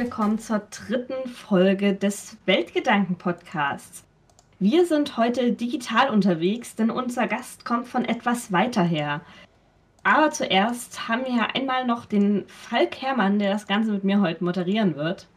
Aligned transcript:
willkommen 0.00 0.38
zur 0.38 0.62
dritten 0.70 1.28
Folge 1.28 1.92
des 1.92 2.38
Weltgedanken-Podcasts. 2.46 4.02
Wir 4.58 4.86
sind 4.86 5.18
heute 5.18 5.52
digital 5.52 6.08
unterwegs, 6.08 6.74
denn 6.74 6.90
unser 6.90 7.26
Gast 7.26 7.66
kommt 7.66 7.86
von 7.86 8.06
etwas 8.06 8.50
weiter 8.50 8.82
her. 8.82 9.20
Aber 10.02 10.30
zuerst 10.30 11.06
haben 11.06 11.26
wir 11.26 11.36
ja 11.36 11.48
einmal 11.52 11.84
noch 11.84 12.06
den 12.06 12.46
Falk 12.46 13.02
Herrmann, 13.02 13.38
der 13.38 13.52
das 13.52 13.66
Ganze 13.66 13.92
mit 13.92 14.02
mir 14.02 14.22
heute 14.22 14.42
moderieren 14.42 14.96
wird. 14.96 15.28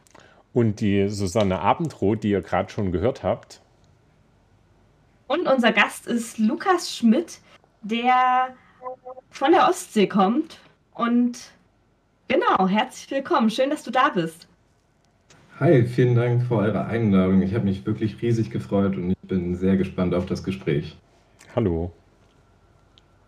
Und 0.54 0.80
die 0.80 1.10
Susanne 1.10 1.60
Abendroth, 1.60 2.22
die 2.22 2.30
ihr 2.30 2.40
gerade 2.40 2.70
schon 2.70 2.90
gehört 2.90 3.22
habt. 3.22 3.60
Und 5.26 5.46
unser 5.46 5.72
Gast 5.72 6.06
ist 6.06 6.38
Lukas 6.38 6.96
Schmidt, 6.96 7.40
der 7.82 8.54
von 9.28 9.52
der 9.52 9.68
Ostsee 9.68 10.06
kommt. 10.06 10.58
Und 10.94 11.38
genau, 12.28 12.66
herzlich 12.66 13.10
willkommen. 13.10 13.50
Schön, 13.50 13.68
dass 13.68 13.82
du 13.82 13.90
da 13.90 14.08
bist. 14.08 14.48
Hi, 15.60 15.84
vielen 15.84 16.16
Dank 16.16 16.42
für 16.42 16.56
eure 16.56 16.86
Einladung. 16.86 17.40
Ich 17.42 17.54
habe 17.54 17.66
mich 17.66 17.86
wirklich 17.86 18.20
riesig 18.20 18.50
gefreut 18.50 18.96
und 18.96 19.12
ich 19.12 19.18
bin 19.28 19.54
sehr 19.54 19.76
gespannt 19.76 20.12
auf 20.12 20.26
das 20.26 20.42
Gespräch. 20.42 20.96
Hallo. 21.54 21.92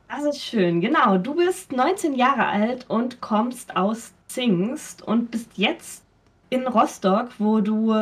Das 0.09 0.25
ist 0.25 0.43
schön, 0.43 0.81
genau. 0.81 1.19
Du 1.19 1.37
bist 1.37 1.71
19 1.71 2.17
Jahre 2.17 2.47
alt 2.47 2.85
und 2.89 3.21
kommst 3.21 3.77
aus 3.77 4.13
Zingst 4.27 5.03
und 5.03 5.31
bist 5.31 5.51
jetzt 5.55 6.05
in 6.51 6.67
Rostock, 6.67 7.29
wo 7.39 7.61
du 7.61 7.95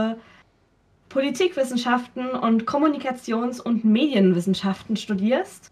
Politikwissenschaften 1.10 2.30
und 2.30 2.64
Kommunikations- 2.64 3.60
und 3.60 3.84
Medienwissenschaften 3.84 4.96
studierst. 4.96 5.70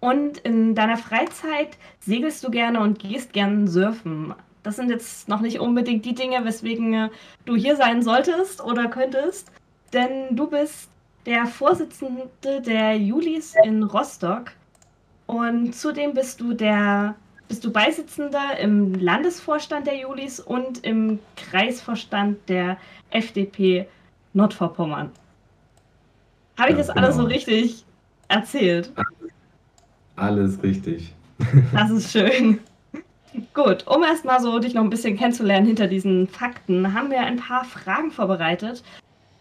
Und 0.00 0.36
in 0.36 0.74
deiner 0.74 0.98
Freizeit 0.98 1.78
segelst 2.00 2.44
du 2.44 2.50
gerne 2.50 2.80
und 2.80 2.98
gehst 2.98 3.32
gerne 3.32 3.68
surfen. 3.68 4.34
Das 4.64 4.76
sind 4.76 4.90
jetzt 4.90 5.28
noch 5.28 5.40
nicht 5.40 5.60
unbedingt 5.60 6.04
die 6.04 6.14
Dinge, 6.14 6.44
weswegen 6.44 7.10
du 7.44 7.54
hier 7.54 7.76
sein 7.76 8.02
solltest 8.02 8.64
oder 8.64 8.88
könntest, 8.88 9.52
denn 9.92 10.34
du 10.34 10.48
bist 10.48 10.88
der 11.26 11.46
Vorsitzende 11.46 12.60
der 12.66 12.96
Julis 12.96 13.54
in 13.64 13.82
Rostock 13.82 14.52
und 15.26 15.74
zudem 15.74 16.14
bist 16.14 16.40
du 16.40 16.54
der 16.54 17.14
bist 17.46 17.62
du 17.62 17.70
Beisitzender 17.70 18.58
im 18.58 18.94
Landesvorstand 18.94 19.86
der 19.86 19.98
Julis 19.98 20.40
und 20.40 20.82
im 20.82 21.18
Kreisvorstand 21.36 22.38
der 22.48 22.78
FDP 23.10 23.86
Nordvorpommern. 24.32 25.10
Habe 26.58 26.70
ich 26.70 26.76
ja, 26.76 26.78
das 26.78 26.88
genau. 26.88 27.02
alles 27.02 27.16
so 27.16 27.24
richtig 27.24 27.84
erzählt? 28.28 28.92
Alles 30.16 30.62
richtig. 30.62 31.14
Das 31.72 31.90
ist 31.90 32.12
schön. 32.12 32.60
Gut, 33.52 33.86
um 33.86 34.02
erstmal 34.02 34.40
so 34.40 34.58
dich 34.58 34.74
noch 34.74 34.82
ein 34.82 34.90
bisschen 34.90 35.16
kennenzulernen 35.16 35.66
hinter 35.66 35.88
diesen 35.88 36.28
Fakten, 36.28 36.94
haben 36.94 37.10
wir 37.10 37.20
ein 37.20 37.36
paar 37.36 37.64
Fragen 37.64 38.10
vorbereitet. 38.10 38.84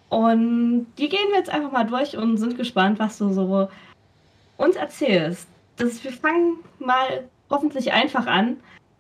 Und 0.10 0.88
die 0.98 1.10
gehen 1.10 1.30
wir 1.30 1.38
jetzt 1.38 1.52
einfach 1.52 1.72
mal 1.72 1.86
durch 1.86 2.18
und 2.18 2.38
sind 2.38 2.58
gespannt, 2.58 3.00
was 3.00 3.18
du 3.18 3.32
so 3.34 3.70
uns 4.58 4.76
erzählst. 4.76 5.48
Das, 5.78 6.04
wir 6.04 6.12
fangen 6.12 6.58
mal 6.80 7.24
hoffentlich 7.50 7.94
einfach 7.94 8.28
an. 8.28 8.58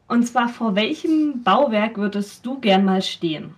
Und 0.08 0.28
zwar, 0.28 0.50
vor 0.50 0.76
welchem 0.76 1.44
Bauwerk 1.44 1.98
würdest 1.98 2.46
du 2.46 2.60
gern 2.60 2.86
mal 2.86 3.02
stehen? 3.02 3.56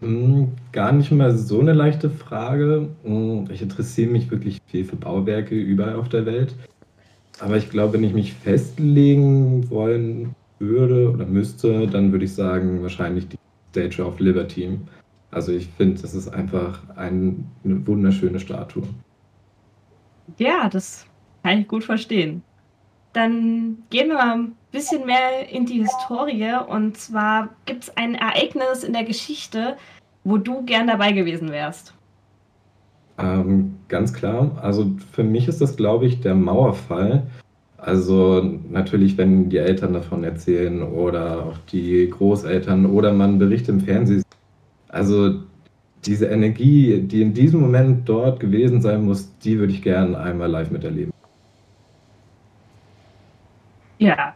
Hm, 0.00 0.52
gar 0.72 0.92
nicht 0.92 1.10
mal 1.10 1.34
so 1.36 1.60
eine 1.60 1.72
leichte 1.72 2.10
Frage. 2.10 2.88
Hm, 3.04 3.48
ich 3.50 3.62
interessiere 3.62 4.10
mich 4.10 4.30
wirklich 4.30 4.60
viel 4.66 4.84
für 4.84 4.96
Bauwerke 4.96 5.54
überall 5.54 5.96
auf 5.96 6.08
der 6.08 6.26
Welt. 6.26 6.54
Aber 7.40 7.56
ich 7.56 7.70
glaube, 7.70 7.94
wenn 7.94 8.04
ich 8.04 8.14
mich 8.14 8.32
festlegen 8.32 9.68
wollen 9.70 10.34
würde 10.58 11.10
oder 11.10 11.26
müsste, 11.26 11.86
dann 11.88 12.12
würde 12.12 12.24
ich 12.24 12.34
sagen, 12.34 12.82
wahrscheinlich 12.82 13.28
die 13.28 13.38
Statue 13.70 14.06
of 14.06 14.20
Liberty. 14.20 14.78
Also 15.30 15.52
ich 15.52 15.68
finde, 15.76 16.00
das 16.00 16.14
ist 16.14 16.28
einfach 16.28 16.80
ein, 16.96 17.44
eine 17.64 17.86
wunderschöne 17.86 18.38
Statue. 18.38 18.84
Ja, 20.38 20.68
das 20.68 21.06
kann 21.42 21.60
ich 21.60 21.68
gut 21.68 21.84
verstehen. 21.84 22.42
Dann 23.12 23.78
gehen 23.90 24.08
wir 24.08 24.14
mal 24.14 24.34
ein 24.34 24.56
bisschen 24.72 25.04
mehr 25.06 25.48
in 25.48 25.66
die 25.66 25.82
Historie. 25.82 26.54
Und 26.68 26.96
zwar 26.96 27.50
gibt 27.66 27.84
es 27.84 27.96
ein 27.96 28.14
Ereignis 28.14 28.84
in 28.84 28.92
der 28.92 29.04
Geschichte, 29.04 29.76
wo 30.24 30.38
du 30.38 30.64
gern 30.64 30.86
dabei 30.86 31.12
gewesen 31.12 31.50
wärst? 31.50 31.94
Ähm, 33.18 33.76
ganz 33.88 34.12
klar. 34.12 34.50
Also 34.60 34.90
für 35.12 35.24
mich 35.24 35.48
ist 35.48 35.60
das, 35.60 35.76
glaube 35.76 36.06
ich, 36.06 36.20
der 36.20 36.34
Mauerfall. 36.34 37.22
Also 37.76 38.42
natürlich, 38.70 39.18
wenn 39.18 39.50
die 39.50 39.58
Eltern 39.58 39.92
davon 39.92 40.24
erzählen 40.24 40.82
oder 40.82 41.44
auch 41.44 41.58
die 41.70 42.08
Großeltern 42.08 42.86
oder 42.86 43.12
man 43.12 43.38
Berichte 43.38 43.72
im 43.72 43.80
Fernsehen. 43.80 44.22
Also 44.88 45.34
diese 46.06 46.26
Energie, 46.26 47.00
die 47.02 47.22
in 47.22 47.34
diesem 47.34 47.60
Moment 47.60 48.08
dort 48.08 48.40
gewesen 48.40 48.80
sein 48.80 49.04
muss, 49.04 49.30
die 49.38 49.58
würde 49.58 49.72
ich 49.72 49.82
gerne 49.82 50.18
einmal 50.18 50.50
live 50.50 50.70
miterleben. 50.70 51.12
Ja, 53.98 54.34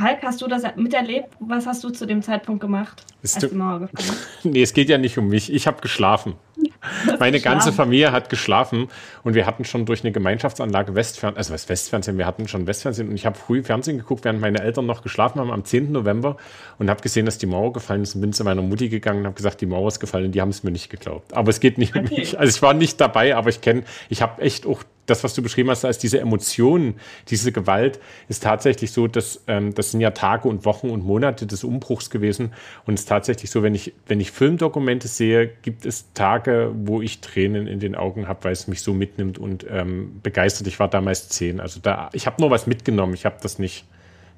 Hulk, 0.00 0.18
hast 0.22 0.40
du 0.42 0.46
das 0.46 0.62
miterlebt? 0.76 1.28
Was 1.40 1.66
hast 1.66 1.82
du 1.82 1.90
zu 1.90 2.06
dem 2.06 2.22
Zeitpunkt 2.22 2.60
gemacht? 2.60 3.04
Als 3.22 3.34
die 3.34 3.54
Mauer 3.54 3.88
nee, 4.44 4.62
es 4.62 4.72
geht 4.72 4.88
ja 4.88 4.98
nicht 4.98 5.18
um 5.18 5.28
mich. 5.28 5.52
Ich 5.52 5.66
habe 5.66 5.80
geschlafen. 5.80 6.34
Meine 7.18 7.40
ganze 7.40 7.72
Familie 7.72 8.12
hat 8.12 8.30
geschlafen 8.30 8.88
und 9.24 9.34
wir 9.34 9.46
hatten 9.46 9.64
schon 9.64 9.86
durch 9.86 10.04
eine 10.04 10.12
Gemeinschaftsanlage 10.12 10.94
Westfernsehen, 10.94 11.36
also 11.36 11.54
was 11.54 11.68
Westfernsehen, 11.68 12.18
wir 12.18 12.26
hatten 12.26 12.48
schon 12.48 12.66
Westfernsehen 12.66 13.08
und 13.08 13.14
ich 13.14 13.26
habe 13.26 13.36
früh 13.36 13.62
Fernsehen 13.62 13.98
geguckt, 13.98 14.24
während 14.24 14.40
meine 14.40 14.60
Eltern 14.60 14.86
noch 14.86 15.02
geschlafen 15.02 15.40
haben 15.40 15.50
am 15.50 15.64
10. 15.64 15.92
November 15.92 16.36
und 16.78 16.88
habe 16.88 17.00
gesehen, 17.00 17.26
dass 17.26 17.38
die 17.38 17.46
Mauer 17.46 17.72
gefallen 17.72 18.02
ist 18.02 18.14
und 18.14 18.20
bin 18.20 18.32
zu 18.32 18.44
meiner 18.44 18.62
Mutti 18.62 18.88
gegangen 18.88 19.20
und 19.20 19.26
habe 19.26 19.36
gesagt, 19.36 19.60
die 19.60 19.66
Mauer 19.66 19.88
ist 19.88 20.00
gefallen 20.00 20.26
und 20.26 20.32
die 20.32 20.40
haben 20.40 20.50
es 20.50 20.62
mir 20.62 20.70
nicht 20.70 20.90
geglaubt. 20.90 21.34
Aber 21.34 21.50
es 21.50 21.60
geht 21.60 21.78
nicht 21.78 21.96
okay. 21.96 22.08
um 22.08 22.16
mich. 22.16 22.38
Also 22.38 22.56
ich 22.56 22.62
war 22.62 22.74
nicht 22.74 23.00
dabei, 23.00 23.34
aber 23.34 23.50
ich 23.50 23.60
kenne, 23.60 23.82
ich 24.08 24.22
habe 24.22 24.40
echt 24.42 24.66
auch 24.66 24.84
das, 25.08 25.24
was 25.24 25.34
du 25.34 25.42
beschrieben 25.42 25.70
hast, 25.70 25.84
als 25.84 25.98
diese 25.98 26.20
Emotionen, 26.20 26.94
diese 27.28 27.52
Gewalt, 27.52 27.98
ist 28.28 28.42
tatsächlich 28.42 28.92
so, 28.92 29.08
dass 29.08 29.42
ähm, 29.46 29.74
das 29.74 29.90
sind 29.90 30.00
ja 30.00 30.10
Tage 30.10 30.48
und 30.48 30.64
Wochen 30.64 30.90
und 30.90 31.04
Monate 31.04 31.46
des 31.46 31.64
Umbruchs 31.64 32.10
gewesen. 32.10 32.52
Und 32.86 32.94
es 32.94 33.00
ist 33.00 33.08
tatsächlich 33.08 33.50
so, 33.50 33.62
wenn 33.62 33.74
ich, 33.74 33.94
wenn 34.06 34.20
ich 34.20 34.30
Filmdokumente 34.30 35.08
sehe, 35.08 35.48
gibt 35.62 35.86
es 35.86 36.12
Tage, 36.12 36.72
wo 36.74 37.02
ich 37.02 37.20
Tränen 37.20 37.66
in 37.66 37.80
den 37.80 37.94
Augen 37.94 38.28
habe, 38.28 38.44
weil 38.44 38.52
es 38.52 38.68
mich 38.68 38.82
so 38.82 38.92
mitnimmt 38.92 39.38
und 39.38 39.66
ähm, 39.68 40.20
begeistert. 40.22 40.66
Ich 40.66 40.78
war 40.78 40.88
damals 40.88 41.28
zehn. 41.28 41.60
Also 41.60 41.80
da, 41.80 42.10
ich 42.12 42.26
habe 42.26 42.40
nur 42.40 42.50
was 42.50 42.66
mitgenommen, 42.66 43.14
ich 43.14 43.24
habe 43.24 43.36
das 43.42 43.58
nicht 43.58 43.86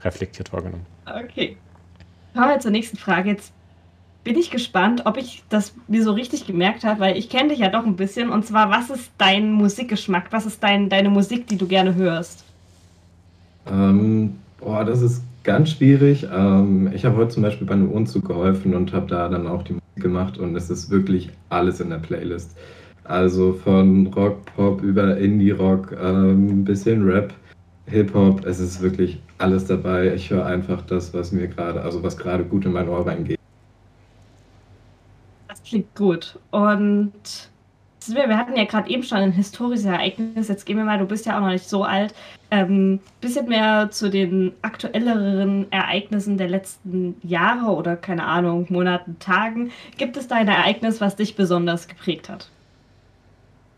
reflektiert 0.03 0.53
wahrgenommen. 0.53 0.87
Okay. 1.07 1.57
Kommen 2.33 2.49
wir 2.49 2.61
zur 2.61 2.71
nächsten 2.71 2.97
Frage. 2.97 3.31
Jetzt 3.31 3.53
bin 4.25 4.37
ich 4.37 4.51
gespannt, 4.51 5.03
ob 5.07 5.17
ich 5.17 5.43
das 5.49 5.75
mir 5.89 6.03
so 6.03 6.13
richtig 6.13 6.47
gemerkt 6.47 6.85
habe, 6.85 7.01
weil 7.01 7.17
ich 7.17 7.29
kenne 7.29 7.51
dich 7.51 7.59
ja 7.59 7.69
doch 7.69 7.87
ein 7.87 7.97
bisschen. 7.97 8.31
Und 8.31 8.45
zwar, 8.45 8.71
was 8.71 8.91
ist 8.91 9.11
dein 9.19 9.53
Musikgeschmack? 9.53 10.27
Was 10.31 10.47
ist 10.47 10.63
dein, 10.63 10.89
deine 10.89 11.11
Musik, 11.11 11.47
die 11.47 11.57
du 11.57 11.67
gerne 11.67 11.95
hörst? 11.95 12.45
Ähm, 13.71 14.37
boah, 14.59 14.85
das 14.85 15.01
ist 15.01 15.23
ganz 15.43 15.71
schwierig. 15.71 16.27
Ähm, 16.33 16.91
ich 16.95 17.05
habe 17.05 17.17
heute 17.17 17.31
zum 17.31 17.43
Beispiel 17.43 17.67
bei 17.67 17.75
einem 17.75 17.91
Umzug 17.91 18.27
geholfen 18.27 18.75
und 18.75 18.93
habe 18.93 19.07
da 19.07 19.29
dann 19.29 19.47
auch 19.47 19.63
die 19.63 19.73
Musik 19.73 20.03
gemacht 20.03 20.39
und 20.39 20.55
es 20.55 20.69
ist 20.69 20.91
wirklich 20.91 21.31
alles 21.49 21.81
in 21.81 21.91
der 21.91 21.99
Playlist. 21.99 22.57
Also 23.05 23.55
von 23.55 24.07
Rock, 24.09 24.45
Pop 24.55 24.83
über 24.83 25.17
Indie-Rock, 25.17 25.97
ähm, 26.01 26.65
bisschen 26.65 27.05
Rap, 27.05 27.33
Hip-Hop, 27.87 28.45
es 28.45 28.61
ist 28.61 28.83
wirklich 28.83 29.21
alles 29.39 29.65
dabei. 29.65 30.15
Ich 30.15 30.31
höre 30.31 30.47
einfach 30.47 30.83
das, 30.83 31.13
was 31.13 31.33
mir 31.33 31.49
gerade, 31.49 31.81
also 31.81 32.03
was 32.03 32.17
gerade 32.17 32.45
gut 32.45 32.67
in 32.67 32.73
mein 32.73 32.89
Ohr 32.89 33.07
reingeht 33.07 33.40
klingt 35.71 35.95
gut. 35.95 36.39
Und 36.51 37.13
wir 38.09 38.37
hatten 38.37 38.57
ja 38.57 38.65
gerade 38.65 38.91
eben 38.91 39.03
schon 39.03 39.19
ein 39.19 39.33
historisches 39.33 39.85
Ereignis. 39.85 40.49
Jetzt 40.49 40.67
gehen 40.67 40.77
wir 40.77 40.85
mal, 40.85 40.99
du 40.99 41.07
bist 41.07 41.27
ja 41.27 41.37
auch 41.37 41.43
noch 41.43 41.51
nicht 41.51 41.69
so 41.69 41.85
alt, 41.85 42.13
ähm, 42.51 42.99
bisschen 43.21 43.49
mehr 43.49 43.91
zu 43.91 44.11
den 44.11 44.53
aktuelleren 44.63 45.71
Ereignissen 45.71 46.37
der 46.37 46.49
letzten 46.49 47.15
Jahre 47.23 47.71
oder 47.71 47.97
keine 47.97 48.25
Ahnung, 48.25 48.67
Monaten, 48.69 49.19
Tagen. 49.21 49.71
Gibt 49.97 50.17
es 50.17 50.27
da 50.27 50.37
ein 50.37 50.49
Ereignis, 50.49 51.01
was 51.01 51.17
dich 51.17 51.37
besonders 51.37 51.87
geprägt 51.87 52.29
hat? 52.29 52.49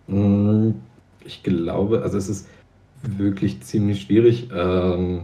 Mm, 0.06 0.70
ich 1.24 1.42
glaube, 1.42 2.02
also 2.02 2.16
es 2.16 2.28
ist 2.28 2.48
wirklich 3.02 3.60
ziemlich 3.60 4.02
schwierig. 4.02 4.48
Ähm 4.54 5.22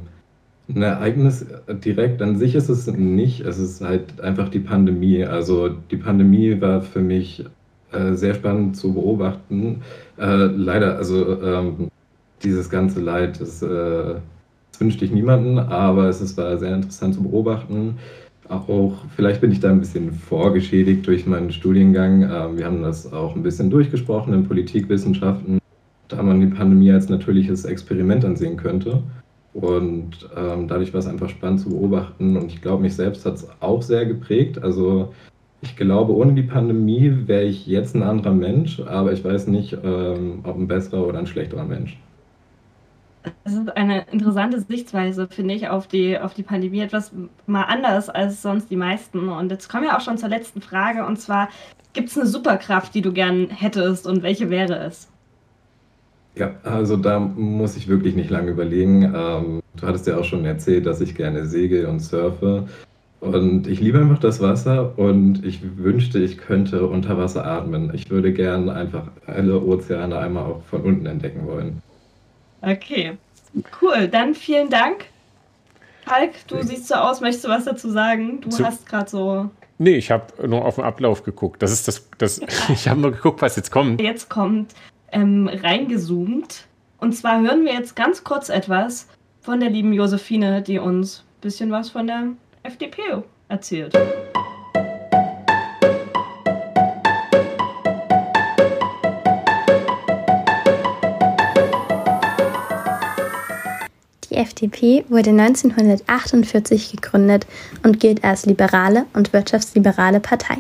ein 0.69 0.83
Ereignis 0.83 1.47
direkt 1.85 2.21
an 2.21 2.37
sich 2.37 2.55
ist 2.55 2.69
es 2.69 2.87
nicht. 2.87 3.41
Es 3.41 3.59
ist 3.59 3.81
halt 3.81 4.21
einfach 4.21 4.49
die 4.49 4.59
Pandemie. 4.59 5.25
Also 5.25 5.69
die 5.69 5.97
Pandemie 5.97 6.61
war 6.61 6.83
für 6.83 7.01
mich 7.01 7.45
äh, 7.93 8.15
sehr 8.15 8.35
spannend 8.35 8.77
zu 8.77 8.93
beobachten. 8.93 9.83
Äh, 10.19 10.45
leider, 10.47 10.97
also 10.97 11.43
ähm, 11.43 11.89
dieses 12.43 12.69
ganze 12.69 13.01
Leid, 13.01 13.41
das, 13.41 13.63
äh, 13.63 13.67
das 14.71 14.81
wünschte 14.81 15.05
ich 15.07 15.11
niemanden, 15.11 15.59
aber 15.59 16.09
es 16.09 16.21
ist, 16.21 16.37
war 16.37 16.59
sehr 16.59 16.75
interessant 16.75 17.15
zu 17.15 17.23
beobachten. 17.23 17.97
Auch 18.49 19.05
vielleicht 19.15 19.41
bin 19.41 19.53
ich 19.53 19.61
da 19.61 19.71
ein 19.71 19.81
bisschen 19.81 20.13
vorgeschädigt 20.13 21.07
durch 21.07 21.27
meinen 21.27 21.51
Studiengang. 21.51 22.23
Ähm, 22.23 22.59
wir 22.59 22.67
haben 22.67 22.83
das 22.83 23.11
auch 23.11 23.35
ein 23.35 23.43
bisschen 23.43 23.71
durchgesprochen 23.71 24.35
in 24.35 24.47
Politikwissenschaften, 24.47 25.59
da 26.09 26.23
man 26.23 26.41
die 26.41 26.47
Pandemie 26.47 26.93
als 26.93 27.09
natürliches 27.09 27.65
Experiment 27.65 28.25
ansehen 28.25 28.59
könnte. 28.59 29.03
Und 29.55 30.29
ähm, 30.37 30.69
dadurch 30.69 30.93
war 30.93 31.01
es 31.01 31.07
einfach 31.07 31.29
spannend 31.29 31.61
zu 31.61 31.71
beobachten. 31.71 32.37
Und 32.37 32.47
ich 32.47 32.61
glaube, 32.61 32.83
mich 32.83 32.95
selbst 32.95 33.25
hat 33.27 33.35
es 33.35 33.49
auch 33.61 33.83
sehr 33.83 34.07
geprägt. 34.07 34.63
Also 34.63 35.13
ich 35.61 35.77
glaube, 35.77 36.15
ohne 36.15 36.35
die 36.35 36.43
Pandemie 36.43 37.13
wäre 37.27 37.45
ich 37.45 37.67
jetzt 37.67 37.97
ein 37.97 38.03
anderer 38.03 38.35
Mensch, 38.35 38.81
aber 38.81 39.13
ich 39.13 39.25
weiß 39.25 39.49
nicht, 39.49 39.77
ähm, 39.83 40.41
ob 40.45 40.57
ein 40.57 40.69
besserer 40.69 41.07
oder 41.07 41.19
ein 41.19 41.27
schlechterer 41.27 41.65
Mensch. 41.65 41.99
Das 43.45 43.55
ist 43.55 43.77
eine 43.77 44.07
interessante 44.13 44.61
Sichtweise, 44.61 45.27
finde 45.29 45.55
ich, 45.55 45.69
auf 45.69 45.87
die, 45.89 46.19
auf 46.19 46.35
die 46.35 46.45
Pandemie. 46.45 46.81
Etwas 46.81 47.13
mal 47.47 47.65
anders 47.65 48.09
als 48.09 48.43
sonst 48.43 48.71
die 48.71 48.77
meisten. 48.77 49.29
Und 49.29 49.51
jetzt 49.51 49.69
kommen 49.69 49.85
wir 49.85 49.97
auch 49.97 50.01
schon 50.01 50.19
zur 50.19 50.29
letzten 50.29 50.63
Frage. 50.63 51.05
Und 51.05 51.21
zwar, 51.21 51.49
gibt 51.93 52.11
es 52.11 52.17
eine 52.17 52.27
Superkraft, 52.27 52.95
die 52.95 53.03
du 53.03 53.13
gern 53.13 53.49
hättest 53.51 54.07
und 54.07 54.23
welche 54.23 54.51
wäre 54.51 54.79
es? 54.79 55.09
Ja, 56.39 56.53
also 56.63 56.97
da 56.97 57.19
muss 57.19 57.77
ich 57.77 57.89
wirklich 57.89 58.15
nicht 58.15 58.31
lange 58.31 58.53
überlegen. 58.53 59.13
Ähm, 59.15 59.61
du 59.77 59.87
hattest 59.87 60.07
ja 60.07 60.17
auch 60.17 60.25
schon 60.25 60.45
erzählt, 60.45 60.87
dass 60.87 61.01
ich 61.01 61.17
gerne 61.17 61.47
segel 61.47 61.87
und 61.87 61.99
surfe. 61.99 62.69
Und 63.21 63.67
ich 63.67 63.81
liebe 63.81 63.99
einfach 63.99 64.21
das 64.21 64.41
Wasser 64.41 64.97
und 64.97 65.45
ich 65.45 65.61
wünschte, 65.77 66.21
ich 66.21 66.39
könnte 66.39 66.87
unter 66.87 67.19
Wasser 67.19 67.45
atmen. 67.45 67.93
Ich 67.93 68.09
würde 68.11 68.33
gerne 68.33 68.73
einfach 68.73 69.09
alle 69.27 69.61
Ozeane 69.61 70.17
einmal 70.17 70.45
auch 70.45 70.63
von 70.71 70.83
unten 70.83 71.07
entdecken 71.07 71.45
wollen. 71.45 71.83
Okay, 72.63 73.19
cool. 73.83 74.07
Dann 74.07 74.37
vielen 74.37 74.71
Dank. 74.71 75.07
Falk, 76.07 76.31
du 76.47 76.63
siehst 76.63 76.87
so 76.87 76.95
aus, 76.95 77.21
möchtest 77.21 77.47
du 77.47 77.49
was 77.49 77.65
dazu 77.65 77.91
sagen? 77.91 78.41
Du 78.41 78.65
hast 78.65 78.87
gerade 78.87 79.11
so. 79.11 79.51
Nee, 79.79 79.97
ich 79.97 80.13
habe 80.13 80.47
nur 80.47 80.65
auf 80.65 80.77
den 80.77 80.85
Ablauf 80.85 81.25
geguckt. 81.25 81.61
Das 81.61 81.73
ist 81.73 81.89
das, 81.89 82.09
das 82.19 82.41
ich 82.69 82.87
habe 82.87 83.01
nur 83.01 83.11
geguckt, 83.11 83.43
was 83.43 83.57
jetzt 83.57 83.73
kommt. 83.73 84.01
Jetzt 84.01 84.31
kommt 84.31 84.73
ähm, 85.13 85.49
reingezoomt. 85.49 86.67
Und 86.99 87.13
zwar 87.13 87.41
hören 87.41 87.65
wir 87.65 87.73
jetzt 87.73 87.97
ganz 87.97 88.25
kurz 88.25 88.49
etwas 88.49 89.09
von 89.41 89.61
der 89.61 89.71
lieben 89.71 89.93
Josephine, 89.93 90.63
die 90.63 90.79
uns 90.79 91.21
ein 91.21 91.41
bisschen 91.41 91.71
was 91.71 91.91
von 91.91 92.07
der 92.07 92.29
FDP 92.63 93.01
erzählt. 93.49 93.95
Die 104.31 104.35
FDP 104.35 105.05
wurde 105.09 105.31
1948 105.31 106.93
gegründet 106.93 107.47
und 107.83 108.01
gilt 108.01 108.25
als 108.25 108.45
liberale 108.47 109.07
und 109.15 109.33
wirtschaftsliberale 109.33 110.21
Partei 110.21 110.59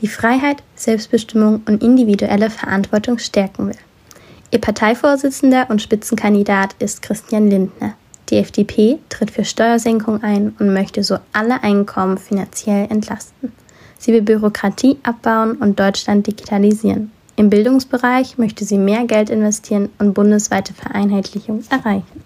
die 0.00 0.08
Freiheit, 0.08 0.62
Selbstbestimmung 0.74 1.62
und 1.66 1.82
individuelle 1.82 2.50
Verantwortung 2.50 3.18
stärken 3.18 3.68
will. 3.68 3.78
Ihr 4.50 4.60
Parteivorsitzender 4.60 5.66
und 5.70 5.80
Spitzenkandidat 5.80 6.74
ist 6.78 7.02
Christian 7.02 7.48
Lindner. 7.48 7.94
Die 8.28 8.36
FDP 8.36 8.98
tritt 9.08 9.30
für 9.30 9.44
Steuersenkung 9.44 10.22
ein 10.22 10.54
und 10.58 10.72
möchte 10.72 11.02
so 11.02 11.18
alle 11.32 11.62
Einkommen 11.62 12.18
finanziell 12.18 12.86
entlasten. 12.90 13.52
Sie 13.98 14.12
will 14.12 14.22
Bürokratie 14.22 14.98
abbauen 15.02 15.56
und 15.56 15.78
Deutschland 15.78 16.26
digitalisieren. 16.26 17.12
Im 17.36 17.50
Bildungsbereich 17.50 18.38
möchte 18.38 18.64
sie 18.64 18.78
mehr 18.78 19.04
Geld 19.06 19.30
investieren 19.30 19.88
und 19.98 20.12
bundesweite 20.14 20.74
Vereinheitlichung 20.74 21.62
erreichen. 21.70 22.24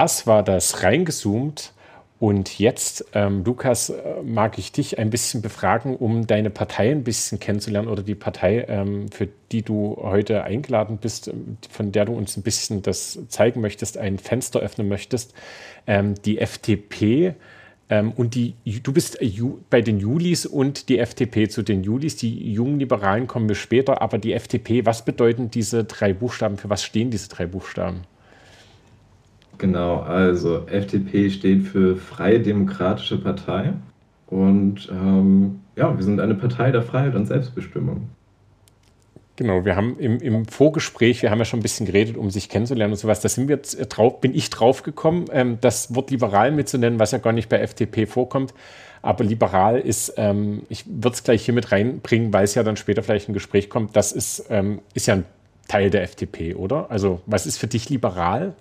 Das 0.00 0.26
war 0.26 0.42
das 0.42 0.82
reingezoomt. 0.82 1.74
Und 2.18 2.58
jetzt, 2.58 3.04
ähm, 3.12 3.44
Lukas, 3.44 3.90
äh, 3.90 4.22
mag 4.24 4.56
ich 4.56 4.72
dich 4.72 4.98
ein 4.98 5.10
bisschen 5.10 5.42
befragen, 5.42 5.94
um 5.94 6.26
deine 6.26 6.48
Partei 6.48 6.90
ein 6.90 7.04
bisschen 7.04 7.38
kennenzulernen 7.38 7.86
oder 7.86 8.02
die 8.02 8.14
Partei, 8.14 8.64
ähm, 8.66 9.10
für 9.10 9.28
die 9.52 9.60
du 9.60 9.98
heute 10.00 10.42
eingeladen 10.42 10.96
bist, 10.96 11.28
ähm, 11.28 11.58
von 11.68 11.92
der 11.92 12.06
du 12.06 12.14
uns 12.14 12.34
ein 12.38 12.42
bisschen 12.42 12.80
das 12.80 13.18
zeigen 13.28 13.60
möchtest, 13.60 13.98
ein 13.98 14.18
Fenster 14.18 14.60
öffnen 14.60 14.88
möchtest. 14.88 15.34
Ähm, 15.86 16.14
die 16.24 16.38
FDP 16.38 17.34
ähm, 17.90 18.12
und 18.12 18.34
die, 18.34 18.54
du 18.82 18.94
bist 18.94 19.18
bei 19.68 19.82
den 19.82 20.00
Julis 20.00 20.46
und 20.46 20.88
die 20.88 20.98
FDP 20.98 21.48
zu 21.48 21.60
den 21.60 21.82
Julis. 21.82 22.16
Die 22.16 22.54
jungen 22.54 22.78
Liberalen 22.78 23.26
kommen 23.26 23.50
wir 23.50 23.56
später, 23.56 24.00
aber 24.00 24.16
die 24.16 24.32
FDP, 24.32 24.86
was 24.86 25.04
bedeuten 25.04 25.50
diese 25.50 25.84
drei 25.84 26.14
Buchstaben? 26.14 26.56
Für 26.56 26.70
was 26.70 26.82
stehen 26.82 27.10
diese 27.10 27.28
drei 27.28 27.44
Buchstaben? 27.44 28.06
Genau, 29.60 30.00
also 30.00 30.66
FDP 30.68 31.28
steht 31.28 31.64
für 31.64 31.94
Freie 31.94 32.40
Demokratische 32.40 33.18
Partei. 33.18 33.74
Und 34.26 34.88
ähm, 34.90 35.60
ja, 35.76 35.94
wir 35.94 36.02
sind 36.02 36.18
eine 36.18 36.34
Partei 36.34 36.72
der 36.72 36.82
Freiheit 36.82 37.14
und 37.14 37.26
Selbstbestimmung. 37.26 38.08
Genau, 39.36 39.66
wir 39.66 39.76
haben 39.76 39.98
im, 39.98 40.18
im, 40.18 40.46
Vorgespräch, 40.46 41.20
wir 41.20 41.30
haben 41.30 41.40
ja 41.40 41.44
schon 41.44 41.60
ein 41.60 41.62
bisschen 41.62 41.84
geredet, 41.84 42.16
um 42.16 42.30
sich 42.30 42.48
kennenzulernen 42.48 42.94
und 42.94 42.98
sowas. 42.98 43.20
Da 43.20 43.28
sind 43.28 43.48
wir 43.48 43.56
jetzt 43.56 43.76
drauf, 43.76 44.22
bin 44.22 44.34
ich 44.34 44.48
drauf 44.48 44.82
gekommen, 44.82 45.26
ähm, 45.30 45.58
das 45.60 45.94
Wort 45.94 46.10
liberal 46.10 46.52
mitzunennen, 46.52 46.98
was 46.98 47.10
ja 47.10 47.18
gar 47.18 47.32
nicht 47.32 47.50
bei 47.50 47.58
FDP 47.58 48.06
vorkommt. 48.06 48.54
Aber 49.02 49.24
liberal 49.24 49.78
ist, 49.78 50.14
ähm, 50.16 50.62
ich 50.70 50.86
würde 50.86 51.14
es 51.14 51.22
gleich 51.22 51.44
hier 51.44 51.54
mit 51.54 51.70
reinbringen, 51.70 52.32
weil 52.32 52.44
es 52.44 52.54
ja 52.54 52.62
dann 52.62 52.76
später 52.76 53.02
vielleicht 53.02 53.28
ein 53.28 53.34
Gespräch 53.34 53.68
kommt. 53.68 53.94
Das 53.94 54.12
ist, 54.12 54.46
ähm, 54.48 54.80
ist 54.94 55.06
ja 55.06 55.14
ein 55.16 55.24
Teil 55.68 55.90
der 55.90 56.02
FDP, 56.02 56.54
oder? 56.54 56.90
Also, 56.90 57.20
was 57.26 57.46
ist 57.46 57.58
für 57.58 57.66
dich 57.66 57.90
liberal? 57.90 58.54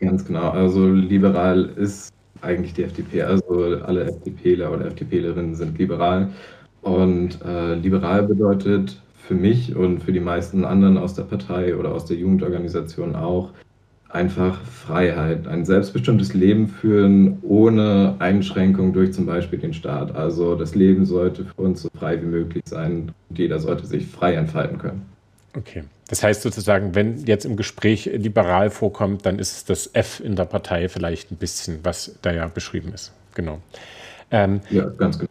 Ganz 0.00 0.24
genau. 0.24 0.50
Also 0.50 0.88
liberal 0.88 1.70
ist 1.76 2.12
eigentlich 2.42 2.74
die 2.74 2.84
FDP. 2.84 3.22
Also 3.22 3.80
alle 3.84 4.04
FDPler 4.04 4.72
oder 4.72 4.86
FDPlerinnen 4.86 5.54
sind 5.54 5.78
liberal. 5.78 6.28
Und 6.82 7.40
äh, 7.44 7.74
liberal 7.74 8.22
bedeutet 8.22 9.00
für 9.16 9.34
mich 9.34 9.74
und 9.74 10.00
für 10.00 10.12
die 10.12 10.20
meisten 10.20 10.64
anderen 10.64 10.98
aus 10.98 11.14
der 11.14 11.24
Partei 11.24 11.74
oder 11.76 11.92
aus 11.92 12.04
der 12.04 12.16
Jugendorganisation 12.16 13.16
auch 13.16 13.50
einfach 14.08 14.60
Freiheit, 14.62 15.48
ein 15.48 15.64
selbstbestimmtes 15.64 16.32
Leben 16.32 16.68
führen 16.68 17.38
ohne 17.42 18.14
Einschränkung 18.20 18.92
durch 18.92 19.12
zum 19.12 19.26
Beispiel 19.26 19.58
den 19.58 19.74
Staat. 19.74 20.14
Also 20.14 20.54
das 20.54 20.74
Leben 20.74 21.04
sollte 21.04 21.44
für 21.44 21.62
uns 21.62 21.82
so 21.82 21.88
frei 21.98 22.22
wie 22.22 22.26
möglich 22.26 22.62
sein 22.66 23.12
und 23.28 23.38
jeder 23.38 23.58
sollte 23.58 23.84
sich 23.86 24.06
frei 24.06 24.34
entfalten 24.34 24.78
können. 24.78 25.02
Okay. 25.56 25.82
Das 26.08 26.22
heißt 26.22 26.42
sozusagen, 26.42 26.94
wenn 26.94 27.24
jetzt 27.26 27.44
im 27.44 27.56
Gespräch 27.56 28.06
liberal 28.06 28.70
vorkommt, 28.70 29.26
dann 29.26 29.38
ist 29.38 29.56
es 29.56 29.64
das 29.64 29.90
F 29.92 30.20
in 30.20 30.36
der 30.36 30.44
Partei 30.44 30.88
vielleicht 30.88 31.32
ein 31.32 31.36
bisschen, 31.36 31.80
was 31.82 32.16
da 32.22 32.32
ja 32.32 32.46
beschrieben 32.46 32.92
ist. 32.92 33.12
Genau. 33.34 33.60
Ähm, 34.30 34.60
ja, 34.70 34.86
ganz 34.86 35.18
genau 35.18 35.30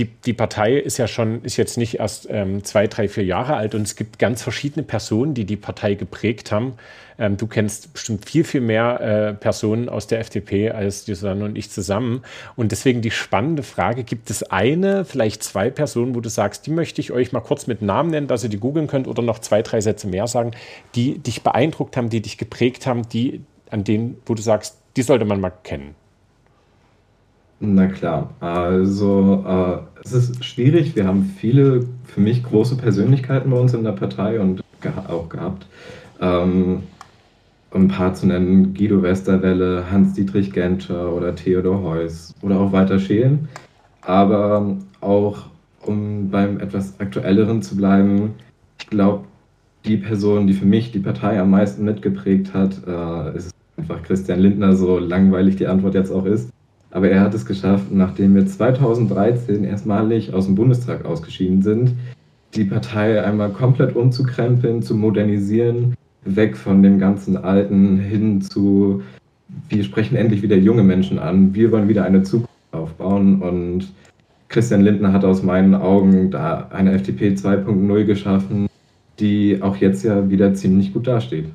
die, 0.00 0.06
die 0.06 0.32
Partei 0.32 0.78
ist 0.78 0.96
ja 0.96 1.06
schon, 1.06 1.44
ist 1.44 1.58
jetzt 1.58 1.76
nicht 1.76 1.98
erst 1.98 2.26
ähm, 2.30 2.64
zwei, 2.64 2.86
drei, 2.86 3.06
vier 3.06 3.24
Jahre 3.24 3.56
alt 3.56 3.74
und 3.74 3.82
es 3.82 3.96
gibt 3.96 4.18
ganz 4.18 4.42
verschiedene 4.42 4.82
Personen, 4.82 5.34
die 5.34 5.44
die 5.44 5.56
Partei 5.56 5.94
geprägt 5.94 6.50
haben. 6.50 6.72
Ähm, 7.18 7.36
du 7.36 7.46
kennst 7.46 7.92
bestimmt 7.92 8.24
viel, 8.24 8.44
viel 8.44 8.62
mehr 8.62 9.00
äh, 9.00 9.34
Personen 9.34 9.90
aus 9.90 10.06
der 10.06 10.20
FDP 10.20 10.70
als 10.70 11.04
die 11.04 11.14
Susanne 11.14 11.44
und 11.44 11.58
ich 11.58 11.70
zusammen. 11.70 12.22
Und 12.56 12.72
deswegen 12.72 13.02
die 13.02 13.10
spannende 13.10 13.62
Frage, 13.62 14.02
gibt 14.02 14.30
es 14.30 14.42
eine, 14.42 15.04
vielleicht 15.04 15.42
zwei 15.42 15.68
Personen, 15.68 16.14
wo 16.14 16.20
du 16.20 16.30
sagst, 16.30 16.66
die 16.66 16.70
möchte 16.70 17.02
ich 17.02 17.12
euch 17.12 17.32
mal 17.32 17.40
kurz 17.40 17.66
mit 17.66 17.82
Namen 17.82 18.10
nennen, 18.10 18.26
dass 18.26 18.42
ihr 18.42 18.48
die 18.48 18.58
googeln 18.58 18.86
könnt 18.86 19.06
oder 19.06 19.22
noch 19.22 19.40
zwei, 19.40 19.60
drei 19.60 19.82
Sätze 19.82 20.08
mehr 20.08 20.26
sagen, 20.26 20.52
die 20.94 21.18
dich 21.18 21.42
beeindruckt 21.42 21.98
haben, 21.98 22.08
die 22.08 22.22
dich 22.22 22.38
geprägt 22.38 22.86
haben, 22.86 23.06
die, 23.10 23.42
an 23.68 23.84
denen, 23.84 24.16
wo 24.24 24.34
du 24.34 24.40
sagst, 24.40 24.78
die 24.96 25.02
sollte 25.02 25.26
man 25.26 25.40
mal 25.40 25.52
kennen? 25.62 25.94
Na 27.62 27.88
klar, 27.88 28.30
also 28.40 29.44
äh, 29.46 30.00
es 30.02 30.14
ist 30.14 30.42
schwierig. 30.42 30.96
Wir 30.96 31.06
haben 31.06 31.24
viele 31.24 31.86
für 32.06 32.22
mich 32.22 32.42
große 32.42 32.76
Persönlichkeiten 32.76 33.50
bei 33.50 33.58
uns 33.58 33.74
in 33.74 33.84
der 33.84 33.92
Partei 33.92 34.40
und 34.40 34.62
geha 34.80 35.04
auch 35.10 35.28
gehabt. 35.28 35.66
Ähm, 36.22 36.84
ein 37.72 37.88
paar 37.88 38.14
zu 38.14 38.26
nennen, 38.26 38.72
Guido 38.72 39.02
Westerwelle, 39.02 39.84
Hans-Dietrich 39.90 40.52
Genscher 40.52 41.12
oder 41.12 41.34
Theodor 41.34 41.82
Heuss 41.82 42.34
oder 42.40 42.58
auch 42.58 42.72
Walter 42.72 42.98
Schelen. 42.98 43.48
Aber 44.00 44.78
auch, 45.02 45.42
um 45.82 46.30
beim 46.30 46.60
etwas 46.60 46.98
Aktuelleren 46.98 47.60
zu 47.60 47.76
bleiben, 47.76 48.36
ich 48.78 48.86
glaube, 48.86 49.24
die 49.84 49.98
Person, 49.98 50.46
die 50.46 50.54
für 50.54 50.66
mich 50.66 50.92
die 50.92 50.98
Partei 50.98 51.38
am 51.38 51.50
meisten 51.50 51.84
mitgeprägt 51.84 52.54
hat, 52.54 52.80
äh, 52.86 53.36
ist 53.36 53.54
einfach 53.76 54.02
Christian 54.02 54.40
Lindner, 54.40 54.74
so 54.74 54.98
langweilig 54.98 55.56
die 55.56 55.66
Antwort 55.66 55.94
jetzt 55.94 56.10
auch 56.10 56.24
ist. 56.24 56.50
Aber 56.90 57.08
er 57.08 57.20
hat 57.20 57.34
es 57.34 57.46
geschafft, 57.46 57.92
nachdem 57.92 58.34
wir 58.34 58.46
2013 58.46 59.64
erstmalig 59.64 60.34
aus 60.34 60.46
dem 60.46 60.56
Bundestag 60.56 61.04
ausgeschieden 61.04 61.62
sind, 61.62 61.92
die 62.54 62.64
Partei 62.64 63.22
einmal 63.22 63.50
komplett 63.50 63.94
umzukrempeln, 63.94 64.82
zu 64.82 64.96
modernisieren, 64.96 65.94
weg 66.24 66.56
von 66.56 66.82
dem 66.82 66.98
ganzen 66.98 67.36
Alten 67.36 67.98
hin 67.98 68.40
zu, 68.40 69.02
wir 69.68 69.84
sprechen 69.84 70.16
endlich 70.16 70.42
wieder 70.42 70.56
junge 70.56 70.82
Menschen 70.82 71.18
an, 71.18 71.54
wir 71.54 71.70
wollen 71.70 71.88
wieder 71.88 72.04
eine 72.04 72.22
Zukunft 72.22 72.50
aufbauen 72.72 73.40
und 73.40 73.92
Christian 74.48 74.80
Lindner 74.80 75.12
hat 75.12 75.24
aus 75.24 75.44
meinen 75.44 75.76
Augen 75.76 76.30
da 76.30 76.68
eine 76.70 76.92
FDP 76.92 77.34
2.0 77.34 78.04
geschaffen, 78.04 78.66
die 79.20 79.58
auch 79.62 79.76
jetzt 79.76 80.02
ja 80.02 80.28
wieder 80.28 80.54
ziemlich 80.54 80.92
gut 80.92 81.06
dasteht. 81.06 81.46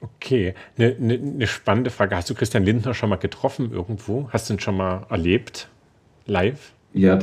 Okay, 0.00 0.54
eine 0.78 0.94
ne, 0.98 1.18
ne 1.18 1.46
spannende 1.46 1.90
Frage. 1.90 2.16
Hast 2.16 2.28
du 2.30 2.34
Christian 2.34 2.64
Lindner 2.64 2.94
schon 2.94 3.08
mal 3.08 3.16
getroffen 3.16 3.70
irgendwo? 3.72 4.28
Hast 4.32 4.48
du 4.48 4.54
ihn 4.54 4.60
schon 4.60 4.76
mal 4.76 5.06
erlebt? 5.10 5.68
Live? 6.26 6.72
Ja, 6.92 7.18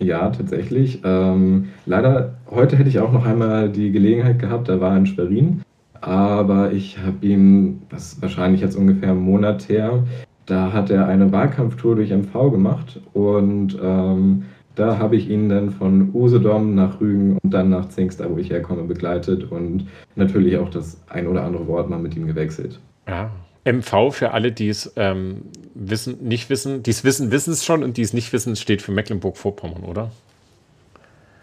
Ja, 0.00 0.30
tatsächlich. 0.30 1.00
Ähm, 1.04 1.70
leider, 1.86 2.34
heute 2.50 2.76
hätte 2.76 2.88
ich 2.88 2.98
auch 2.98 3.12
noch 3.12 3.24
einmal 3.24 3.68
die 3.70 3.92
Gelegenheit 3.92 4.38
gehabt, 4.38 4.68
da 4.68 4.80
war 4.80 4.96
in 4.96 5.06
Schwerin, 5.06 5.62
aber 6.00 6.72
ich 6.72 6.98
habe 6.98 7.24
ihn, 7.24 7.82
das 7.90 8.14
ist 8.14 8.22
wahrscheinlich 8.22 8.60
jetzt 8.60 8.76
ungefähr 8.76 9.10
einen 9.10 9.20
Monat 9.20 9.68
her, 9.68 10.02
da 10.46 10.72
hat 10.72 10.90
er 10.90 11.06
eine 11.06 11.32
Wahlkampftour 11.32 11.96
durch 11.96 12.10
MV 12.10 12.50
gemacht 12.50 13.00
und 13.14 13.78
ähm, 13.82 14.44
da 14.74 14.98
habe 14.98 15.16
ich 15.16 15.28
ihn 15.28 15.48
dann 15.48 15.70
von 15.70 16.10
Usedom 16.14 16.74
nach 16.74 17.00
Rügen 17.00 17.38
und 17.42 17.50
dann 17.50 17.70
nach 17.70 17.88
Zingster, 17.88 18.30
wo 18.30 18.38
ich 18.38 18.50
herkomme, 18.50 18.84
begleitet 18.84 19.50
und 19.50 19.86
natürlich 20.16 20.56
auch 20.56 20.68
das 20.68 21.00
ein 21.08 21.26
oder 21.26 21.44
andere 21.44 21.66
Wort 21.66 21.88
mal 21.88 21.98
mit 21.98 22.16
ihm 22.16 22.26
gewechselt. 22.26 22.80
Ja, 23.06 23.30
MV 23.64 24.10
für 24.12 24.32
alle, 24.32 24.52
die 24.52 24.68
es 24.68 24.92
ähm, 24.96 25.42
wissen, 25.74 26.18
nicht 26.22 26.50
wissen, 26.50 26.82
die 26.82 26.90
es 26.90 27.04
wissen, 27.04 27.30
wissen 27.30 27.52
es 27.52 27.64
schon 27.64 27.82
und 27.82 27.96
die 27.96 28.02
es 28.02 28.12
nicht 28.12 28.32
wissen, 28.32 28.56
steht 28.56 28.82
für 28.82 28.92
Mecklenburg-Vorpommern, 28.92 29.84
oder? 29.84 30.10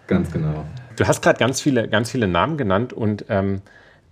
Ganz 0.08 0.32
genau. 0.32 0.66
Du 0.98 1.08
hast 1.08 1.22
gerade 1.22 1.40
ganz 1.40 1.62
viele, 1.62 1.88
ganz 1.88 2.12
viele 2.12 2.28
Namen 2.28 2.58
genannt 2.58 2.94
und 2.94 3.26
ähm, 3.30 3.62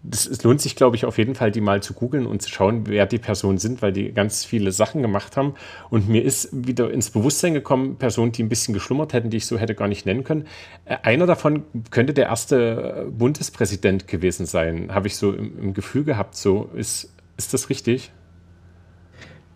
das, 0.02 0.26
es 0.26 0.44
lohnt 0.44 0.62
sich, 0.62 0.76
glaube 0.76 0.96
ich, 0.96 1.06
auf 1.06 1.18
jeden 1.18 1.36
Fall, 1.36 1.52
die 1.52 1.60
mal 1.60 1.84
zu 1.84 1.94
googeln 1.94 2.26
und 2.26 2.42
zu 2.42 2.50
schauen, 2.50 2.88
wer 2.88 3.06
die 3.06 3.18
Personen 3.18 3.58
sind, 3.58 3.82
weil 3.82 3.92
die 3.92 4.14
ganz 4.14 4.46
viele 4.46 4.72
Sachen 4.72 5.02
gemacht 5.02 5.36
haben. 5.36 5.56
Und 5.90 6.08
mir 6.08 6.24
ist 6.24 6.50
wieder 6.52 6.90
ins 6.90 7.10
Bewusstsein 7.10 7.54
gekommen, 7.54 7.98
Personen, 7.98 8.32
die 8.32 8.44
ein 8.44 8.50
bisschen 8.50 8.74
geschlummert 8.74 9.12
hätten, 9.12 9.30
die 9.30 9.38
ich 9.38 9.46
so 9.46 9.58
hätte 9.58 9.76
gar 9.76 9.90
nicht 9.90 10.06
nennen 10.06 10.24
können. 10.24 10.46
Äh, 10.86 10.98
einer 11.04 11.26
davon 11.26 11.64
könnte 11.92 12.14
der 12.14 12.28
erste 12.28 13.08
Bundespräsident 13.12 14.08
gewesen 14.08 14.46
sein, 14.46 14.94
habe 14.94 15.08
ich 15.08 15.18
so 15.18 15.34
im, 15.34 15.60
im 15.60 15.74
Gefühl 15.74 16.06
gehabt. 16.06 16.36
So 16.36 16.70
ist, 16.76 17.14
ist 17.38 17.54
das 17.54 17.70
richtig? 17.70 18.12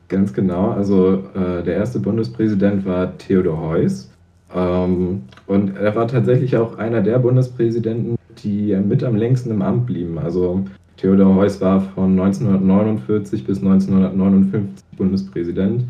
Ganz 0.09 0.33
genau. 0.33 0.71
Also 0.71 1.23
äh, 1.33 1.63
der 1.63 1.75
erste 1.75 1.99
Bundespräsident 1.99 2.85
war 2.85 3.17
Theodor 3.17 3.61
Heuss. 3.61 4.11
Ähm, 4.53 5.23
und 5.47 5.77
er 5.77 5.95
war 5.95 6.07
tatsächlich 6.07 6.57
auch 6.57 6.77
einer 6.77 7.01
der 7.01 7.17
Bundespräsidenten, 7.19 8.15
die 8.43 8.75
mit 8.75 9.03
am 9.03 9.15
längsten 9.15 9.51
im 9.51 9.61
Amt 9.61 9.85
blieben. 9.85 10.17
Also 10.17 10.65
Theodor 10.97 11.35
Heuss 11.35 11.59
war 11.61 11.81
von 11.81 12.11
1949 12.19 13.45
bis 13.45 13.57
1959 13.59 14.83
Bundespräsident 14.97 15.85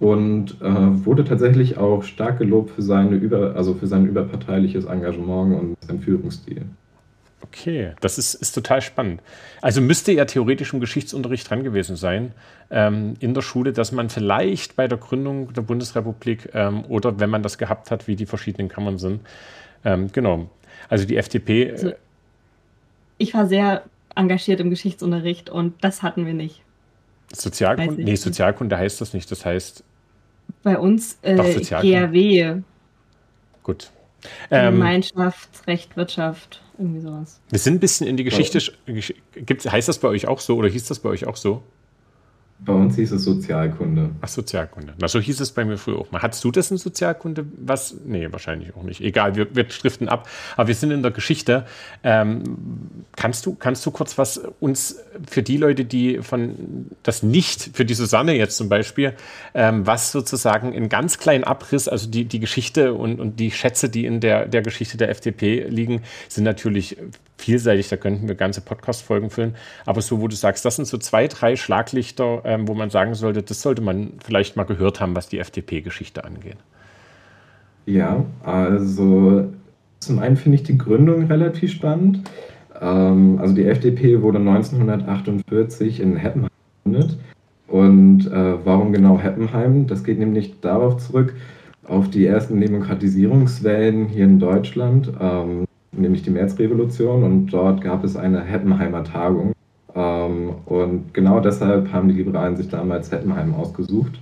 und 0.00 0.60
äh, 0.60 1.04
wurde 1.04 1.24
tatsächlich 1.24 1.78
auch 1.78 2.02
stark 2.02 2.38
gelobt 2.38 2.70
für, 2.70 2.82
seine 2.82 3.16
über, 3.16 3.56
also 3.56 3.74
für 3.74 3.86
sein 3.86 4.06
überparteiliches 4.06 4.84
Engagement 4.84 5.60
und 5.60 5.76
seinen 5.86 6.00
Führungsstil. 6.00 6.62
Okay, 7.42 7.92
das 8.00 8.18
ist, 8.18 8.34
ist 8.34 8.52
total 8.52 8.80
spannend. 8.80 9.20
Also 9.60 9.80
müsste 9.80 10.12
ja 10.12 10.24
theoretisch 10.24 10.72
im 10.72 10.80
Geschichtsunterricht 10.80 11.48
dran 11.48 11.62
gewesen 11.62 11.94
sein 11.96 12.32
ähm, 12.70 13.14
in 13.20 13.34
der 13.34 13.42
Schule, 13.42 13.72
dass 13.72 13.92
man 13.92 14.08
vielleicht 14.08 14.76
bei 14.76 14.88
der 14.88 14.98
Gründung 14.98 15.52
der 15.52 15.62
Bundesrepublik 15.62 16.50
ähm, 16.54 16.84
oder 16.88 17.20
wenn 17.20 17.30
man 17.30 17.42
das 17.42 17.58
gehabt 17.58 17.90
hat, 17.90 18.08
wie 18.08 18.16
die 18.16 18.26
verschiedenen 18.26 18.68
Kammern 18.68 18.98
sind, 18.98 19.20
ähm, 19.84 20.08
genau, 20.12 20.48
also 20.88 21.04
die 21.04 21.16
FDP. 21.16 21.72
Also, 21.72 21.92
ich 23.18 23.34
war 23.34 23.46
sehr 23.46 23.84
engagiert 24.14 24.60
im 24.60 24.70
Geschichtsunterricht 24.70 25.50
und 25.50 25.82
das 25.82 26.02
hatten 26.02 26.26
wir 26.26 26.34
nicht. 26.34 26.62
Sozialkunde? 27.32 28.02
Nee, 28.02 28.16
Sozialkunde 28.16 28.78
heißt 28.78 29.00
das 29.00 29.14
nicht. 29.14 29.30
Das 29.30 29.44
heißt. 29.44 29.82
Bei 30.62 30.78
uns 30.78 31.18
äh, 31.22 31.34
GRW. 31.36 32.60
Gut. 33.62 33.90
Ähm, 34.50 34.74
Gemeinschaft, 34.74 35.66
Recht, 35.66 35.96
Wirtschaft, 35.96 36.62
irgendwie 36.78 37.00
sowas. 37.00 37.40
Wir 37.50 37.58
sind 37.58 37.74
ein 37.74 37.80
bisschen 37.80 38.06
in 38.06 38.16
die 38.16 38.24
Geschichte. 38.24 38.60
Gibt, 39.34 39.70
heißt 39.70 39.88
das 39.88 39.98
bei 39.98 40.08
euch 40.08 40.26
auch 40.26 40.40
so 40.40 40.56
oder 40.56 40.68
hieß 40.68 40.86
das 40.86 40.98
bei 40.98 41.10
euch 41.10 41.26
auch 41.26 41.36
so? 41.36 41.62
Bei 42.64 42.72
uns 42.72 42.96
hieß 42.96 43.12
es 43.12 43.24
Sozialkunde. 43.24 44.10
Ach, 44.22 44.28
Sozialkunde. 44.28 44.94
Na, 44.98 45.06
so 45.06 45.20
hieß 45.20 45.40
es 45.40 45.52
bei 45.52 45.64
mir 45.64 45.76
früher 45.76 45.98
auch 45.98 46.10
mal. 46.10 46.22
Hattest 46.22 46.42
du 46.44 46.50
das 46.50 46.70
in 46.70 46.78
Sozialkunde? 46.78 47.44
Was? 47.58 47.96
Nee, 48.06 48.28
wahrscheinlich 48.30 48.74
auch 48.74 48.82
nicht. 48.82 49.02
Egal, 49.02 49.36
wir, 49.36 49.54
wir 49.54 49.64
driften 49.64 50.08
ab. 50.08 50.28
Aber 50.56 50.68
wir 50.68 50.74
sind 50.74 50.90
in 50.90 51.02
der 51.02 51.10
Geschichte. 51.10 51.66
Ähm, 52.02 52.42
kannst, 53.16 53.44
du, 53.44 53.54
kannst 53.54 53.84
du 53.84 53.90
kurz 53.90 54.16
was 54.16 54.40
uns 54.60 55.00
für 55.28 55.42
die 55.42 55.58
Leute, 55.58 55.84
die 55.84 56.22
von 56.22 56.86
das 57.02 57.22
nicht, 57.22 57.70
für 57.74 57.84
die 57.84 57.94
Susanne 57.94 58.34
jetzt 58.34 58.56
zum 58.56 58.70
Beispiel, 58.70 59.12
ähm, 59.52 59.86
was 59.86 60.10
sozusagen 60.10 60.72
in 60.72 60.88
ganz 60.88 61.18
kleinen 61.18 61.44
Abriss, 61.44 61.86
also 61.86 62.08
die, 62.08 62.24
die 62.24 62.40
Geschichte 62.40 62.94
und, 62.94 63.20
und 63.20 63.40
die 63.40 63.50
Schätze, 63.50 63.90
die 63.90 64.06
in 64.06 64.20
der, 64.20 64.46
der 64.46 64.62
Geschichte 64.62 64.96
der 64.96 65.10
FDP 65.10 65.66
liegen, 65.68 66.02
sind 66.28 66.44
natürlich 66.44 66.96
vielseitig, 67.36 67.88
da 67.88 67.96
könnten 67.96 68.28
wir 68.28 68.34
ganze 68.34 68.60
Podcast-Folgen 68.60 69.30
füllen. 69.30 69.54
Aber 69.84 70.00
so, 70.00 70.20
wo 70.20 70.28
du 70.28 70.36
sagst, 70.36 70.64
das 70.64 70.76
sind 70.76 70.86
so 70.86 70.98
zwei, 70.98 71.28
drei 71.28 71.56
Schlaglichter, 71.56 72.42
ähm, 72.54 72.68
wo 72.68 72.74
man 72.74 72.90
sagen 72.90 73.14
sollte, 73.14 73.42
das 73.42 73.60
sollte 73.62 73.82
man 73.82 74.12
vielleicht 74.24 74.56
mal 74.56 74.64
gehört 74.64 75.00
haben, 75.00 75.14
was 75.16 75.28
die 75.28 75.38
FDP-Geschichte 75.38 76.24
angeht. 76.24 76.56
Ja, 77.86 78.24
also 78.42 79.48
zum 80.00 80.18
einen 80.18 80.36
finde 80.36 80.56
ich 80.56 80.62
die 80.62 80.78
Gründung 80.78 81.26
relativ 81.26 81.72
spannend. 81.72 82.22
Ähm, 82.80 83.38
also 83.40 83.54
die 83.54 83.66
FDP 83.66 84.22
wurde 84.22 84.38
1948 84.38 86.00
in 86.00 86.16
Heppenheim 86.16 86.50
gegründet. 86.84 87.18
Und 87.66 88.26
äh, 88.26 88.64
warum 88.64 88.92
genau 88.92 89.18
Heppenheim? 89.18 89.86
Das 89.86 90.04
geht 90.04 90.18
nämlich 90.18 90.60
darauf 90.60 90.98
zurück, 90.98 91.34
auf 91.86 92.08
die 92.08 92.26
ersten 92.26 92.60
Demokratisierungswellen 92.60 94.06
hier 94.06 94.24
in 94.24 94.38
Deutschland. 94.38 95.12
Ähm, 95.20 95.64
nämlich 95.92 96.22
die 96.22 96.30
Märzrevolution 96.30 97.22
und 97.22 97.46
dort 97.46 97.80
gab 97.80 98.04
es 98.04 98.16
eine 98.16 98.42
Heppenheimer 98.42 99.04
Tagung. 99.04 99.53
Ähm, 99.94 100.54
und 100.66 101.14
genau 101.14 101.40
deshalb 101.40 101.92
haben 101.92 102.08
die 102.08 102.14
Liberalen 102.14 102.56
sich 102.56 102.68
damals 102.68 103.10
Heppenheim 103.10 103.54
ausgesucht. 103.54 104.20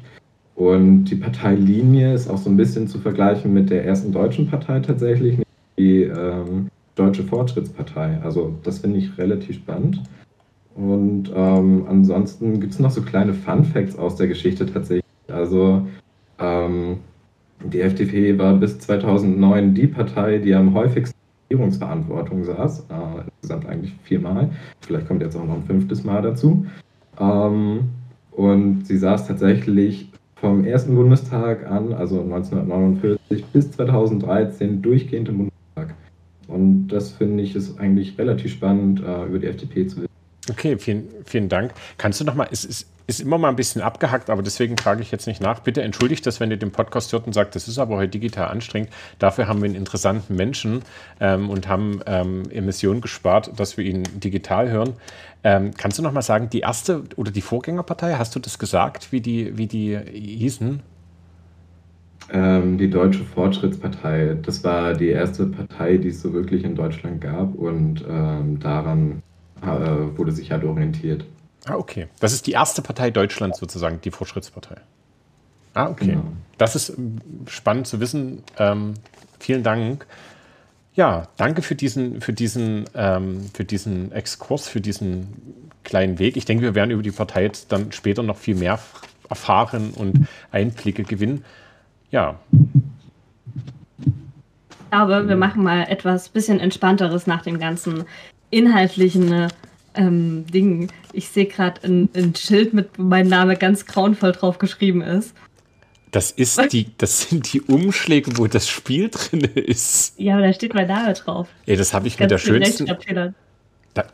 Und 0.54 1.04
die 1.04 1.16
Parteilinie 1.16 2.12
ist 2.12 2.28
auch 2.28 2.38
so 2.38 2.50
ein 2.50 2.56
bisschen 2.56 2.86
zu 2.86 2.98
vergleichen 2.98 3.52
mit 3.52 3.70
der 3.70 3.84
ersten 3.84 4.12
deutschen 4.12 4.48
Partei 4.48 4.80
tatsächlich, 4.80 5.38
die 5.78 6.02
ähm, 6.02 6.68
Deutsche 6.94 7.22
Fortschrittspartei. 7.24 8.18
Also 8.22 8.54
das 8.62 8.80
finde 8.80 8.98
ich 8.98 9.16
relativ 9.16 9.56
spannend. 9.56 10.02
Und 10.74 11.30
ähm, 11.34 11.86
ansonsten 11.88 12.60
gibt 12.60 12.74
es 12.74 12.78
noch 12.78 12.90
so 12.90 13.02
kleine 13.02 13.34
Fun 13.34 13.64
Facts 13.64 13.98
aus 13.98 14.16
der 14.16 14.26
Geschichte 14.26 14.66
tatsächlich. 14.66 15.04
Also 15.28 15.86
ähm, 16.38 16.98
die 17.64 17.80
FDP 17.80 18.38
war 18.38 18.54
bis 18.54 18.78
2009 18.80 19.74
die 19.74 19.86
Partei, 19.86 20.38
die 20.38 20.54
am 20.54 20.74
häufigsten 20.74 21.11
Regierungsverantwortung 21.52 22.44
saß, 22.44 22.86
äh, 22.88 23.22
insgesamt 23.26 23.66
eigentlich 23.66 23.94
viermal, 24.04 24.50
vielleicht 24.80 25.06
kommt 25.06 25.22
jetzt 25.22 25.36
auch 25.36 25.44
noch 25.44 25.56
ein 25.56 25.64
fünftes 25.64 26.04
Mal 26.04 26.22
dazu. 26.22 26.66
Ähm, 27.20 27.80
und 28.30 28.86
sie 28.86 28.96
saß 28.96 29.26
tatsächlich 29.26 30.10
vom 30.36 30.64
ersten 30.64 30.94
Bundestag 30.94 31.70
an, 31.70 31.92
also 31.92 32.22
1949 32.22 33.44
bis 33.52 33.70
2013, 33.72 34.80
durchgehend 34.80 35.28
im 35.28 35.36
Bundestag. 35.38 35.94
Und 36.48 36.88
das 36.88 37.12
finde 37.12 37.42
ich 37.42 37.54
ist 37.54 37.78
eigentlich 37.78 38.18
relativ 38.18 38.52
spannend, 38.52 39.02
äh, 39.02 39.26
über 39.26 39.38
die 39.38 39.46
FDP 39.46 39.86
zu 39.86 39.98
wissen. 39.98 40.11
Okay, 40.50 40.76
vielen, 40.78 41.08
vielen 41.24 41.48
Dank. 41.48 41.72
Kannst 41.98 42.20
du 42.20 42.24
noch 42.24 42.34
mal, 42.34 42.48
es 42.50 42.64
ist, 42.64 42.88
ist 43.06 43.20
immer 43.20 43.38
mal 43.38 43.48
ein 43.48 43.56
bisschen 43.56 43.80
abgehackt, 43.80 44.28
aber 44.28 44.42
deswegen 44.42 44.76
frage 44.76 45.00
ich 45.00 45.12
jetzt 45.12 45.28
nicht 45.28 45.40
nach. 45.40 45.60
Bitte 45.60 45.82
entschuldigt 45.82 46.26
das, 46.26 46.40
wenn 46.40 46.50
ihr 46.50 46.56
den 46.56 46.72
Podcast 46.72 47.12
hört 47.12 47.26
und 47.26 47.32
sagt, 47.32 47.54
das 47.54 47.68
ist 47.68 47.78
aber 47.78 47.96
heute 47.96 48.10
digital 48.10 48.48
anstrengend. 48.48 48.90
Dafür 49.20 49.46
haben 49.46 49.60
wir 49.60 49.66
einen 49.66 49.76
interessanten 49.76 50.34
Menschen 50.34 50.82
ähm, 51.20 51.48
und 51.48 51.68
haben 51.68 52.00
ähm, 52.06 52.50
Emissionen 52.50 53.00
gespart, 53.00 53.52
dass 53.56 53.76
wir 53.76 53.84
ihn 53.84 54.02
digital 54.14 54.68
hören. 54.68 54.94
Ähm, 55.44 55.72
kannst 55.76 55.98
du 55.98 56.02
noch 56.02 56.12
mal 56.12 56.22
sagen, 56.22 56.50
die 56.50 56.60
erste 56.60 57.04
oder 57.14 57.30
die 57.30 57.40
Vorgängerpartei, 57.40 58.14
hast 58.14 58.34
du 58.34 58.40
das 58.40 58.58
gesagt, 58.58 59.12
wie 59.12 59.20
die, 59.20 59.56
wie 59.56 59.68
die 59.68 59.96
hießen? 60.12 60.80
Ähm, 62.32 62.78
die 62.78 62.90
Deutsche 62.90 63.24
Fortschrittspartei. 63.24 64.38
Das 64.42 64.64
war 64.64 64.94
die 64.94 65.08
erste 65.08 65.46
Partei, 65.46 65.98
die 65.98 66.08
es 66.08 66.20
so 66.20 66.32
wirklich 66.32 66.64
in 66.64 66.74
Deutschland 66.74 67.20
gab 67.20 67.54
und 67.54 68.04
ähm, 68.08 68.58
daran 68.58 69.22
wurde 69.62 70.32
sich 70.32 70.50
halt 70.50 70.64
orientiert. 70.64 71.24
Ah, 71.66 71.76
okay. 71.76 72.08
Das 72.20 72.32
ist 72.32 72.46
die 72.46 72.52
erste 72.52 72.82
Partei 72.82 73.10
Deutschlands 73.10 73.58
sozusagen, 73.58 74.00
die 74.00 74.10
Fortschrittspartei. 74.10 74.76
Ah, 75.74 75.88
okay. 75.88 76.06
Genau. 76.06 76.24
Das 76.58 76.76
ist 76.76 76.90
ähm, 76.90 77.20
spannend 77.46 77.86
zu 77.86 78.00
wissen. 78.00 78.42
Ähm, 78.58 78.94
vielen 79.38 79.62
Dank. 79.62 80.06
Ja, 80.94 81.28
danke 81.36 81.62
für 81.62 81.74
diesen, 81.74 82.20
für 82.20 82.32
diesen, 82.32 82.84
ähm, 82.94 83.48
für 83.54 83.64
diesen 83.64 84.12
Exkurs, 84.12 84.68
für 84.68 84.80
diesen 84.80 85.70
kleinen 85.84 86.18
Weg. 86.18 86.36
Ich 86.36 86.44
denke, 86.44 86.64
wir 86.64 86.74
werden 86.74 86.90
über 86.90 87.02
die 87.02 87.10
Partei 87.10 87.44
jetzt 87.44 87.72
dann 87.72 87.92
später 87.92 88.22
noch 88.22 88.36
viel 88.36 88.54
mehr 88.54 88.78
erfahren 89.30 89.92
und 89.96 90.26
Einblicke 90.50 91.04
gewinnen. 91.04 91.44
Ja. 92.10 92.38
Aber 94.90 95.26
wir 95.26 95.36
machen 95.36 95.62
mal 95.62 95.84
etwas 95.88 96.28
bisschen 96.28 96.60
entspannteres 96.60 97.26
nach 97.26 97.42
dem 97.42 97.58
ganzen 97.58 98.04
inhaltlichen 98.52 99.48
ähm, 99.94 100.46
Ding. 100.46 100.88
Ich 101.12 101.28
sehe 101.28 101.46
gerade 101.46 101.82
ein, 101.84 102.08
ein, 102.14 102.34
Schild 102.36 102.72
mit 102.72 102.98
meinem 102.98 103.28
Name 103.28 103.56
ganz 103.56 103.86
grauenvoll 103.86 104.32
drauf 104.32 104.58
geschrieben 104.58 105.02
ist. 105.02 105.34
Das 106.12 106.30
ist 106.30 106.60
die, 106.72 106.88
das 106.98 107.22
sind 107.22 107.52
die 107.52 107.62
Umschläge, 107.62 108.36
wo 108.36 108.46
das 108.46 108.68
Spiel 108.68 109.08
drin 109.10 109.40
ist. 109.40 110.20
Ja, 110.20 110.34
aber 110.34 110.46
da 110.46 110.52
steht 110.52 110.74
mein 110.74 110.86
Name 110.86 111.14
drauf. 111.14 111.48
Ja, 111.64 111.74
das 111.74 111.94
habe 111.94 112.06
ich 112.06 112.18
ganz 112.18 112.24
mit 112.24 112.30
der 112.32 112.38
schönsten. 112.38 113.34
Da, 113.94 114.04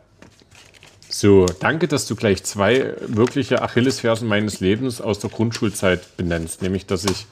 so, 1.09 1.47
danke, 1.47 1.88
dass 1.88 2.07
du 2.07 2.14
gleich 2.14 2.45
zwei 2.45 2.95
wirkliche 3.00 3.62
Achillesfersen 3.62 4.28
meines 4.28 4.61
Lebens 4.61 5.00
aus 5.00 5.18
der 5.18 5.30
Grundschulzeit 5.30 6.16
benennst, 6.16 6.62
nämlich 6.62 6.87
dass 6.87 7.04
ich 7.04 7.26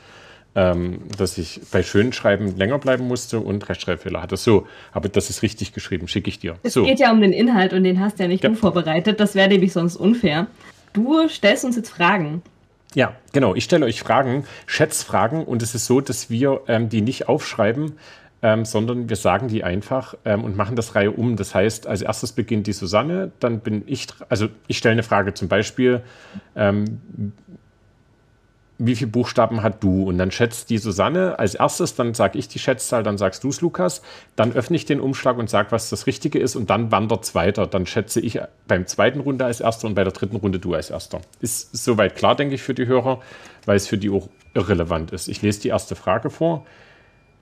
ähm, 0.56 1.00
dass 1.16 1.36
ich 1.36 1.60
bei 1.70 1.82
schönen 1.82 2.14
Schreiben 2.14 2.56
länger 2.56 2.78
bleiben 2.78 3.06
musste 3.06 3.38
und 3.38 3.68
Rechtschreibfehler 3.68 4.22
hatte. 4.22 4.38
So, 4.38 4.66
aber 4.90 5.10
das 5.10 5.28
ist 5.28 5.42
richtig 5.42 5.75
geschrieben, 5.75 6.08
schicke 6.08 6.30
ich 6.30 6.38
dir. 6.38 6.56
Es 6.62 6.72
so. 6.72 6.84
geht 6.84 6.98
ja 6.98 7.12
um 7.12 7.20
den 7.20 7.34
Inhalt 7.34 7.75
und 7.75 7.84
den 7.84 8.00
hast 8.00 8.18
ja 8.18 8.26
nicht 8.26 8.42
ja. 8.42 8.48
du 8.48 8.56
vorbereitet. 8.56 9.20
Das 9.20 9.34
wäre 9.34 9.48
nämlich 9.48 9.75
sonst 9.75 9.96
unfair. 9.96 10.46
Du 10.94 11.28
stellst 11.28 11.66
uns 11.66 11.76
jetzt 11.76 11.90
Fragen. 11.90 12.42
Ja, 12.94 13.14
genau. 13.32 13.54
Ich 13.54 13.64
stelle 13.64 13.84
euch 13.84 14.00
Fragen, 14.00 14.46
Schätzfragen 14.64 15.44
und 15.44 15.62
es 15.62 15.75
ist 15.75 15.84
so, 15.84 16.00
dass 16.00 16.30
wir 16.30 16.62
ähm, 16.68 16.88
die 16.88 17.02
nicht 17.02 17.28
aufschreiben, 17.28 17.92
ähm, 18.40 18.64
sondern 18.64 19.10
wir 19.10 19.16
sagen 19.16 19.48
die 19.48 19.62
einfach 19.62 20.14
ähm, 20.25 20.42
und 20.42 20.56
machen 20.56 20.75
das 20.75 20.94
Reihe 20.94 21.10
um. 21.10 21.36
Das 21.36 21.54
heißt, 21.54 21.86
als 21.86 22.00
erstes 22.00 22.32
beginnt 22.32 22.66
die 22.66 22.72
Susanne, 22.72 23.30
dann 23.40 23.60
bin 23.60 23.82
ich, 23.86 24.06
also 24.30 24.48
ich 24.68 24.78
stelle 24.78 24.92
eine 24.92 25.02
Frage 25.02 25.34
zum 25.34 25.48
Beispiel, 25.48 26.00
ähm, 26.54 27.00
wie 28.78 28.95
viele 28.95 29.11
Buchstaben 29.11 29.62
hat 29.62 29.83
du? 29.83 30.04
Und 30.04 30.18
dann 30.18 30.30
schätzt 30.30 30.68
die 30.71 30.78
Susanne 30.78 31.38
als 31.38 31.54
erstes, 31.54 31.95
dann 31.95 32.14
sage 32.14 32.38
ich 32.38 32.49
die 32.49 32.59
Schätzzahl, 32.59 33.02
dann 33.02 33.16
sagst 33.16 33.42
du 33.45 33.49
es, 33.49 33.61
Lukas. 33.61 34.02
Dann 34.37 34.52
öffne 34.52 34.76
ich 34.76 34.85
den 34.85 35.00
Umschlag 35.00 35.38
und 35.38 35.49
sage, 35.49 35.73
was 35.73 35.88
das 35.88 36.06
Richtige 36.06 36.38
ist 36.38 36.56
und 36.56 36.68
dann 36.68 36.90
wandert 36.92 37.25
es 37.25 37.35
weiter. 37.35 37.66
Dann 37.66 37.87
schätze 37.87 38.21
ich 38.21 38.38
beim 38.68 38.87
zweiten 38.87 39.21
Runde 39.21 39.45
als 39.45 39.61
erster 39.61 39.87
und 39.87 39.95
bei 39.95 40.04
der 40.04 40.12
dritten 40.12 40.37
Runde 40.37 40.59
du 40.59 40.75
als 40.75 40.90
erster. 40.90 41.21
Ist 41.40 41.76
soweit 41.76 42.16
klar, 42.16 42.37
denke 42.37 42.54
ich, 42.54 42.62
für 42.62 42.75
die 42.75 42.87
Hörer, 42.87 43.21
weil 43.64 43.76
es 43.76 43.87
für 43.87 43.99
die 43.99 44.11
auch 44.11 44.28
irrelevant 44.54 45.12
ist. 45.12 45.28
Ich 45.28 45.42
lese 45.42 45.61
die 45.61 45.68
erste 45.68 45.97
Frage 45.97 46.28
vor. 46.28 46.66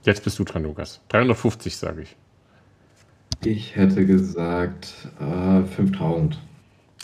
Jetzt 0.03 0.23
bist 0.23 0.39
du 0.39 0.43
dran, 0.43 0.63
Lukas. 0.63 1.01
350 1.09 1.77
sage 1.77 2.01
ich. 2.01 2.15
Ich 3.45 3.75
hätte 3.75 4.05
gesagt 4.05 4.93
äh, 5.19 5.63
5000. 5.63 6.39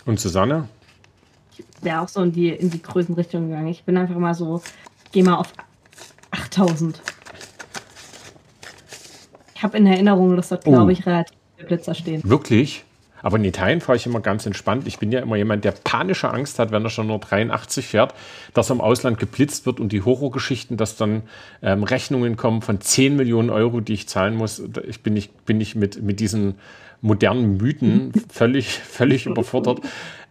Und 0.09 0.19
Susanne? 0.19 0.67
Ich 1.55 1.63
wäre 1.83 2.01
auch 2.01 2.07
so 2.07 2.23
in 2.23 2.31
die, 2.31 2.49
in 2.49 2.71
die 2.71 2.81
Größenrichtung 2.81 3.47
gegangen. 3.47 3.67
Ich 3.67 3.83
bin 3.83 3.95
einfach 3.95 4.17
mal 4.17 4.33
so, 4.33 4.59
geh 5.11 5.21
mal 5.21 5.35
auf 5.35 5.53
8000. 6.31 6.99
Ich 9.53 9.61
habe 9.61 9.77
in 9.77 9.85
Erinnerung, 9.85 10.35
dass 10.35 10.49
dort, 10.49 10.65
oh. 10.65 10.71
glaube 10.71 10.93
ich, 10.93 11.05
relativ 11.05 11.37
viele 11.55 11.67
Blitzer 11.67 11.93
stehen. 11.93 12.21
Wirklich? 12.25 12.85
Aber 13.21 13.37
in 13.37 13.43
Italien 13.43 13.81
fahre 13.81 13.97
ich 13.97 14.07
immer 14.07 14.19
ganz 14.19 14.47
entspannt. 14.47 14.87
Ich 14.87 14.97
bin 14.97 15.11
ja 15.11 15.19
immer 15.19 15.35
jemand, 15.35 15.63
der 15.63 15.73
panische 15.73 16.31
Angst 16.31 16.57
hat, 16.57 16.71
wenn 16.71 16.83
er 16.83 16.89
schon 16.89 17.05
nur 17.05 17.19
83 17.19 17.85
fährt, 17.85 18.15
dass 18.55 18.71
er 18.71 18.77
im 18.77 18.81
Ausland 18.81 19.19
geblitzt 19.19 19.67
wird 19.67 19.79
und 19.79 19.91
die 19.91 20.01
Horrorgeschichten, 20.01 20.75
dass 20.75 20.95
dann 20.95 21.21
ähm, 21.61 21.83
Rechnungen 21.83 22.35
kommen 22.35 22.63
von 22.63 22.81
10 22.81 23.15
Millionen 23.15 23.51
Euro, 23.51 23.79
die 23.79 23.93
ich 23.93 24.07
zahlen 24.07 24.35
muss. 24.35 24.59
Ich 24.87 25.03
bin 25.03 25.13
nicht, 25.13 25.45
bin 25.45 25.59
nicht 25.59 25.75
mit, 25.75 26.01
mit 26.01 26.19
diesen 26.19 26.55
modernen 27.01 27.57
Mythen 27.57 28.13
völlig, 28.29 28.79
völlig 28.79 29.25
überfordert. 29.25 29.81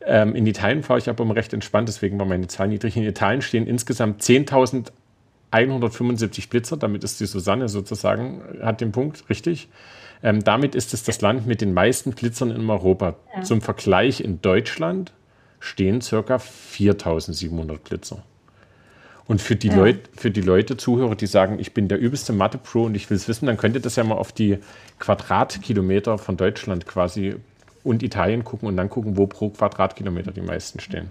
Ähm, 0.04 0.34
in 0.34 0.46
Italien 0.46 0.82
fahre 0.82 0.98
ich 0.98 1.08
aber 1.08 1.24
immer 1.24 1.36
recht 1.36 1.52
entspannt, 1.52 1.88
deswegen 1.88 2.18
war 2.18 2.26
meine 2.26 2.48
Zahl 2.48 2.68
niedrig. 2.68 2.96
In 2.96 3.04
Italien 3.04 3.42
stehen 3.42 3.66
insgesamt 3.66 4.22
10.175 4.22 6.48
Blitzer, 6.48 6.76
damit 6.76 7.04
ist 7.04 7.20
die 7.20 7.26
Susanne 7.26 7.68
sozusagen, 7.68 8.42
hat 8.62 8.80
den 8.80 8.92
Punkt, 8.92 9.28
richtig. 9.28 9.68
Ähm, 10.22 10.42
damit 10.42 10.74
ist 10.74 10.94
es 10.94 11.04
das 11.04 11.20
Land 11.20 11.46
mit 11.46 11.60
den 11.60 11.74
meisten 11.74 12.12
Blitzern 12.12 12.50
in 12.50 12.68
Europa. 12.68 13.14
Ja. 13.36 13.42
Zum 13.42 13.60
Vergleich 13.60 14.20
in 14.20 14.42
Deutschland 14.42 15.12
stehen 15.60 16.00
ca. 16.00 16.36
4.700 16.36 17.78
Blitzer. 17.78 18.24
Und 19.28 19.42
für 19.42 19.56
die, 19.56 19.68
ja. 19.68 19.76
Leut, 19.76 20.08
für 20.16 20.30
die 20.30 20.40
Leute, 20.40 20.78
Zuhörer, 20.78 21.14
die 21.14 21.26
sagen, 21.26 21.58
ich 21.60 21.74
bin 21.74 21.86
der 21.86 21.98
übelste 21.98 22.32
Mathe-Pro 22.32 22.84
und 22.84 22.94
ich 22.94 23.10
will 23.10 23.16
es 23.16 23.28
wissen, 23.28 23.44
dann 23.44 23.58
könnt 23.58 23.76
ihr 23.76 23.82
das 23.82 23.94
ja 23.96 24.02
mal 24.02 24.14
auf 24.14 24.32
die 24.32 24.58
Quadratkilometer 24.98 26.16
von 26.16 26.38
Deutschland 26.38 26.86
quasi 26.86 27.36
und 27.84 28.02
Italien 28.02 28.42
gucken 28.42 28.66
und 28.68 28.76
dann 28.78 28.88
gucken, 28.88 29.18
wo 29.18 29.26
pro 29.26 29.50
Quadratkilometer 29.50 30.32
die 30.32 30.40
meisten 30.40 30.80
stehen. 30.80 31.10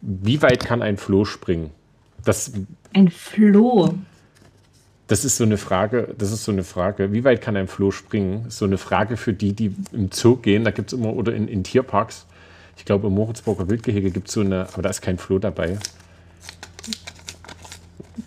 Wie 0.00 0.42
weit 0.42 0.64
kann 0.64 0.82
ein 0.82 0.96
Floh 0.96 1.24
springen? 1.24 1.70
Das, 2.24 2.52
ein 2.92 3.08
Floh? 3.08 3.94
Das 5.06 5.24
ist 5.24 5.36
so 5.36 5.44
eine 5.44 5.56
Frage, 5.56 6.14
das 6.18 6.32
ist 6.32 6.44
so 6.44 6.50
eine 6.50 6.64
Frage, 6.64 7.12
wie 7.12 7.22
weit 7.22 7.40
kann 7.40 7.56
ein 7.56 7.68
Floh 7.68 7.92
springen? 7.92 8.46
So 8.48 8.64
eine 8.64 8.76
Frage 8.76 9.16
für 9.16 9.32
die, 9.32 9.52
die 9.52 9.72
im 9.92 10.10
Zoo 10.10 10.36
gehen, 10.36 10.64
da 10.64 10.72
gibt 10.72 10.92
es 10.92 10.98
immer, 10.98 11.14
oder 11.14 11.32
in, 11.32 11.46
in 11.46 11.62
Tierparks. 11.62 12.26
Ich 12.76 12.84
glaube, 12.84 13.06
im 13.06 13.14
Moritzburger 13.14 13.68
Wildgehege 13.68 14.10
gibt 14.10 14.28
es 14.28 14.34
so 14.34 14.40
eine, 14.40 14.66
aber 14.72 14.82
da 14.82 14.90
ist 14.90 15.00
kein 15.00 15.18
Floh 15.18 15.38
dabei. 15.38 15.78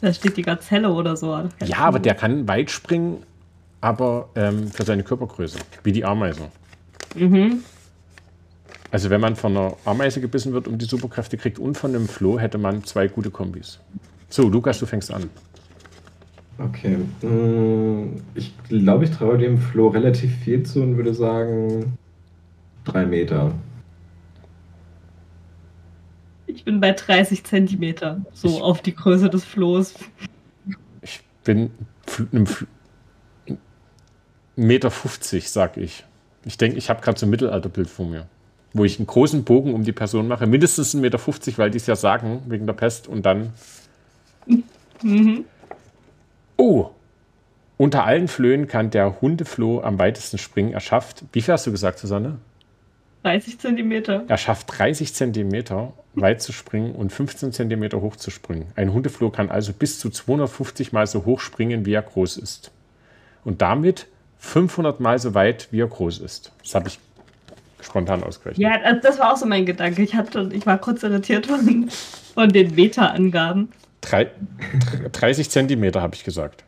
Da 0.01 0.13
steht 0.13 0.37
die 0.37 0.41
Gazelle 0.41 0.91
oder 0.91 1.15
so. 1.15 1.49
Ja, 1.65 1.77
aber 1.79 1.99
der 1.99 2.13
kann 2.13 2.47
weit 2.47 2.69
springen, 2.69 3.23
aber 3.81 4.29
ähm, 4.35 4.67
für 4.67 4.83
seine 4.83 5.03
Körpergröße, 5.03 5.59
wie 5.83 5.91
die 5.91 6.05
Ameise. 6.05 6.51
Mhm. 7.15 7.63
Also 8.91 9.09
wenn 9.09 9.21
man 9.21 9.35
von 9.35 9.57
einer 9.57 9.73
Ameise 9.85 10.21
gebissen 10.21 10.53
wird 10.53 10.67
und 10.67 10.81
die 10.81 10.85
Superkräfte 10.85 11.37
kriegt 11.37 11.59
und 11.59 11.77
von 11.77 11.93
einem 11.93 12.07
Floh, 12.07 12.39
hätte 12.39 12.57
man 12.57 12.83
zwei 12.83 13.07
gute 13.07 13.29
Kombis. 13.29 13.79
So, 14.29 14.47
Lukas, 14.47 14.79
du 14.79 14.85
fängst 14.85 15.11
an. 15.11 15.29
Okay. 16.57 16.97
Mm, 17.21 18.21
ich 18.33 18.53
glaube, 18.67 19.05
ich 19.05 19.11
traue 19.11 19.37
dem 19.37 19.57
Floh 19.57 19.89
relativ 19.89 20.35
viel 20.37 20.63
zu 20.63 20.81
und 20.81 20.97
würde 20.97 21.13
sagen 21.13 21.97
drei 22.83 23.05
Meter. 23.05 23.51
Ich 26.57 26.65
bin 26.65 26.79
bei 26.79 26.91
30 26.91 27.43
Zentimeter, 27.43 28.19
so 28.33 28.47
ich, 28.47 28.61
auf 28.63 28.81
die 28.81 28.95
Größe 28.95 29.29
des 29.29 29.45
Flohs. 29.45 29.93
Ich 31.03 31.21
bin 31.43 31.69
einem 32.31 32.47
Meter 34.55 34.89
50, 34.89 35.51
sag 35.51 35.77
ich. 35.77 36.03
Ich 36.45 36.57
denke, 36.57 36.79
ich 36.79 36.89
habe 36.89 36.99
gerade 37.01 37.19
so 37.19 37.27
ein 37.27 37.29
Mittelalterbild 37.29 37.87
vor 37.87 38.07
mir, 38.07 38.25
wo 38.73 38.85
ich 38.85 38.97
einen 38.97 39.05
großen 39.05 39.43
Bogen 39.43 39.75
um 39.75 39.83
die 39.83 39.91
Person 39.91 40.27
mache, 40.27 40.47
mindestens 40.47 40.95
1,50 40.95 40.99
Meter, 40.99 41.19
50, 41.19 41.59
weil 41.59 41.69
die 41.69 41.77
es 41.77 41.85
ja 41.85 41.95
sagen, 41.95 42.41
wegen 42.47 42.65
der 42.65 42.73
Pest 42.73 43.07
und 43.07 43.23
dann. 43.23 43.53
Mhm. 45.03 45.45
Oh! 46.57 46.89
Unter 47.77 48.03
allen 48.03 48.27
Flöhen 48.27 48.67
kann 48.67 48.89
der 48.89 49.21
Hundefloh 49.21 49.81
am 49.81 49.99
weitesten 49.99 50.39
springen. 50.39 50.73
Er 50.73 50.79
schafft, 50.79 51.23
wie 51.33 51.43
viel 51.43 51.53
hast 51.53 51.67
du 51.67 51.71
gesagt, 51.71 51.99
Susanne? 51.99 52.39
30 53.27 53.59
Zentimeter. 53.59 54.23
Er 54.27 54.37
schafft 54.37 54.77
30 54.77 55.13
Zentimeter 55.13 55.91
weit 56.13 56.41
zu 56.41 56.53
springen 56.53 56.95
und 56.95 57.11
15 57.11 57.51
Zentimeter 57.51 57.99
hoch 57.99 58.15
zu 58.15 58.31
springen. 58.31 58.67
Ein 58.75 58.93
Hundefloh 58.93 59.29
kann 59.29 59.49
also 59.49 59.73
bis 59.73 59.99
zu 59.99 60.09
250 60.09 60.93
Mal 60.93 61.07
so 61.07 61.25
hoch 61.25 61.41
springen, 61.41 61.85
wie 61.85 61.93
er 61.93 62.01
groß 62.01 62.37
ist. 62.37 62.71
Und 63.43 63.61
damit 63.61 64.07
500 64.39 65.01
Mal 65.01 65.19
so 65.19 65.33
weit, 65.33 65.67
wie 65.71 65.81
er 65.81 65.87
groß 65.87 66.19
ist. 66.19 66.53
Das 66.63 66.73
habe 66.75 66.87
ich 66.87 66.99
spontan 67.81 68.23
ausgerechnet. 68.23 68.59
Ja, 68.59 68.93
das 68.93 69.19
war 69.19 69.33
auch 69.33 69.37
so 69.37 69.45
mein 69.45 69.65
Gedanke. 69.65 70.01
Ich, 70.03 70.15
hatte, 70.15 70.49
ich 70.53 70.65
war 70.65 70.77
kurz 70.77 71.03
irritiert 71.03 71.47
von, 71.47 71.89
von 72.33 72.49
den 72.49 72.75
Meta-Angaben. 72.75 73.73
Drei, 73.99 74.31
30 75.11 75.49
Zentimeter 75.49 76.01
habe 76.01 76.15
ich 76.15 76.23
gesagt. 76.23 76.63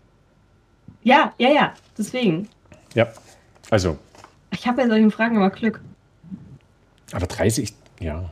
Ja, 1.04 1.34
ja, 1.38 1.50
ja, 1.50 1.74
deswegen. 1.98 2.50
Ja, 2.96 3.08
also. 3.70 3.98
Ich 4.52 4.68
habe 4.68 4.82
bei 4.82 4.90
solchen 4.90 5.12
Fragen 5.12 5.38
immer 5.38 5.52
Glück. 5.52 5.80
Aber 7.12 7.28
30, 7.28 7.74
ja. 8.00 8.32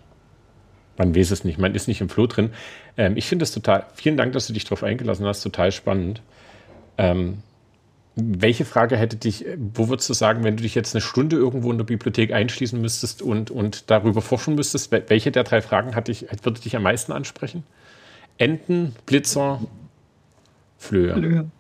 Man 0.98 1.16
weiß 1.16 1.32
es 1.32 1.44
nicht, 1.44 1.60
man 1.60 1.76
ist 1.76 1.88
nicht 1.88 2.02
im 2.02 2.10
Floh 2.10 2.28
drin. 2.28 2.50
Ähm, 2.98 3.18
ich 3.18 3.28
finde 3.28 3.44
es 3.44 3.52
total, 3.52 3.86
vielen 3.94 4.18
Dank, 4.18 4.34
dass 4.34 4.48
du 4.48 4.54
dich 4.54 4.64
darauf 4.64 4.84
eingelassen 4.84 5.26
hast, 5.26 5.42
total 5.42 5.72
spannend. 5.72 6.22
Ähm, 6.98 7.44
welche 8.16 8.66
Frage 8.66 8.98
hätte 8.98 9.16
dich, 9.16 9.46
wo 9.58 9.90
würdest 9.90 10.10
du 10.10 10.14
sagen, 10.14 10.44
wenn 10.44 10.58
du 10.58 10.64
dich 10.64 10.74
jetzt 10.74 10.96
eine 10.96 11.02
Stunde 11.02 11.36
irgendwo 11.36 11.72
in 11.72 11.78
der 11.78 11.86
Bibliothek 11.86 12.34
einschließen 12.34 12.82
müsstest 12.82 13.22
und, 13.22 13.52
und 13.52 13.92
darüber 13.92 14.24
forschen 14.24 14.56
müsstest, 14.56 14.92
welche 14.92 15.32
der 15.32 15.44
drei 15.44 15.62
Fragen 15.62 15.94
hat 15.94 16.08
dich, 16.08 16.26
würde 16.42 16.60
dich 16.60 16.76
am 16.76 16.82
meisten 16.82 17.12
ansprechen? 17.12 17.64
Enten, 18.40 18.96
Blitzer, 19.06 19.62
Flöhe. 20.80 21.14
Flöhe. 21.14 21.52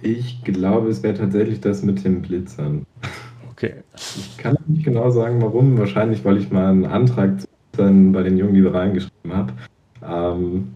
Ich 0.00 0.42
glaube, 0.42 0.88
es 0.88 1.02
wäre 1.02 1.14
tatsächlich 1.14 1.60
das 1.60 1.82
mit 1.82 2.04
den 2.04 2.22
Blitzern. 2.22 2.86
Okay. 3.62 3.74
Ich 3.96 4.36
kann 4.38 4.56
nicht 4.66 4.84
genau 4.84 5.10
sagen, 5.10 5.40
warum. 5.40 5.78
Wahrscheinlich, 5.78 6.24
weil 6.24 6.38
ich 6.38 6.50
mal 6.50 6.70
einen 6.70 6.84
Antrag 6.84 7.30
dann 7.72 8.10
bei 8.10 8.24
den 8.24 8.36
jungen 8.36 8.56
Liberalen 8.56 8.94
geschrieben 8.94 9.32
habe. 9.32 9.52
Ähm, 10.04 10.72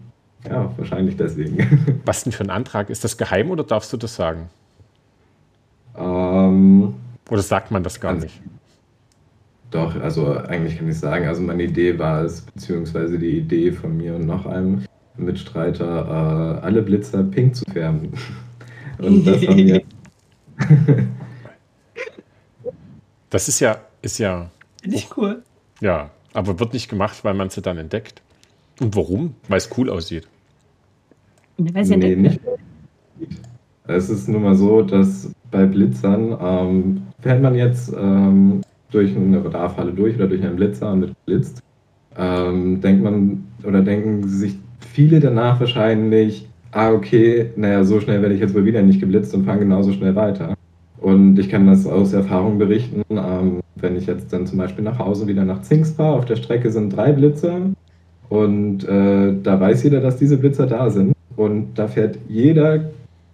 ja, 0.47 0.71
wahrscheinlich 0.77 1.17
deswegen. 1.17 2.01
Was 2.05 2.23
denn 2.23 2.31
für 2.31 2.43
ein 2.43 2.49
Antrag? 2.49 2.89
Ist 2.89 3.03
das 3.03 3.17
geheim 3.17 3.51
oder 3.51 3.65
darfst 3.65 3.91
du 3.91 3.97
das 3.97 4.15
sagen? 4.15 4.49
Ähm, 5.97 6.93
oder 7.29 7.41
sagt 7.41 7.71
man 7.71 7.83
das 7.83 7.99
gar 7.99 8.13
also, 8.13 8.23
nicht? 8.23 8.41
Doch, 9.71 9.99
also 9.99 10.37
eigentlich 10.37 10.77
kann 10.77 10.89
ich 10.89 10.97
sagen, 10.97 11.27
also 11.27 11.41
meine 11.41 11.63
Idee 11.63 11.99
war 11.99 12.23
es, 12.23 12.39
beziehungsweise 12.39 13.19
die 13.19 13.39
Idee 13.39 13.73
von 13.73 13.97
mir 13.97 14.15
und 14.15 14.25
noch 14.25 14.45
einem 14.45 14.83
Mitstreiter, 15.17 16.61
äh, 16.61 16.65
alle 16.65 16.81
Blitzer 16.83 17.23
pink 17.23 17.53
zu 17.53 17.65
färben. 17.65 18.13
Und 18.99 19.27
das 19.27 19.45
haben 19.45 19.57
wir. 19.57 19.81
das 23.37 23.47
ist 23.47 23.59
ja, 23.59 23.77
ist 24.01 24.17
ja. 24.17 24.49
Finde 24.81 24.97
ich 24.97 25.15
cool. 25.15 25.43
Ja, 25.79 26.09
aber 26.33 26.59
wird 26.59 26.73
nicht 26.73 26.89
gemacht, 26.89 27.23
weil 27.23 27.35
man 27.35 27.51
sie 27.51 27.61
dann 27.61 27.77
entdeckt. 27.77 28.23
Und 28.81 28.95
warum? 28.95 29.35
Weil 29.47 29.59
es 29.59 29.69
cool 29.77 29.91
aussieht. 29.91 30.27
Weiß 31.59 31.89
nee, 31.89 32.15
nicht. 32.15 32.39
Es 33.85 34.09
ist 34.09 34.27
nun 34.27 34.41
mal 34.41 34.55
so, 34.55 34.81
dass 34.81 35.31
bei 35.51 35.67
Blitzern 35.67 36.35
ähm, 36.41 37.03
fährt 37.19 37.43
man 37.43 37.53
jetzt 37.53 37.93
ähm, 37.95 38.61
durch 38.89 39.15
eine 39.15 39.45
Radarfalle 39.45 39.93
durch 39.93 40.15
oder 40.15 40.27
durch 40.27 40.41
einen 40.41 40.55
Blitzer 40.55 40.91
und 40.91 41.01
mit 41.01 41.25
blitzt, 41.27 41.61
ähm, 42.17 42.81
denkt 42.81 43.03
man 43.03 43.45
oder 43.63 43.83
denken 43.83 44.27
sich 44.27 44.55
viele 44.79 45.19
danach 45.19 45.59
wahrscheinlich, 45.59 46.49
ah 46.71 46.91
okay, 46.91 47.51
naja, 47.55 47.83
so 47.83 47.99
schnell 47.99 48.19
werde 48.23 48.33
ich 48.33 48.41
jetzt 48.41 48.55
wohl 48.55 48.65
wieder 48.65 48.81
nicht 48.81 48.99
geblitzt 48.99 49.35
und 49.35 49.45
fange 49.45 49.59
genauso 49.59 49.93
schnell 49.93 50.15
weiter. 50.15 50.56
Und 50.99 51.37
ich 51.37 51.49
kann 51.49 51.67
das 51.67 51.85
aus 51.85 52.13
Erfahrung 52.13 52.57
berichten, 52.57 53.03
ähm, 53.09 53.59
wenn 53.75 53.95
ich 53.95 54.07
jetzt 54.07 54.33
dann 54.33 54.47
zum 54.47 54.57
Beispiel 54.57 54.83
nach 54.83 54.99
Hause 54.99 55.27
wieder 55.27 55.45
nach 55.45 55.61
Zinks 55.61 55.91
fahre, 55.91 56.17
auf 56.17 56.25
der 56.25 56.37
Strecke 56.37 56.71
sind 56.71 56.95
drei 56.95 57.11
Blitzer 57.11 57.61
und 58.29 58.83
äh, 58.87 59.33
da 59.41 59.59
weiß 59.59 59.83
jeder, 59.83 60.01
dass 60.01 60.17
diese 60.17 60.37
Blitzer 60.37 60.65
da 60.65 60.89
sind 60.89 61.13
und 61.35 61.75
da 61.75 61.87
fährt 61.87 62.17
jeder 62.27 62.85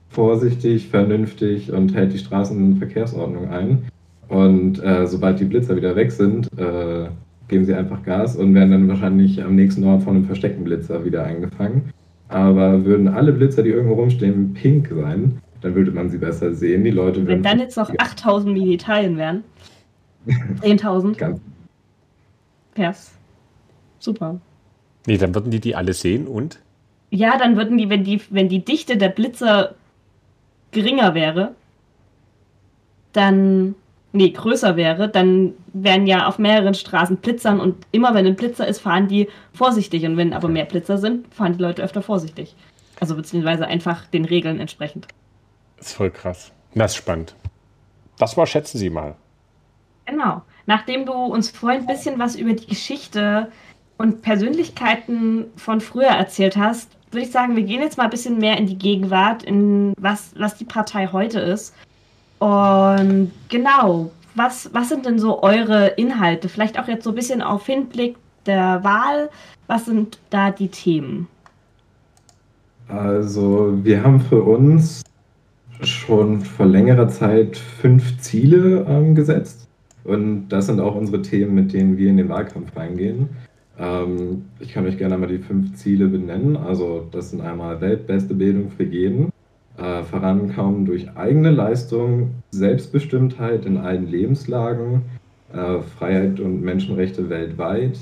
vorsichtig, 0.10 0.90
vernünftig 0.90 1.72
und 1.72 1.96
hält 1.96 2.14
die 2.14 2.20
Straßenverkehrsordnung 2.20 3.50
ein. 3.50 3.84
Und 4.28 4.84
äh, 4.84 5.08
sobald 5.08 5.40
die 5.40 5.46
Blitzer 5.46 5.76
wieder 5.76 5.96
weg 5.96 6.12
sind, 6.12 6.48
äh, 6.58 7.08
geben 7.48 7.66
sie 7.66 7.74
einfach 7.74 8.04
Gas 8.04 8.36
und 8.36 8.54
werden 8.54 8.72
dann 8.72 8.88
wahrscheinlich 8.88 9.44
am 9.44 9.56
nächsten 9.56 9.84
Ort 9.84 10.04
von 10.04 10.16
einem 10.16 10.26
versteckten 10.26 10.64
Blitzer 10.64 11.04
wieder 11.04 11.24
eingefangen. 11.24 11.94
Aber 12.30 12.86
würden 12.86 13.08
alle 13.08 13.32
Blitzer, 13.32 13.64
die 13.64 13.70
irgendwo 13.70 13.96
rumstehen, 13.96 14.54
pink 14.54 14.90
sein, 14.90 15.40
dann 15.64 15.76
würde 15.76 15.92
man 15.92 16.10
sie 16.10 16.18
besser 16.18 16.54
sehen. 16.54 16.84
Die 16.84 16.92
Leute 16.92 17.22
würden. 17.22 17.28
Wenn 17.28 17.44
dann 17.44 17.60
jetzt 17.60 17.78
noch 17.78 17.90
8000 17.90 18.54
Militarien 18.54 19.18
wären. 19.18 19.44
10.000. 20.28 21.16
Ganz. 21.18 21.40
Pers. 22.76 23.14
Super. 24.00 24.40
Nee, 25.06 25.18
dann 25.18 25.34
würden 25.34 25.52
die 25.52 25.60
die 25.60 25.76
alle 25.76 25.94
sehen 25.94 26.28
und? 26.28 26.60
Ja, 27.10 27.38
dann 27.38 27.56
würden 27.56 27.78
die, 27.78 27.90
wenn 27.90 28.04
die, 28.04 28.22
wenn 28.30 28.50
die 28.50 28.66
Dichte 28.66 28.98
der 28.98 29.10
Blitzer 29.10 29.76
geringer 30.72 31.14
wäre, 31.14 31.54
dann, 33.12 33.76
nee, 34.12 34.30
größer 34.30 34.76
wäre, 34.76 35.08
dann 35.08 35.54
wären 35.74 36.08
ja 36.08 36.28
auf 36.28 36.40
mehreren 36.40 36.74
Straßen 36.74 37.18
Blitzern 37.18 37.60
und 37.60 37.76
immer 37.92 38.14
wenn 38.14 38.26
ein 38.26 38.36
Blitzer 38.36 38.68
ist, 38.68 38.80
fahren 38.80 39.08
die 39.08 39.28
vorsichtig. 39.54 40.06
Und 40.06 40.18
wenn 40.18 40.34
aber 40.34 40.48
mehr 40.48 40.66
Blitzer 40.66 40.98
sind, 40.98 41.32
fahren 41.34 41.54
die 41.54 41.62
Leute 41.62 41.84
öfter 41.84 42.02
vorsichtig. 42.02 42.56
Also 43.00 43.16
beziehungsweise 43.16 43.68
einfach 43.68 44.06
den 44.08 44.26
Regeln 44.26 44.60
entsprechend. 44.60 45.08
Das 45.84 45.90
ist 45.90 45.98
voll 45.98 46.12
krass. 46.12 46.52
Das 46.76 46.92
ist 46.92 46.96
spannend. 46.96 47.36
Das 48.18 48.38
war 48.38 48.48
Schätzen 48.48 48.78
Sie 48.78 48.90
mal. 48.90 49.16
Genau. 50.06 50.42
Nachdem 50.66 51.06
du 51.06 51.12
uns 51.12 51.50
vorhin 51.52 51.82
ein 51.82 51.88
bisschen 51.88 52.18
was 52.20 52.38
über 52.38 52.54
die 52.54 52.68
Geschichte 52.68 53.52
und 53.98 54.22
Persönlichkeiten 54.22 55.48
von 55.58 55.82
früher 55.82 56.08
erzählt 56.08 56.56
hast, 56.56 56.90
würde 57.12 57.26
ich 57.26 57.34
sagen, 57.34 57.58
wir 57.58 57.64
gehen 57.64 57.82
jetzt 57.82 57.98
mal 57.98 58.06
ein 58.06 58.12
bisschen 58.12 58.38
mehr 58.38 58.56
in 58.58 58.66
die 58.66 58.78
Gegenwart, 58.78 59.44
in 59.44 59.94
was, 59.98 60.32
was 60.38 60.56
die 60.56 60.64
Partei 60.64 61.10
heute 61.12 61.42
ist. 61.42 61.76
Und 62.40 63.34
genau, 63.50 64.10
was, 64.36 64.74
was 64.74 64.88
sind 64.88 65.06
denn 65.06 65.20
so 65.20 65.44
eure 65.44 65.88
Inhalte? 65.88 66.48
Vielleicht 66.48 66.80
auch 66.80 66.88
jetzt 66.88 67.04
so 67.04 67.10
ein 67.10 67.16
bisschen 67.16 67.42
auf 67.42 67.66
Hinblick 67.66 68.16
der 68.46 68.86
Wahl. 68.86 69.30
Was 69.68 69.84
sind 69.84 70.18
da 70.30 70.50
die 70.50 70.70
Themen? 70.70 71.28
Also, 72.88 73.74
wir 73.84 74.02
haben 74.02 74.22
für 74.22 74.42
uns 74.42 75.04
schon 75.88 76.42
vor 76.42 76.66
längerer 76.66 77.08
Zeit 77.08 77.58
fünf 77.58 78.20
Ziele 78.20 78.86
ähm, 78.88 79.16
gesetzt. 79.16 79.68
Und 80.04 80.50
das 80.50 80.66
sind 80.66 80.80
auch 80.80 80.96
unsere 80.96 81.22
Themen, 81.22 81.56
mit 81.56 81.74
denen 81.74 81.98
wir 81.98 82.10
in 82.10 82.18
den 82.18 82.30
Wahlkampf 82.30 82.76
reingehen. 82.76 83.30
Ähm, 83.78 84.46
ich 84.60 84.74
kann 84.74 84.86
euch 84.86 84.98
gerne 84.98 85.18
mal 85.18 85.28
die 85.28 85.40
fünf 85.40 85.76
Ziele 85.76 86.08
benennen. 86.08 86.58
Also 86.58 87.08
das 87.12 87.32
sind 87.32 87.42
einmal 87.42 87.82
weltbeste 87.82 88.34
Bildung 88.34 88.70
für 88.70 88.84
jeden, 88.84 89.30
äh, 89.78 90.04
vorankommen 90.04 90.86
durch 90.86 91.16
eigene 91.16 91.52
Leistung, 91.52 92.32
Selbstbestimmtheit 92.52 93.66
in 93.66 93.78
allen 93.78 94.08
Lebenslagen, 94.08 95.04
äh, 95.54 95.80
Freiheit 95.98 96.40
und 96.40 96.62
Menschenrechte 96.62 97.30
weltweit, 97.30 97.98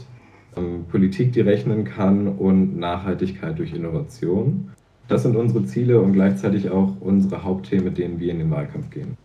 ähm, 0.58 0.86
Politik, 0.90 1.34
die 1.34 1.42
rechnen 1.42 1.86
kann 1.86 2.28
und 2.28 2.78
Nachhaltigkeit 2.78 3.58
durch 3.58 3.74
Innovation. 3.74 4.72
Das 5.12 5.24
sind 5.24 5.36
unsere 5.36 5.66
Ziele 5.66 6.00
und 6.00 6.14
gleichzeitig 6.14 6.70
auch 6.72 6.94
unsere 7.02 7.44
Hauptthemen, 7.44 7.86
mit 7.86 7.98
denen 7.98 8.20
wir 8.20 8.32
in 8.32 8.40
den 8.40 8.50
Wahlkampf 8.50 8.90
gehen. 8.90 9.18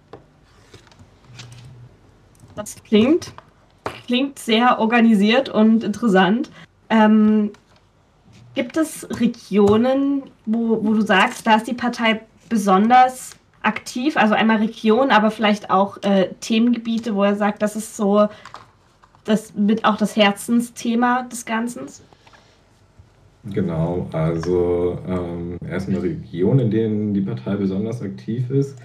Das 2.54 2.82
klingt 2.84 3.32
klingt 4.06 4.38
sehr 4.38 4.78
organisiert 4.78 5.48
und 5.48 5.84
interessant. 5.84 6.50
Ähm, 6.88 7.50
gibt 8.54 8.76
es 8.76 9.06
Regionen, 9.20 10.22
wo, 10.46 10.82
wo 10.84 10.94
du 10.94 11.00
sagst, 11.02 11.46
da 11.46 11.56
ist 11.56 11.66
die 11.66 11.74
Partei 11.74 12.22
besonders 12.48 13.36
aktiv? 13.62 14.16
Also 14.16 14.34
einmal 14.34 14.58
Region, 14.58 15.10
aber 15.10 15.30
vielleicht 15.30 15.70
auch 15.70 16.02
äh, 16.02 16.28
Themengebiete, 16.40 17.14
wo 17.14 17.24
er 17.24 17.36
sagt, 17.36 17.62
das 17.62 17.76
ist 17.76 17.96
so 17.96 18.28
das 19.24 19.54
mit 19.54 19.84
auch 19.84 19.96
das 19.96 20.14
Herzensthema 20.14 21.24
des 21.24 21.44
Ganzen? 21.44 21.82
Genau, 23.52 24.08
also 24.12 24.98
ähm, 25.06 25.58
erstmal 25.68 26.00
Regionen, 26.00 26.60
in 26.60 26.70
denen 26.70 27.14
die 27.14 27.20
Partei 27.20 27.56
besonders 27.56 28.02
aktiv 28.02 28.50
ist. 28.50 28.78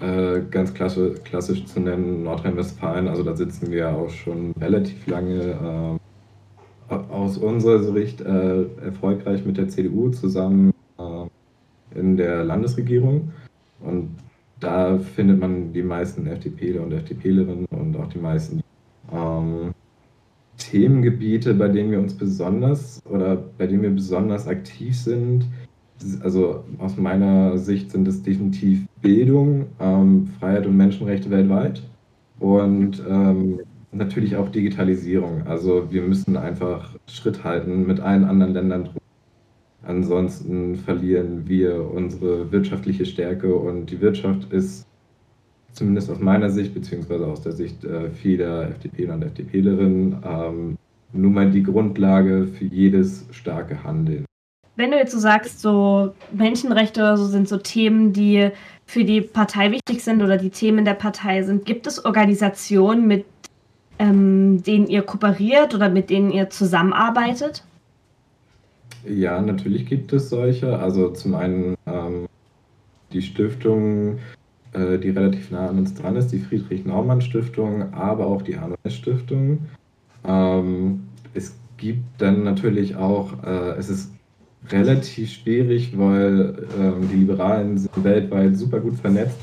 Äh, 0.00 0.42
ganz 0.50 0.74
klassisch, 0.74 1.18
klassisch 1.24 1.64
zu 1.66 1.80
nennen 1.80 2.22
Nordrhein-Westfalen, 2.22 3.08
also 3.08 3.24
da 3.24 3.34
sitzen 3.34 3.70
wir 3.72 3.90
auch 3.90 4.10
schon 4.10 4.52
relativ 4.60 5.06
lange 5.08 5.98
äh, 6.90 6.94
aus 6.94 7.36
unserer 7.36 7.82
Sicht 7.82 8.20
äh, 8.20 8.62
erfolgreich 8.84 9.44
mit 9.44 9.56
der 9.56 9.68
CDU 9.68 10.10
zusammen 10.10 10.72
äh, 10.98 11.98
in 11.98 12.16
der 12.16 12.44
Landesregierung. 12.44 13.32
Und 13.80 14.10
da 14.60 14.98
findet 14.98 15.40
man 15.40 15.72
die 15.72 15.82
meisten 15.82 16.26
FDPler 16.26 16.82
und 16.82 16.92
FDPlerinnen 16.92 17.66
und 17.66 17.96
auch 17.96 18.08
die 18.08 18.18
meisten 18.18 18.60
ähm, 19.12 19.72
Themengebiete, 20.58 21.54
bei 21.54 21.68
denen 21.68 21.90
wir 21.90 22.00
uns 22.00 22.14
besonders 22.14 23.00
oder 23.06 23.36
bei 23.36 23.66
denen 23.66 23.82
wir 23.82 23.90
besonders 23.90 24.46
aktiv 24.46 24.96
sind, 24.96 25.46
also 26.22 26.64
aus 26.78 26.96
meiner 26.96 27.58
Sicht 27.58 27.90
sind 27.90 28.06
es 28.06 28.22
definitiv 28.22 28.86
Bildung, 29.02 29.66
ähm, 29.80 30.28
Freiheit 30.38 30.66
und 30.66 30.76
Menschenrechte 30.76 31.30
weltweit 31.30 31.82
und 32.38 33.02
ähm, 33.08 33.60
natürlich 33.92 34.36
auch 34.36 34.48
Digitalisierung. 34.48 35.46
Also 35.46 35.90
wir 35.90 36.02
müssen 36.02 36.36
einfach 36.36 36.94
Schritt 37.08 37.42
halten 37.44 37.86
mit 37.86 38.00
allen 38.00 38.24
anderen 38.24 38.52
Ländern. 38.52 38.90
Ansonsten 39.82 40.76
verlieren 40.76 41.48
wir 41.48 41.90
unsere 41.90 42.52
wirtschaftliche 42.52 43.06
Stärke 43.06 43.54
und 43.54 43.86
die 43.90 44.00
Wirtschaft 44.00 44.52
ist 44.52 44.87
zumindest 45.78 46.10
aus 46.10 46.18
meiner 46.18 46.50
Sicht, 46.50 46.74
beziehungsweise 46.74 47.26
aus 47.26 47.42
der 47.42 47.52
Sicht 47.52 47.84
äh, 47.84 48.10
vieler 48.10 48.68
FDPler 48.68 49.14
und 49.14 49.22
FDPlerinnen, 49.22 50.16
ähm, 50.24 50.76
nun 51.12 51.32
mal 51.32 51.50
die 51.50 51.62
Grundlage 51.62 52.46
für 52.46 52.64
jedes 52.64 53.26
starke 53.30 53.82
Handeln. 53.84 54.24
wenn 54.76 54.90
du 54.90 54.96
jetzt 54.96 55.12
so 55.12 55.18
sagst, 55.18 55.60
so 55.60 56.14
Menschenrechte 56.32 57.00
oder 57.00 57.16
so 57.16 57.26
sind 57.26 57.48
so 57.48 57.56
Themen, 57.58 58.12
die 58.12 58.50
für 58.86 59.04
die 59.04 59.20
Partei 59.20 59.70
wichtig 59.70 60.02
sind 60.02 60.22
oder 60.22 60.36
die 60.36 60.50
Themen 60.50 60.84
der 60.84 60.94
Partei 60.94 61.42
sind, 61.42 61.64
gibt 61.64 61.86
es 61.86 62.04
Organisationen, 62.04 63.06
mit 63.06 63.24
ähm, 63.98 64.62
denen 64.62 64.86
ihr 64.86 65.02
kooperiert 65.02 65.74
oder 65.74 65.88
mit 65.88 66.10
denen 66.10 66.30
ihr 66.30 66.50
zusammenarbeitet? 66.50 67.64
Ja, 69.08 69.40
natürlich 69.40 69.86
gibt 69.86 70.12
es 70.12 70.28
solche. 70.28 70.78
Also 70.78 71.10
zum 71.10 71.34
einen 71.34 71.76
ähm, 71.86 72.26
die 73.12 73.22
Stiftung, 73.22 74.18
äh, 74.72 74.98
die 74.98 75.10
relativ 75.10 75.50
nah 75.50 75.68
an 75.68 75.78
uns 75.78 75.94
dran 75.94 76.16
ist, 76.16 76.28
die 76.32 76.38
Friedrich-Naumann-Stiftung, 76.38 77.92
aber 77.92 78.26
auch 78.26 78.42
die 78.42 78.56
ANOS-Stiftung. 78.56 79.58
Ähm, 80.26 81.00
es 81.34 81.56
gibt 81.76 82.04
dann 82.18 82.44
natürlich 82.44 82.96
auch, 82.96 83.42
äh, 83.44 83.76
es 83.78 83.88
ist 83.88 84.12
relativ 84.70 85.30
schwierig, 85.30 85.96
weil 85.96 86.66
ähm, 86.78 87.08
die 87.10 87.16
Liberalen 87.16 87.78
sind 87.78 88.04
weltweit 88.04 88.56
super 88.56 88.80
gut 88.80 88.96
vernetzt 88.96 89.38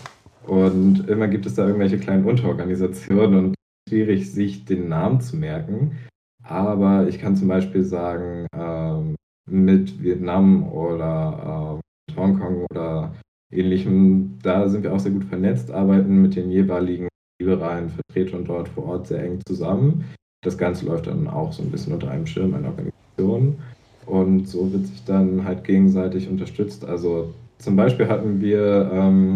und 0.46 1.08
immer 1.10 1.28
gibt 1.28 1.46
es 1.46 1.56
da 1.56 1.66
irgendwelche 1.66 1.98
kleinen 1.98 2.26
Unterorganisationen 2.26 3.46
und 3.46 3.56
schwierig, 3.90 4.32
sich 4.32 4.66
den 4.66 4.90
Namen 4.90 5.22
zu 5.22 5.38
merken. 5.38 5.98
Aber 6.44 7.08
ich 7.08 7.20
kann 7.20 7.36
zum 7.36 7.48
Beispiel 7.48 7.84
sagen, 7.84 8.48
ähm, 8.56 9.16
mit 9.50 10.02
Vietnam 10.04 10.68
oder 10.72 11.80
äh, 12.10 12.16
Hongkong 12.16 12.66
oder 12.72 13.14
ähnlichem, 13.52 14.38
da 14.42 14.68
sind 14.70 14.84
wir 14.84 14.94
auch 14.94 15.00
sehr 15.00 15.12
gut 15.12 15.26
vernetzt, 15.26 15.72
arbeiten 15.72 16.22
mit 16.22 16.36
den 16.36 16.52
jeweiligen 16.52 17.08
liberalen 17.40 17.90
Vertretern 17.90 18.46
dort 18.46 18.70
vor 18.70 18.86
Ort 18.86 19.08
sehr 19.08 19.24
eng 19.24 19.40
zusammen. 19.46 20.06
Das 20.44 20.58
Ganze 20.58 20.86
läuft 20.86 21.08
dann 21.08 21.28
auch 21.28 21.52
so 21.52 21.64
ein 21.64 21.72
bisschen 21.72 21.94
unter 21.94 22.10
einem 22.10 22.26
Schirm 22.26 22.54
einer 22.54 22.70
Organisation. 22.70 23.58
Und 24.06 24.48
so 24.48 24.72
wird 24.72 24.86
sich 24.86 25.04
dann 25.04 25.44
halt 25.44 25.64
gegenseitig 25.64 26.30
unterstützt. 26.30 26.86
Also 26.86 27.34
zum 27.58 27.76
Beispiel 27.76 28.08
hatten 28.08 28.40
wir 28.40 28.90
ähm, 28.94 29.36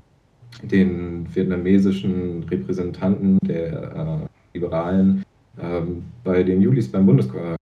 den 0.61 1.27
vietnamesischen 1.33 2.43
Repräsentanten 2.43 3.39
der 3.39 4.29
äh, 4.53 4.57
Liberalen 4.57 5.23
ähm, 5.59 6.03
bei 6.23 6.43
den 6.43 6.61
Julis 6.61 6.91
beim 6.91 7.05
Bundeskongress. 7.05 7.57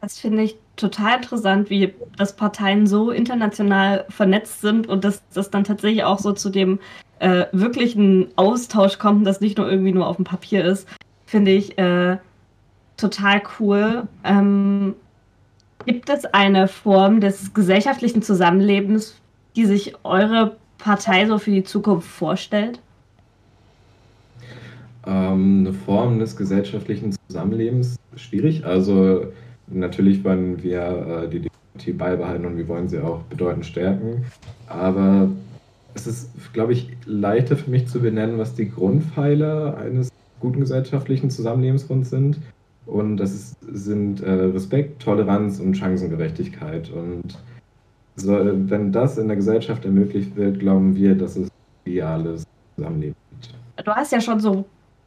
Das 0.00 0.18
finde 0.18 0.42
ich 0.42 0.56
total 0.76 1.16
interessant, 1.16 1.70
wie 1.70 1.94
das 2.16 2.36
Parteien 2.36 2.86
so 2.86 3.10
international 3.10 4.04
vernetzt 4.08 4.60
sind 4.60 4.88
und 4.88 5.04
dass 5.04 5.22
das 5.32 5.50
dann 5.50 5.64
tatsächlich 5.64 6.04
auch 6.04 6.18
so 6.18 6.32
zu 6.32 6.50
dem 6.50 6.78
äh, 7.20 7.46
wirklichen 7.52 8.28
Austausch 8.36 8.98
kommt, 8.98 9.26
das 9.26 9.40
nicht 9.40 9.58
nur 9.58 9.70
irgendwie 9.70 9.92
nur 9.92 10.06
auf 10.06 10.16
dem 10.16 10.24
Papier 10.24 10.64
ist, 10.64 10.88
finde 11.26 11.52
ich 11.52 11.78
äh, 11.78 12.16
total 12.96 13.42
cool. 13.58 14.08
Ähm, 14.24 14.94
Gibt 15.86 16.08
es 16.08 16.24
eine 16.24 16.66
Form 16.66 17.20
des 17.20 17.52
gesellschaftlichen 17.52 18.22
Zusammenlebens, 18.22 19.16
die 19.54 19.66
sich 19.66 19.94
eure 20.02 20.56
Partei 20.78 21.26
so 21.26 21.38
für 21.38 21.50
die 21.50 21.64
Zukunft 21.64 22.08
vorstellt? 22.08 22.80
Ähm, 25.06 25.60
eine 25.66 25.72
Form 25.72 26.18
des 26.18 26.36
gesellschaftlichen 26.36 27.14
Zusammenlebens 27.28 27.96
schwierig. 28.16 28.64
Also 28.64 29.26
natürlich 29.68 30.24
wollen 30.24 30.62
wir 30.62 30.80
äh, 31.24 31.28
die 31.28 31.40
Demokratie 31.40 31.92
beibehalten 31.92 32.46
und 32.46 32.56
wir 32.56 32.68
wollen 32.68 32.88
sie 32.88 33.00
auch 33.00 33.22
bedeutend 33.22 33.66
stärken. 33.66 34.24
Aber 34.66 35.28
es 35.94 36.06
ist, 36.06 36.30
glaube 36.52 36.72
ich, 36.72 36.90
leichter 37.06 37.56
für 37.56 37.70
mich 37.70 37.86
zu 37.88 38.00
benennen, 38.00 38.38
was 38.38 38.54
die 38.54 38.70
Grundpfeiler 38.70 39.76
eines 39.76 40.10
guten 40.40 40.60
gesellschaftlichen 40.60 41.30
Zusammenlebens 41.30 41.86
sind. 42.10 42.38
Und 42.86 43.16
das 43.16 43.32
ist, 43.32 43.56
sind 43.72 44.22
äh, 44.22 44.30
Respekt, 44.30 45.02
Toleranz 45.02 45.58
und 45.58 45.74
Chancengerechtigkeit. 45.74 46.90
Und 46.90 47.38
so, 48.16 48.32
wenn 48.32 48.92
das 48.92 49.16
in 49.18 49.28
der 49.28 49.36
Gesellschaft 49.36 49.84
ermöglicht 49.84 50.36
wird, 50.36 50.60
glauben 50.60 50.94
wir, 50.94 51.14
dass 51.14 51.36
es 51.36 51.48
ideales 51.84 52.44
Zusammenleben 52.76 53.16
gibt. 53.30 53.54
Du 53.86 53.92
hast 53.92 54.12
ja 54.12 54.20
schon 54.20 54.38
so 54.38 54.64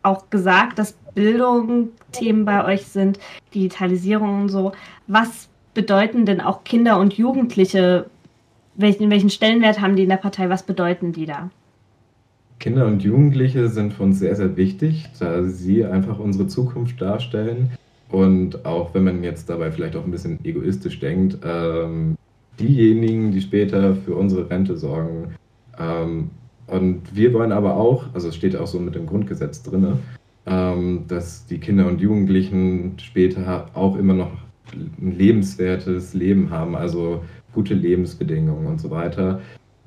auch 0.08 0.30
gesagt, 0.30 0.80
dass 0.80 0.94
Bildung 1.14 1.90
Themen 2.12 2.46
bei 2.46 2.64
euch 2.66 2.86
sind, 2.86 3.20
Digitalisierung 3.54 4.44
und 4.44 4.50
so. 4.50 4.72
Was 5.08 5.50
bedeuten 5.74 6.26
denn 6.26 6.42
auch 6.42 6.64
Kinder 6.64 7.00
und 7.00 7.18
Jugendliche? 7.18 8.06
Welchen, 8.76 9.10
welchen 9.10 9.30
Stellenwert 9.30 9.82
haben 9.82 9.96
die 9.96 10.04
in 10.04 10.10
der 10.10 10.18
Partei? 10.18 10.50
Was 10.50 10.64
bedeuten 10.64 11.12
die 11.12 11.26
da? 11.26 11.50
Kinder 12.60 12.88
und 12.88 13.04
Jugendliche 13.04 13.70
sind 13.70 13.94
für 13.94 14.04
uns 14.04 14.20
sehr, 14.20 14.36
sehr 14.36 14.58
wichtig, 14.58 15.06
da 15.20 15.44
sie 15.44 15.86
einfach 15.86 16.20
unsere 16.20 16.48
Zukunft 16.48 17.00
darstellen. 17.02 17.72
Und 18.10 18.66
auch 18.66 18.94
wenn 18.94 19.04
man 19.04 19.24
jetzt 19.24 19.50
dabei 19.50 19.72
vielleicht 19.72 19.96
auch 19.96 20.06
ein 20.06 20.12
bisschen 20.12 20.40
egoistisch 20.44 21.00
denkt, 21.00 21.38
ähm, 21.44 22.16
diejenigen, 22.60 23.32
die 23.32 23.42
später 23.42 23.96
für 23.96 24.16
unsere 24.16 24.50
Rente 24.50 24.78
sorgen. 24.78 25.36
Ähm, 25.78 26.30
und 26.68 27.16
wir 27.16 27.34
wollen 27.34 27.52
aber 27.52 27.76
auch, 27.76 28.06
also 28.14 28.30
es 28.30 28.36
steht 28.36 28.56
auch 28.56 28.68
so 28.68 28.80
mit 28.80 28.96
dem 28.96 29.06
Grundgesetz 29.06 29.64
drin, 29.64 30.00
ähm, 30.46 31.06
dass 31.08 31.46
die 31.46 31.60
Kinder 31.60 31.88
und 31.88 32.00
Jugendlichen 32.02 32.94
später 33.00 33.70
auch 33.74 33.98
immer 33.98 34.14
noch 34.14 34.32
ein 34.74 35.16
lebenswertes 35.18 36.14
Leben 36.14 36.50
haben, 36.50 36.76
also 36.76 37.24
gute 37.54 37.74
Lebensbedingungen 37.74 38.68
und 38.68 38.80
so 38.80 38.92
weiter 38.92 39.42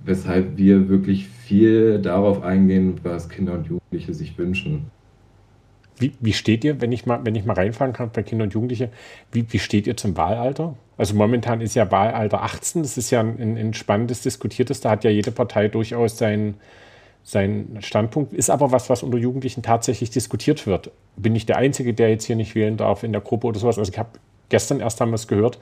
weshalb 0.04 0.56
wir 0.56 0.88
wirklich 0.88 1.28
viel 1.28 1.98
darauf 1.98 2.42
eingehen, 2.42 2.98
was 3.02 3.28
Kinder 3.28 3.54
und 3.54 3.66
Jugendliche 3.66 4.14
sich 4.14 4.36
wünschen. 4.38 4.90
Wie, 6.00 6.12
wie 6.18 6.32
steht 6.32 6.64
ihr, 6.64 6.80
wenn 6.80 6.90
ich 6.92 7.06
mal, 7.06 7.20
wenn 7.24 7.34
ich 7.34 7.44
mal 7.44 7.52
reinfahren 7.52 7.92
kann 7.92 8.10
bei 8.10 8.22
Kinder 8.22 8.44
und 8.44 8.54
Jugendliche, 8.54 8.88
wie, 9.30 9.46
wie 9.52 9.58
steht 9.58 9.86
ihr 9.86 9.96
zum 9.96 10.16
Wahlalter? 10.16 10.74
Also 10.96 11.14
momentan 11.14 11.60
ist 11.60 11.74
ja 11.74 11.90
Wahlalter 11.90 12.42
18, 12.42 12.82
das 12.82 12.98
ist 12.98 13.10
ja 13.10 13.20
ein, 13.20 13.56
ein 13.56 13.74
spannendes, 13.74 14.22
diskutiertes, 14.22 14.80
da 14.80 14.90
hat 14.90 15.04
ja 15.04 15.10
jede 15.10 15.30
Partei 15.30 15.68
durchaus 15.68 16.18
seinen, 16.18 16.54
seinen 17.22 17.82
Standpunkt, 17.82 18.32
ist 18.32 18.50
aber 18.50 18.72
was, 18.72 18.90
was 18.90 19.02
unter 19.02 19.18
Jugendlichen 19.18 19.62
tatsächlich 19.62 20.10
diskutiert 20.10 20.66
wird. 20.66 20.90
Bin 21.16 21.36
ich 21.36 21.46
der 21.46 21.58
Einzige, 21.58 21.94
der 21.94 22.10
jetzt 22.10 22.24
hier 22.24 22.36
nicht 22.36 22.54
wählen 22.54 22.76
darf 22.76 23.02
in 23.02 23.12
der 23.12 23.20
Gruppe 23.20 23.46
oder 23.46 23.60
sowas? 23.60 23.78
Also 23.78 23.92
ich 23.92 23.98
habe 23.98 24.10
gestern 24.48 24.80
erst 24.80 25.00
haben 25.00 25.14
gehört. 25.28 25.58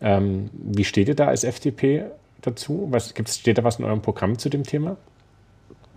Ähm, 0.00 0.50
wie 0.54 0.84
steht 0.84 1.08
ihr 1.08 1.14
da 1.14 1.28
als 1.28 1.44
FDP 1.44 2.04
dazu? 2.40 2.88
Was, 2.90 3.14
gibt's, 3.14 3.38
steht 3.38 3.58
da 3.58 3.64
was 3.64 3.78
in 3.78 3.84
eurem 3.84 4.02
Programm 4.02 4.38
zu 4.38 4.48
dem 4.48 4.64
Thema? 4.64 4.96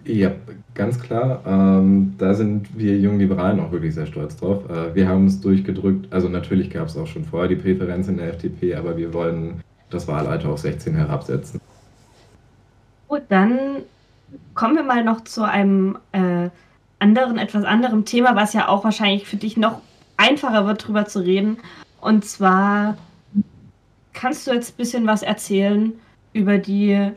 Ja, 0.06 0.32
ganz 0.76 1.00
klar. 1.00 1.41
Ähm, 1.46 2.13
da 2.18 2.34
sind 2.34 2.78
wir 2.78 2.98
jungen 2.98 3.20
Liberalen 3.20 3.60
auch 3.60 3.72
wirklich 3.72 3.96
sehr 3.96 4.06
stolz 4.06 4.38
drauf. 4.38 4.70
Äh, 4.70 4.94
wir 4.94 5.08
haben 5.08 5.26
es 5.26 5.41
durchgedrückt. 5.41 6.13
Also 6.13 6.30
natürlich 6.30 6.70
gab 6.70 6.88
es 6.88 6.98
auch 6.98 7.08
schon 7.08 7.26
vorher 7.26 7.50
die 7.50 7.56
Präferenz 7.56 8.08
in 8.08 8.18
der 8.18 8.30
FDP, 8.30 8.76
aber 8.76 8.98
wir 8.98 9.13
wollen 9.13 9.62
das 9.89 10.08
Wahlalter 10.08 10.50
auf 10.50 10.60
16 10.60 10.96
herabsetzen. 10.96 11.60
Gut, 13.08 13.24
dann 13.30 13.58
kommen 14.54 14.76
wir 14.76 14.84
mal 14.84 15.04
noch 15.04 15.24
zu 15.24 15.44
einem 15.44 15.98
äh, 16.12 16.50
anderen, 17.00 17.38
etwas 17.38 17.63
anderem 17.63 18.06
Thema, 18.06 18.36
was 18.36 18.54
ja 18.54 18.68
auch 18.68 18.84
wahrscheinlich 18.84 19.28
für 19.28 19.38
dich 19.38 19.58
noch 19.58 19.82
einfacher 20.18 20.65
wird, 20.68 20.84
darüber 20.84 21.06
zu 21.06 21.20
reden. 21.20 21.58
Und 22.00 22.26
zwar 22.26 22.98
kannst 24.13 24.46
du 24.46 24.52
jetzt 24.54 24.74
ein 24.74 24.78
bisschen 24.78 25.08
was 25.08 25.24
erzählen 25.24 25.94
über 26.34 26.58
die 26.58 27.12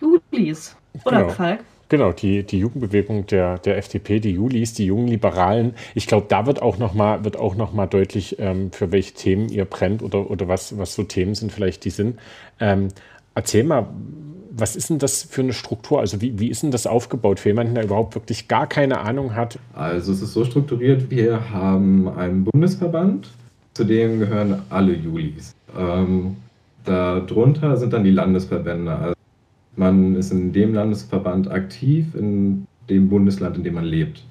Julis, 0.00 0.76
oder 1.04 1.22
genau. 1.22 1.32
Falk? 1.32 1.60
Genau, 1.88 2.12
die, 2.12 2.42
die 2.42 2.58
Jugendbewegung 2.58 3.26
der, 3.26 3.58
der 3.58 3.76
FDP, 3.78 4.18
die 4.18 4.32
Julis, 4.32 4.72
die 4.74 4.86
jungen 4.86 5.06
Liberalen. 5.06 5.74
Ich 5.94 6.06
glaube, 6.06 6.26
da 6.28 6.46
wird 6.46 6.60
auch 6.60 6.78
nochmal 6.78 7.20
noch 7.20 7.86
deutlich, 7.86 8.36
ähm, 8.40 8.72
für 8.72 8.90
welche 8.90 9.14
Themen 9.14 9.48
ihr 9.48 9.64
brennt 9.66 10.02
oder, 10.02 10.28
oder 10.30 10.48
was, 10.48 10.76
was 10.78 10.94
so 10.94 11.04
Themen 11.04 11.34
sind, 11.34 11.52
vielleicht 11.52 11.84
die 11.84 11.90
sind. 11.90 12.18
Ähm, 12.58 12.88
erzähl 13.34 13.62
mal, 13.62 13.86
was 14.50 14.74
ist 14.74 14.90
denn 14.90 14.98
das 14.98 15.22
für 15.22 15.42
eine 15.42 15.52
Struktur? 15.52 16.00
Also 16.00 16.20
wie, 16.20 16.38
wie 16.40 16.48
ist 16.48 16.62
denn 16.62 16.70
das 16.70 16.86
aufgebaut 16.86 17.38
für 17.38 17.50
jemanden, 17.50 17.74
der 17.74 17.84
überhaupt 17.84 18.14
wirklich 18.14 18.48
gar 18.48 18.66
keine 18.66 19.00
Ahnung 19.00 19.34
hat? 19.34 19.58
Also 19.74 20.12
es 20.12 20.22
ist 20.22 20.32
so 20.32 20.44
strukturiert, 20.44 21.10
wir 21.10 21.50
haben 21.50 22.08
einen 22.08 22.44
Bundesverband, 22.44 23.28
zu 23.74 23.84
dem 23.84 24.18
gehören 24.18 24.62
alle 24.70 24.94
Julis. 24.94 25.54
Ähm, 25.78 26.36
Darunter 26.84 27.76
sind 27.76 27.92
dann 27.92 28.04
die 28.04 28.12
Landesverbände. 28.12 28.92
Also 28.92 29.15
man 29.76 30.16
ist 30.16 30.32
in 30.32 30.52
dem 30.52 30.74
Landesverband 30.74 31.50
aktiv, 31.50 32.14
in 32.14 32.66
dem 32.88 33.08
Bundesland, 33.08 33.56
in 33.56 33.64
dem 33.64 33.74
man 33.74 33.84
lebt. 33.84 34.24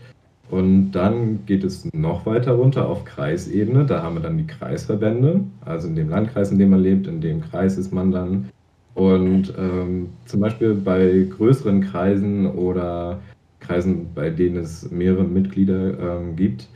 Und 0.49 0.91
dann 0.91 1.45
geht 1.45 1.63
es 1.63 1.87
noch 1.93 2.25
weiter 2.25 2.53
runter 2.53 2.87
auf 2.87 3.03
Kreisebene. 3.03 3.85
Da 3.85 4.03
haben 4.03 4.15
wir 4.15 4.21
dann 4.21 4.37
die 4.37 4.47
Kreisverbände. 4.47 5.41
Also 5.61 5.87
in 5.87 5.95
dem 5.95 6.09
Landkreis, 6.09 6.51
in 6.51 6.59
dem 6.59 6.69
man 6.69 6.81
lebt, 6.81 7.07
in 7.07 7.21
dem 7.21 7.41
Kreis 7.41 7.77
ist 7.77 7.91
man 7.91 8.11
dann. 8.11 8.49
Und 8.93 9.53
ähm, 9.57 10.09
zum 10.25 10.39
Beispiel 10.39 10.73
bei 10.75 11.27
größeren 11.29 11.81
Kreisen 11.81 12.45
oder 12.47 13.19
Kreisen, 13.59 14.07
bei 14.13 14.29
denen 14.29 14.57
es 14.57 14.89
mehrere 14.91 15.23
Mitglieder 15.23 16.19
ähm, 16.19 16.35
gibt, 16.35 16.69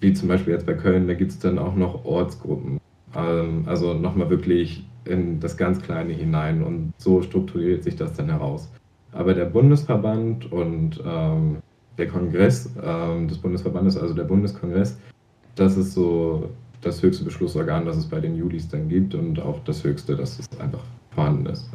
wie 0.00 0.14
zum 0.14 0.28
Beispiel 0.28 0.54
jetzt 0.54 0.66
bei 0.66 0.74
Köln, 0.74 1.06
da 1.06 1.14
gibt 1.14 1.32
es 1.32 1.38
dann 1.38 1.58
auch 1.58 1.74
noch 1.74 2.04
Ortsgruppen. 2.04 2.80
Ähm, 3.14 3.64
also 3.66 3.92
nochmal 3.92 4.30
wirklich 4.30 4.84
in 5.04 5.40
das 5.40 5.56
ganz 5.56 5.80
Kleine 5.80 6.12
hinein 6.12 6.62
und 6.62 6.92
so 6.98 7.22
strukturiert 7.22 7.82
sich 7.82 7.96
das 7.96 8.12
dann 8.14 8.28
heraus. 8.30 8.70
Aber 9.12 9.34
der 9.34 9.46
Bundesverband 9.46 10.52
und 10.52 11.02
ähm, 11.04 11.58
der 11.98 12.08
Kongress 12.08 12.70
ähm, 12.82 13.28
des 13.28 13.38
Bundesverbandes, 13.38 13.96
also 13.96 14.14
der 14.14 14.24
Bundeskongress, 14.24 14.96
das 15.56 15.76
ist 15.76 15.94
so 15.94 16.50
das 16.80 17.02
höchste 17.02 17.24
Beschlussorgan, 17.24 17.84
das 17.84 17.96
es 17.96 18.06
bei 18.06 18.20
den 18.20 18.36
Julis 18.36 18.68
dann 18.68 18.88
gibt 18.88 19.14
und 19.14 19.40
auch 19.40 19.62
das 19.64 19.84
höchste, 19.84 20.16
das 20.16 20.38
es 20.38 20.60
einfach 20.60 20.82
vorhanden 21.10 21.46
ist. 21.46 21.68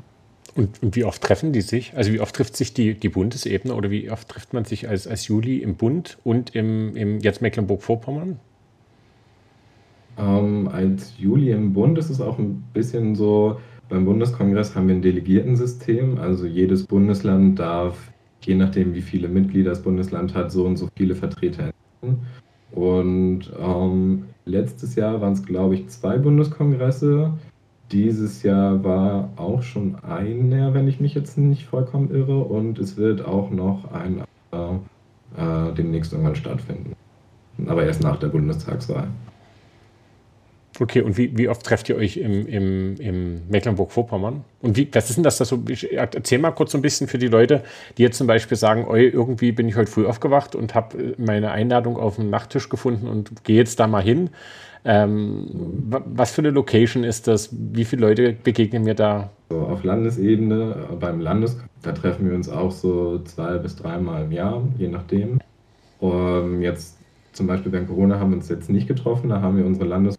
Und, 0.55 0.81
und, 0.81 0.95
wie 0.95 1.03
oft 1.03 1.21
treffen 1.21 1.51
die 1.51 1.61
sich? 1.61 1.93
Also 1.95 2.13
wie 2.13 2.21
oft 2.21 2.33
trifft 2.33 2.55
sich 2.55 2.73
die, 2.73 2.93
die 2.93 3.09
Bundesebene 3.09 3.75
oder 3.75 3.91
wie 3.91 4.09
oft 4.09 4.29
trifft 4.29 4.53
man 4.53 4.63
sich 4.63 4.87
als, 4.87 5.05
als 5.05 5.27
Juli 5.27 5.57
im 5.57 5.75
Bund 5.75 6.17
und 6.23 6.55
im, 6.55 6.95
im 6.95 7.19
jetzt 7.19 7.41
Mecklenburg-Vorpommern? 7.41 8.39
Ähm, 10.17 10.69
als 10.71 11.17
Juli 11.17 11.51
im 11.51 11.73
Bund 11.73 11.97
ist 11.97 12.09
es 12.09 12.21
auch 12.21 12.39
ein 12.39 12.63
bisschen 12.73 13.15
so, 13.15 13.57
beim 13.89 14.05
Bundeskongress 14.05 14.75
haben 14.75 14.87
wir 14.87 14.95
ein 14.95 15.01
Delegiertensystem, 15.01 16.17
also 16.17 16.45
jedes 16.45 16.85
Bundesland 16.85 17.59
darf, 17.59 18.11
je 18.41 18.55
nachdem 18.55 18.93
wie 18.93 19.01
viele 19.01 19.27
Mitglieder 19.27 19.71
das 19.71 19.83
Bundesland 19.83 20.33
hat, 20.33 20.51
so 20.51 20.65
und 20.65 20.77
so 20.77 20.89
viele 20.95 21.15
Vertreter 21.15 21.71
entnehmen. 22.01 22.25
Und 22.71 23.51
ähm, 23.59 24.25
letztes 24.45 24.95
Jahr 24.95 25.21
waren 25.21 25.33
es, 25.33 25.45
glaube 25.45 25.75
ich, 25.75 25.87
zwei 25.87 26.17
Bundeskongresse. 26.17 27.31
Dieses 27.91 28.43
Jahr 28.43 28.83
war 28.83 29.29
auch 29.37 29.61
schon 29.61 29.95
einer, 30.03 30.73
wenn 30.73 30.87
ich 30.87 30.99
mich 30.99 31.13
jetzt 31.13 31.37
nicht 31.37 31.65
vollkommen 31.65 32.11
irre. 32.11 32.39
Und 32.39 32.79
es 32.79 32.97
wird 32.97 33.23
auch 33.23 33.51
noch 33.51 33.91
ein 33.93 34.23
äh, 34.51 35.73
demnächst 35.77 36.11
irgendwann 36.11 36.35
stattfinden. 36.35 36.93
Aber 37.67 37.85
erst 37.85 38.03
nach 38.03 38.17
der 38.17 38.27
Bundestagswahl. 38.27 39.07
Okay, 40.77 41.01
und 41.01 41.17
wie, 41.17 41.37
wie 41.37 41.47
oft 41.47 41.63
trefft 41.63 41.87
ihr 41.87 41.95
euch 41.95 42.17
im, 42.17 42.45
im, 42.47 42.95
im 42.97 43.47
Mecklenburg-Vorpommern? 43.47 44.43
Und 44.61 44.75
wie, 44.75 44.89
was 44.91 45.09
ist 45.09 45.15
denn 45.15 45.23
das 45.23 45.37
da 45.37 45.45
so? 45.45 45.63
Erzähl 45.91 46.39
mal 46.39 46.51
kurz 46.51 46.73
so 46.73 46.77
ein 46.77 46.81
bisschen 46.81 47.07
für 47.07 47.17
die 47.17 47.27
Leute, 47.27 47.63
die 47.97 48.03
jetzt 48.03 48.17
zum 48.17 48.27
Beispiel 48.27 48.57
sagen, 48.57 48.85
oi, 48.87 49.07
irgendwie 49.07 49.53
bin 49.53 49.69
ich 49.69 49.77
heute 49.77 49.89
früh 49.89 50.05
aufgewacht 50.05 50.53
und 50.53 50.75
habe 50.75 50.97
äh, 50.97 51.13
meine 51.17 51.51
Einladung 51.51 51.97
auf 51.97 52.17
dem 52.17 52.29
Nachttisch 52.29 52.67
gefunden 52.67 53.07
und 53.07 53.43
gehe 53.45 53.55
jetzt 53.55 53.79
da 53.79 53.87
mal 53.87 54.03
hin. 54.03 54.29
Ähm, 54.83 55.47
was 55.87 56.31
für 56.31 56.41
eine 56.41 56.51
Location 56.51 57.03
ist 57.03 57.27
das? 57.27 57.49
Wie 57.51 57.85
viele 57.85 58.05
Leute 58.05 58.33
begegnen 58.33 58.83
mir 58.83 58.95
da? 58.95 59.29
So, 59.49 59.61
auf 59.61 59.83
Landesebene, 59.83 60.89
beim 60.99 61.21
Landes, 61.21 61.57
da 61.81 61.91
treffen 61.93 62.29
wir 62.29 62.35
uns 62.35 62.49
auch 62.49 62.71
so 62.71 63.19
zwei 63.19 63.57
bis 63.57 63.77
dreimal 63.77 64.25
im 64.25 64.31
Jahr, 64.31 64.61
je 64.77 64.89
nachdem. 64.89 65.39
Um, 65.99 66.61
jetzt 66.61 66.97
zum 67.31 67.47
Beispiel 67.47 67.71
während 67.71 67.87
Corona 67.87 68.19
haben 68.19 68.31
wir 68.31 68.37
uns 68.37 68.49
jetzt 68.49 68.69
nicht 68.69 68.87
getroffen, 68.87 69.29
da 69.29 69.41
haben 69.41 69.57
wir 69.57 69.65
unsere 69.65 69.85
Landes 69.85 70.17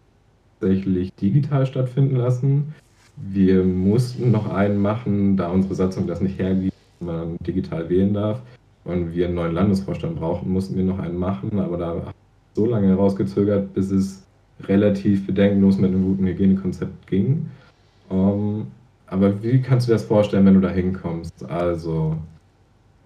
tatsächlich 0.59 1.13
digital 1.13 1.65
stattfinden 1.65 2.15
lassen. 2.15 2.73
Wir 3.15 3.63
mussten 3.63 4.31
noch 4.31 4.53
einen 4.53 4.81
machen, 4.81 5.37
da 5.37 5.49
unsere 5.49 5.75
Satzung 5.75 6.07
das 6.07 6.21
nicht 6.21 6.39
hergibt, 6.39 6.73
man 6.99 7.37
digital 7.45 7.89
wählen 7.89 8.13
darf 8.13 8.41
und 8.83 9.15
wir 9.15 9.25
einen 9.25 9.35
neuen 9.35 9.53
Landesvorstand 9.53 10.17
brauchten, 10.17 10.51
mussten 10.51 10.77
wir 10.77 10.83
noch 10.83 10.99
einen 10.99 11.17
machen, 11.17 11.59
aber 11.59 11.77
da 11.77 12.13
so 12.53 12.65
lange 12.65 12.87
herausgezögert, 12.87 13.73
bis 13.73 13.91
es 13.91 14.23
relativ 14.63 15.25
bedenkenlos 15.27 15.77
mit 15.77 15.91
einem 15.91 16.03
guten 16.03 16.25
Hygienekonzept 16.25 17.07
ging. 17.07 17.47
Um, 18.09 18.17
ähm, 18.17 18.67
aber 19.07 19.41
wie 19.41 19.61
kannst 19.61 19.87
du 19.87 19.91
dir 19.91 19.95
das 19.95 20.05
vorstellen, 20.05 20.45
wenn 20.45 20.55
du 20.55 20.61
da 20.61 20.69
hinkommst? 20.69 21.45
Also, 21.49 22.17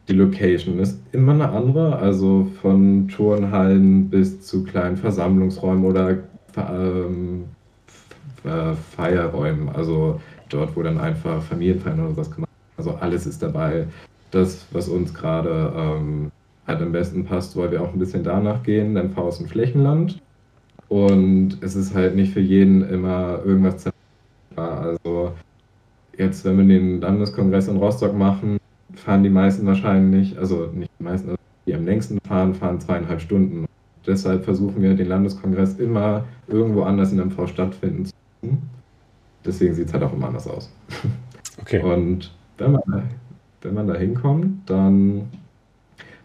die 0.07 0.13
Location 0.13 0.79
ist 0.79 0.99
immer 1.11 1.33
eine 1.33 1.49
andere, 1.49 1.97
also 1.97 2.47
von 2.61 3.07
Turnhallen 3.07 4.09
bis 4.09 4.41
zu 4.41 4.63
kleinen 4.63 4.97
Versammlungsräumen 4.97 5.85
oder 5.85 6.19
ähm, 6.57 7.45
Feierräumen, 8.95 9.69
also 9.69 10.19
dort, 10.49 10.75
wo 10.75 10.83
dann 10.83 10.99
einfach 10.99 11.41
Familienfeiern 11.43 11.99
oder 11.99 12.17
was 12.17 12.31
gemacht 12.31 12.49
wird. 12.77 12.87
Also 12.87 12.99
alles 12.99 13.25
ist 13.25 13.41
dabei. 13.41 13.87
Das, 14.31 14.65
was 14.71 14.87
uns 14.87 15.13
gerade 15.13 15.73
ähm, 15.75 16.31
halt 16.67 16.81
am 16.81 16.91
besten 16.91 17.25
passt, 17.25 17.55
weil 17.55 17.71
wir 17.71 17.81
auch 17.81 17.93
ein 17.93 17.99
bisschen 17.99 18.23
danach 18.23 18.63
gehen. 18.63 18.95
Dann 18.95 19.11
V 19.11 19.29
ist 19.29 19.41
ein 19.41 19.47
Flächenland. 19.47 20.19
Und 20.87 21.57
es 21.61 21.75
ist 21.75 21.93
halt 21.93 22.15
nicht 22.15 22.33
für 22.33 22.41
jeden 22.41 22.87
immer 22.89 23.39
irgendwas 23.45 23.89
Also 24.55 25.31
jetzt, 26.17 26.43
wenn 26.43 26.57
wir 26.57 26.65
den 26.65 26.99
Landeskongress 26.99 27.67
in 27.67 27.77
Rostock 27.77 28.13
machen, 28.13 28.57
fahren 28.95 29.23
die 29.23 29.29
meisten 29.29 29.65
wahrscheinlich, 29.65 30.37
also 30.37 30.69
nicht 30.73 30.91
die 30.99 31.03
meisten, 31.03 31.29
also 31.29 31.39
die 31.65 31.75
am 31.75 31.85
längsten 31.85 32.19
fahren, 32.27 32.53
fahren 32.53 32.79
zweieinhalb 32.79 33.21
Stunden. 33.21 33.65
Deshalb 34.05 34.43
versuchen 34.43 34.81
wir 34.81 34.95
den 34.95 35.07
Landeskongress 35.07 35.75
immer 35.75 36.25
irgendwo 36.47 36.83
anders 36.83 37.11
in 37.11 37.19
MV 37.19 37.47
stattfinden 37.47 38.05
zu 38.05 38.13
lassen. 38.41 38.61
Deswegen 39.45 39.73
sieht 39.73 39.87
es 39.87 39.93
halt 39.93 40.03
auch 40.03 40.13
immer 40.13 40.27
anders 40.27 40.47
aus. 40.47 40.71
Okay. 41.59 41.83
Und 41.83 42.31
wenn 42.57 42.71
man, 42.71 42.81
da, 42.87 43.03
wenn 43.61 43.73
man 43.75 43.87
da 43.87 43.93
hinkommt, 43.93 44.67
dann 44.69 45.29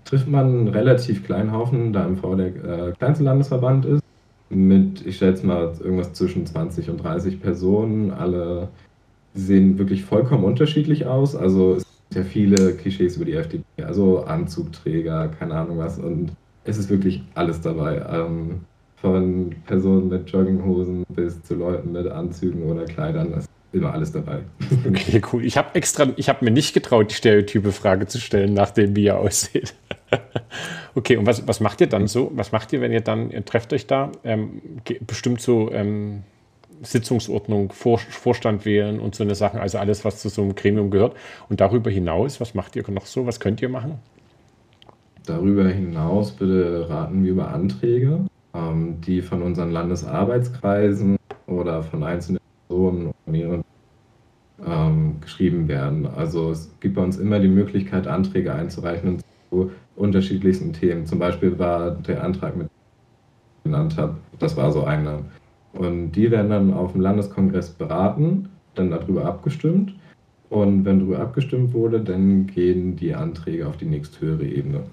trifft 0.04 0.28
man 0.28 0.46
einen 0.46 0.68
relativ 0.68 1.24
kleinen 1.24 1.52
Haufen, 1.52 1.92
da 1.92 2.08
MV 2.08 2.36
der 2.36 2.46
äh, 2.46 2.92
kleinste 2.92 3.24
Landesverband 3.24 3.84
ist, 3.84 4.02
mit, 4.48 5.04
ich 5.04 5.16
schätze 5.18 5.46
mal, 5.46 5.74
irgendwas 5.80 6.12
zwischen 6.12 6.46
20 6.46 6.88
und 6.90 7.02
30 7.02 7.42
Personen. 7.42 8.12
Alle 8.12 8.68
sehen 9.34 9.78
wirklich 9.78 10.04
vollkommen 10.04 10.44
unterschiedlich 10.44 11.06
aus. 11.06 11.34
Also 11.34 11.74
es 11.74 11.84
gibt 12.08 12.14
ja 12.14 12.22
viele 12.22 12.74
Klischees 12.74 13.16
über 13.16 13.24
die 13.24 13.34
FDP, 13.34 13.82
also 13.82 14.24
Anzugträger, 14.24 15.28
keine 15.28 15.54
Ahnung 15.54 15.78
was. 15.78 15.98
Und 15.98 16.32
es 16.66 16.78
ist 16.78 16.90
wirklich 16.90 17.22
alles 17.34 17.60
dabei. 17.60 18.04
Ähm, 18.10 18.60
von 18.96 19.54
Personen 19.66 20.08
mit 20.08 20.28
Jogginghosen 20.30 21.04
bis 21.10 21.42
zu 21.42 21.54
Leuten 21.54 21.92
mit 21.92 22.06
Anzügen 22.06 22.62
oder 22.64 22.84
Kleidern. 22.86 23.32
Es 23.32 23.44
ist 23.44 23.50
immer 23.72 23.92
alles 23.92 24.12
dabei. 24.12 24.40
Okay, 24.88 25.20
cool. 25.32 25.44
Ich 25.44 25.56
habe 25.56 25.74
extra, 25.74 26.08
ich 26.16 26.28
habe 26.28 26.44
mir 26.44 26.50
nicht 26.50 26.72
getraut, 26.72 27.10
die 27.10 27.14
stereotype 27.14 27.72
Frage 27.72 28.06
zu 28.06 28.18
stellen, 28.18 28.54
nachdem 28.54 28.96
wie 28.96 29.04
ihr 29.04 29.18
aussieht. 29.18 29.74
okay, 30.94 31.16
und 31.16 31.26
was, 31.26 31.46
was 31.46 31.60
macht 31.60 31.80
ihr 31.80 31.86
dann 31.88 32.06
so? 32.06 32.32
Was 32.34 32.52
macht 32.52 32.72
ihr, 32.72 32.80
wenn 32.80 32.92
ihr 32.92 33.02
dann, 33.02 33.30
ihr 33.30 33.44
trefft 33.44 33.72
euch 33.72 33.86
da? 33.86 34.10
Ähm, 34.24 34.62
bestimmt 35.06 35.40
so 35.40 35.70
ähm, 35.72 36.22
Sitzungsordnung, 36.82 37.72
Vor 37.72 37.98
Vorstand 37.98 38.64
wählen 38.64 38.98
und 38.98 39.14
so 39.14 39.24
eine 39.24 39.34
Sachen, 39.34 39.60
also 39.60 39.78
alles, 39.78 40.04
was 40.04 40.20
zu 40.20 40.28
so 40.28 40.42
einem 40.42 40.54
Gremium 40.54 40.90
gehört. 40.90 41.16
Und 41.48 41.60
darüber 41.60 41.90
hinaus, 41.90 42.40
was 42.40 42.54
macht 42.54 42.76
ihr 42.76 42.88
noch 42.90 43.06
so? 43.06 43.26
Was 43.26 43.40
könnt 43.40 43.60
ihr 43.60 43.68
machen? 43.68 43.98
Darüber 45.26 45.64
hinaus 45.64 46.30
beraten 46.30 47.24
wir 47.24 47.32
über 47.32 47.48
Anträge, 47.48 48.20
ähm, 48.54 49.00
die 49.00 49.22
von 49.22 49.42
unseren 49.42 49.72
Landesarbeitskreisen 49.72 51.16
oder 51.48 51.82
von 51.82 52.04
einzelnen 52.04 52.40
Personen 52.68 53.08
oder 53.08 53.32
mehreren 53.32 53.64
ähm, 54.64 55.16
geschrieben 55.20 55.66
werden. 55.66 56.06
Also 56.06 56.52
es 56.52 56.70
gibt 56.78 56.94
bei 56.94 57.02
uns 57.02 57.18
immer 57.18 57.40
die 57.40 57.48
Möglichkeit, 57.48 58.06
Anträge 58.06 58.54
einzureichen 58.54 59.18
zu 59.50 59.72
unterschiedlichsten 59.96 60.72
Themen. 60.72 61.06
Zum 61.06 61.18
Beispiel 61.18 61.58
war 61.58 61.90
der 61.90 62.22
Antrag, 62.22 62.56
mit 62.56 62.68
ich 62.68 63.64
genannt 63.64 63.96
habe, 63.98 64.16
das 64.38 64.56
war 64.56 64.70
so 64.70 64.84
einer. 64.84 65.22
Und 65.72 66.12
die 66.12 66.30
werden 66.30 66.50
dann 66.50 66.72
auf 66.72 66.92
dem 66.92 67.00
Landeskongress 67.00 67.70
beraten, 67.70 68.48
dann 68.76 68.90
darüber 68.90 69.24
abgestimmt. 69.24 69.92
Und 70.50 70.84
wenn 70.84 71.00
darüber 71.00 71.18
abgestimmt 71.18 71.74
wurde, 71.74 72.00
dann 72.00 72.46
gehen 72.46 72.94
die 72.94 73.12
Anträge 73.12 73.66
auf 73.66 73.76
die 73.76 73.86
nächsthöhere 73.86 74.44
Ebene. 74.44 74.84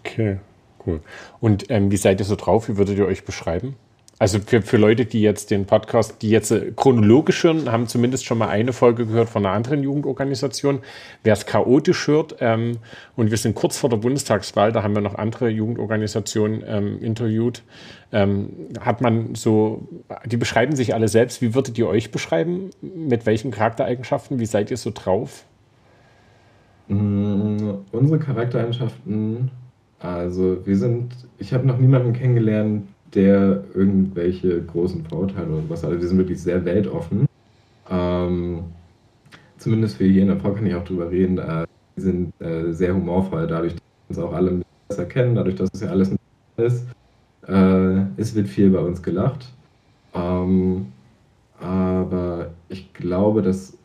Okay, 0.00 0.38
cool. 0.86 1.00
Und 1.40 1.70
ähm, 1.70 1.90
wie 1.90 1.96
seid 1.96 2.20
ihr 2.20 2.26
so 2.26 2.36
drauf? 2.36 2.68
Wie 2.68 2.76
würdet 2.76 2.98
ihr 2.98 3.06
euch 3.06 3.24
beschreiben? 3.24 3.76
Also 4.18 4.38
für, 4.38 4.62
für 4.62 4.78
Leute, 4.78 5.04
die 5.04 5.20
jetzt 5.20 5.50
den 5.50 5.66
Podcast, 5.66 6.22
die 6.22 6.30
jetzt 6.30 6.50
äh, 6.50 6.72
chronologisch 6.74 7.44
hören, 7.44 7.70
haben 7.70 7.86
zumindest 7.86 8.24
schon 8.24 8.38
mal 8.38 8.48
eine 8.48 8.72
Folge 8.72 9.04
gehört 9.04 9.28
von 9.28 9.44
einer 9.44 9.54
anderen 9.54 9.82
Jugendorganisation. 9.82 10.80
Wer 11.22 11.34
es 11.34 11.44
chaotisch 11.44 12.06
hört, 12.06 12.36
ähm, 12.40 12.78
und 13.14 13.30
wir 13.30 13.36
sind 13.36 13.54
kurz 13.54 13.76
vor 13.76 13.90
der 13.90 13.98
Bundestagswahl, 13.98 14.72
da 14.72 14.82
haben 14.82 14.94
wir 14.94 15.02
noch 15.02 15.16
andere 15.16 15.50
Jugendorganisationen 15.50 16.64
ähm, 16.66 17.02
interviewt, 17.02 17.62
ähm, 18.10 18.48
hat 18.80 19.02
man 19.02 19.34
so, 19.34 19.86
die 20.24 20.38
beschreiben 20.38 20.74
sich 20.76 20.94
alle 20.94 21.08
selbst. 21.08 21.42
Wie 21.42 21.54
würdet 21.54 21.76
ihr 21.76 21.86
euch 21.86 22.10
beschreiben? 22.10 22.70
Mit 22.80 23.26
welchen 23.26 23.50
Charaktereigenschaften? 23.50 24.38
Wie 24.38 24.46
seid 24.46 24.70
ihr 24.70 24.78
so 24.78 24.92
drauf? 24.94 25.44
Mm, 26.88 27.70
unsere 27.92 28.18
Charaktereigenschaften 28.18 29.50
also 29.98 30.58
wir 30.66 30.76
sind, 30.76 31.14
ich 31.38 31.52
habe 31.52 31.66
noch 31.66 31.78
niemanden 31.78 32.12
kennengelernt, 32.12 32.88
der 33.14 33.64
irgendwelche 33.74 34.62
großen 34.62 35.04
Vorurteile 35.04 35.48
oder 35.48 35.62
was 35.68 35.82
hat. 35.82 35.92
Wir 35.92 36.06
sind 36.06 36.18
wirklich 36.18 36.42
sehr 36.42 36.64
weltoffen. 36.64 37.26
Ähm, 37.90 38.64
zumindest 39.58 39.96
für 39.96 40.04
hier 40.04 40.22
in 40.22 40.28
der 40.28 40.36
Frau 40.36 40.52
kann 40.52 40.66
ich 40.66 40.74
auch 40.74 40.84
drüber 40.84 41.10
reden. 41.10 41.38
Äh, 41.38 41.66
wir 41.94 42.02
sind 42.02 42.32
äh, 42.40 42.72
sehr 42.72 42.94
humorvoll, 42.94 43.46
dadurch, 43.46 43.72
dass 43.72 43.82
wir 43.82 44.08
uns 44.08 44.18
auch 44.18 44.36
alle 44.36 44.60
besser 44.88 45.06
kennen, 45.06 45.34
dadurch, 45.34 45.56
dass 45.56 45.70
es 45.72 45.80
ja 45.80 45.88
alles 45.88 46.14
ist. 46.58 46.86
Äh, 47.48 48.02
es 48.16 48.34
wird 48.34 48.48
viel 48.48 48.70
bei 48.70 48.80
uns 48.80 49.02
gelacht. 49.02 49.46
Ähm, 50.14 50.86
aber 51.58 52.50
ich 52.68 52.92
glaube, 52.92 53.40
dass 53.42 53.76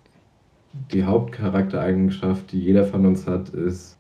die 0.92 1.04
Hauptcharaktereigenschaft, 1.04 2.52
die 2.52 2.60
jeder 2.60 2.86
von 2.86 3.06
uns 3.06 3.28
hat, 3.28 3.50
ist, 3.50 3.98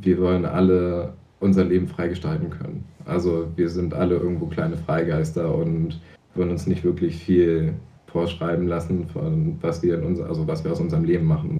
wir 0.00 0.18
wollen 0.18 0.46
alle 0.46 1.12
unser 1.42 1.64
Leben 1.64 1.88
freigestalten 1.88 2.50
können. 2.50 2.84
Also 3.04 3.48
wir 3.56 3.68
sind 3.68 3.94
alle 3.94 4.16
irgendwo 4.16 4.46
kleine 4.46 4.76
Freigeister 4.76 5.54
und 5.54 6.00
wollen 6.34 6.50
uns 6.50 6.66
nicht 6.66 6.84
wirklich 6.84 7.16
viel 7.16 7.74
vorschreiben 8.06 8.68
lassen, 8.68 9.08
von 9.08 9.58
was 9.60 9.82
wir 9.82 9.96
in 9.96 10.04
unser, 10.04 10.26
also 10.26 10.46
was 10.46 10.62
wir 10.64 10.72
aus 10.72 10.80
unserem 10.80 11.04
Leben 11.04 11.24
machen. 11.24 11.58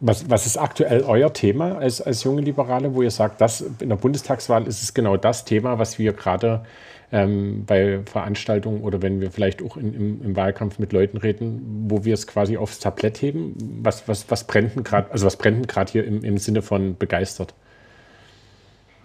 Was, 0.00 0.28
was 0.28 0.46
ist 0.46 0.58
aktuell 0.58 1.02
euer 1.02 1.32
Thema 1.32 1.78
als, 1.78 2.02
als 2.02 2.22
junge 2.22 2.42
Liberale, 2.42 2.94
wo 2.94 3.02
ihr 3.02 3.10
sagt, 3.10 3.40
dass 3.40 3.62
in 3.80 3.88
der 3.88 3.96
Bundestagswahl 3.96 4.66
ist 4.66 4.82
es 4.82 4.92
genau 4.92 5.16
das 5.16 5.44
Thema, 5.46 5.78
was 5.78 5.98
wir 5.98 6.12
gerade 6.12 6.64
ähm, 7.10 7.64
bei 7.66 8.00
Veranstaltungen 8.04 8.82
oder 8.82 9.00
wenn 9.00 9.20
wir 9.20 9.30
vielleicht 9.30 9.62
auch 9.62 9.76
in, 9.78 9.94
im, 9.94 10.22
im, 10.22 10.36
Wahlkampf 10.36 10.78
mit 10.78 10.92
Leuten 10.92 11.16
reden, 11.16 11.86
wo 11.88 12.04
wir 12.04 12.12
es 12.12 12.26
quasi 12.26 12.58
aufs 12.58 12.78
Tablett 12.78 13.22
heben? 13.22 13.56
Was, 13.82 14.06
was, 14.06 14.30
was 14.30 14.44
brennt 14.44 14.84
gerade, 14.84 15.10
also 15.10 15.24
was 15.24 15.36
brennt 15.36 15.66
gerade 15.66 15.90
hier 15.90 16.04
im, 16.04 16.22
im 16.22 16.36
Sinne 16.36 16.60
von 16.60 16.96
begeistert? 16.96 17.54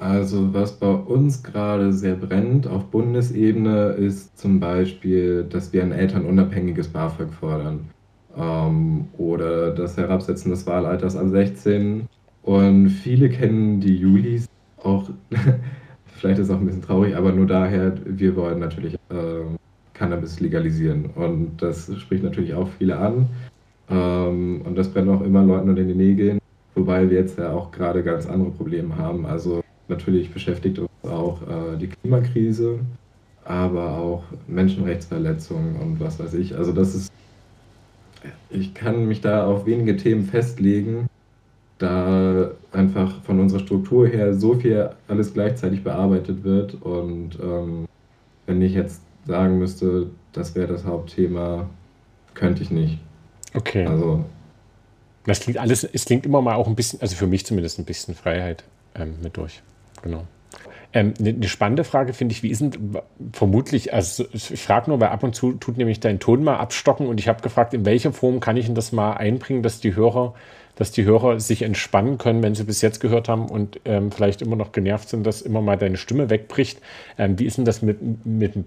Also 0.02 0.52
was 0.52 0.80
bei 0.80 0.89
uns 0.89 1.43
gerade 1.43 1.93
sehr 1.93 2.16
brennt 2.16 2.66
auf 2.66 2.86
Bundesebene 2.86 3.89
ist 3.89 4.36
zum 4.36 4.60
Beispiel, 4.60 5.43
dass 5.43 5.74
wir 5.74 5.84
ein 5.84 5.91
elternunabhängiges 5.91 6.88
BAföG 6.88 7.32
fordern 7.32 7.82
ähm, 8.36 9.06
oder 9.20 9.70
das 9.70 9.97
Herabsetzen 9.97 10.49
des 10.49 10.66
Wahlalters 10.66 11.16
an 11.16 11.30
16. 11.30 12.08
Und 12.41 12.89
viele 12.89 13.30
kennen 13.30 13.80
die 13.80 13.95
Julis 13.95 14.49
auch, 14.82 15.08
vielleicht 16.08 16.39
ist 16.39 16.47
es 16.47 16.52
auch 16.52 16.60
ein 16.60 16.66
bisschen 16.66 16.82
traurig, 16.82 17.16
aber 17.16 17.32
nur 17.32 17.45
daher, 17.45 17.93
wir 18.04 18.36
wollen 18.36 18.58
natürlich 18.58 18.95
äh, 18.95 19.43
Cannabis 19.93 20.39
legalisieren 20.39 21.12
und 21.14 21.62
das 21.62 21.95
spricht 21.99 22.24
natürlich 22.24 22.56
auch 22.56 22.70
viele 22.80 22.97
an 22.97 23.30
ähm, 23.88 24.64
und 24.66 24.76
das 24.76 24.89
brennt 24.89 25.10
auch 25.10 25.22
immer 25.22 25.43
Leuten 25.43 25.70
unter 25.70 25.84
den 25.84 25.97
Nägeln, 25.97 26.39
wobei 26.74 27.08
wir 27.08 27.20
jetzt 27.20 27.38
ja 27.38 27.52
auch 27.52 27.70
gerade 27.72 28.02
ganz 28.02 28.26
andere 28.26 28.49
Probleme 28.49 28.97
haben. 28.97 29.28
Also 29.28 29.62
Natürlich 29.92 30.32
beschäftigt 30.32 30.80
uns 30.80 30.89
auch 31.04 31.42
äh, 31.42 31.78
die 31.78 31.88
Klimakrise, 31.88 32.80
aber 33.44 33.98
auch 33.98 34.24
Menschenrechtsverletzungen 34.48 35.76
und 35.76 36.00
was 36.00 36.18
weiß 36.18 36.34
ich. 36.36 36.56
Also 36.56 36.72
das 36.72 36.96
ist, 36.96 37.12
ich 38.50 38.74
kann 38.74 39.06
mich 39.06 39.20
da 39.20 39.46
auf 39.46 39.66
wenige 39.66 39.98
Themen 39.98 40.24
festlegen, 40.24 41.08
da 41.78 42.52
einfach 42.72 43.22
von 43.24 43.42
unserer 43.42 43.60
Struktur 43.60 44.08
her 44.08 44.34
so 44.34 44.56
viel 44.56 44.92
alles 45.10 45.34
gleichzeitig 45.34 45.84
bearbeitet 45.84 46.46
wird. 46.46 46.82
Und 46.82 47.32
ähm, 47.44 47.86
wenn 48.46 48.62
ich 48.62 48.74
jetzt 48.74 49.02
sagen 49.28 49.60
müsste, 49.60 50.08
das 50.32 50.56
wäre 50.56 50.68
das 50.68 50.86
Hauptthema, 50.86 51.70
könnte 52.34 52.64
ich 52.64 52.72
nicht. 52.72 52.98
Okay. 53.54 53.86
Also. 53.86 54.24
Das 55.26 55.42
klingt 55.42 55.58
alles, 55.58 55.84
es 55.84 56.06
klingt 56.06 56.26
immer 56.26 56.42
mal 56.42 56.56
auch 56.56 56.68
ein 56.68 56.76
bisschen, 56.76 57.02
also 57.02 57.18
für 57.18 57.28
mich 57.28 57.46
zumindest 57.46 57.78
ein 57.78 57.84
bisschen 57.84 58.16
Freiheit 58.16 58.64
ähm, 58.96 59.16
mit 59.22 59.36
durch 59.36 59.62
genau. 60.02 60.26
Ähm, 60.93 61.14
eine, 61.20 61.30
eine 61.30 61.47
spannende 61.47 61.84
Frage 61.84 62.14
finde 62.14 62.34
ich, 62.34 62.43
wie 62.43 62.49
ist 62.49 62.62
denn 62.62 62.97
vermutlich, 63.32 63.93
also 63.93 64.26
ich 64.34 64.62
frage 64.62 64.89
nur, 64.89 64.99
weil 64.99 65.08
ab 65.10 65.24
und 65.24 65.34
zu 65.36 65.54
tut 65.54 65.78
nämlich 65.78 65.99
dein 66.02 66.20
Ton 66.20 66.43
mal 66.43 66.58
abstocken 66.58 67.08
und 67.08 67.20
ich 67.20 67.28
habe 67.28 67.41
gefragt, 67.41 67.74
in 67.74 67.86
welcher 67.86 68.12
Form 68.12 68.39
kann 68.39 68.58
ich 68.58 68.66
denn 68.66 68.76
das 68.76 68.91
mal 68.91 69.14
einbringen, 69.14 69.64
dass 69.64 69.80
die 69.80 69.95
Hörer, 69.95 70.34
dass 70.76 70.91
die 70.91 71.06
Hörer 71.06 71.39
sich 71.39 71.62
entspannen 71.62 72.18
können, 72.18 72.43
wenn 72.43 72.56
sie 72.56 72.66
bis 72.66 72.82
jetzt 72.82 72.99
gehört 72.99 73.30
haben 73.30 73.47
und 73.47 73.80
ähm, 73.86 74.12
vielleicht 74.12 74.41
immer 74.41 74.58
noch 74.58 74.74
genervt 74.74 75.08
sind, 75.08 75.26
dass 75.26 75.41
immer 75.41 75.62
mal 75.62 75.78
deine 75.78 75.95
Stimme 75.97 76.30
wegbricht. 76.30 76.82
Ähm, 77.18 77.39
wie 77.39 77.45
ist 77.45 77.58
denn 77.58 77.66
das 77.66 77.82
mit, 77.82 78.26
mit 78.26 78.56
dem 78.56 78.66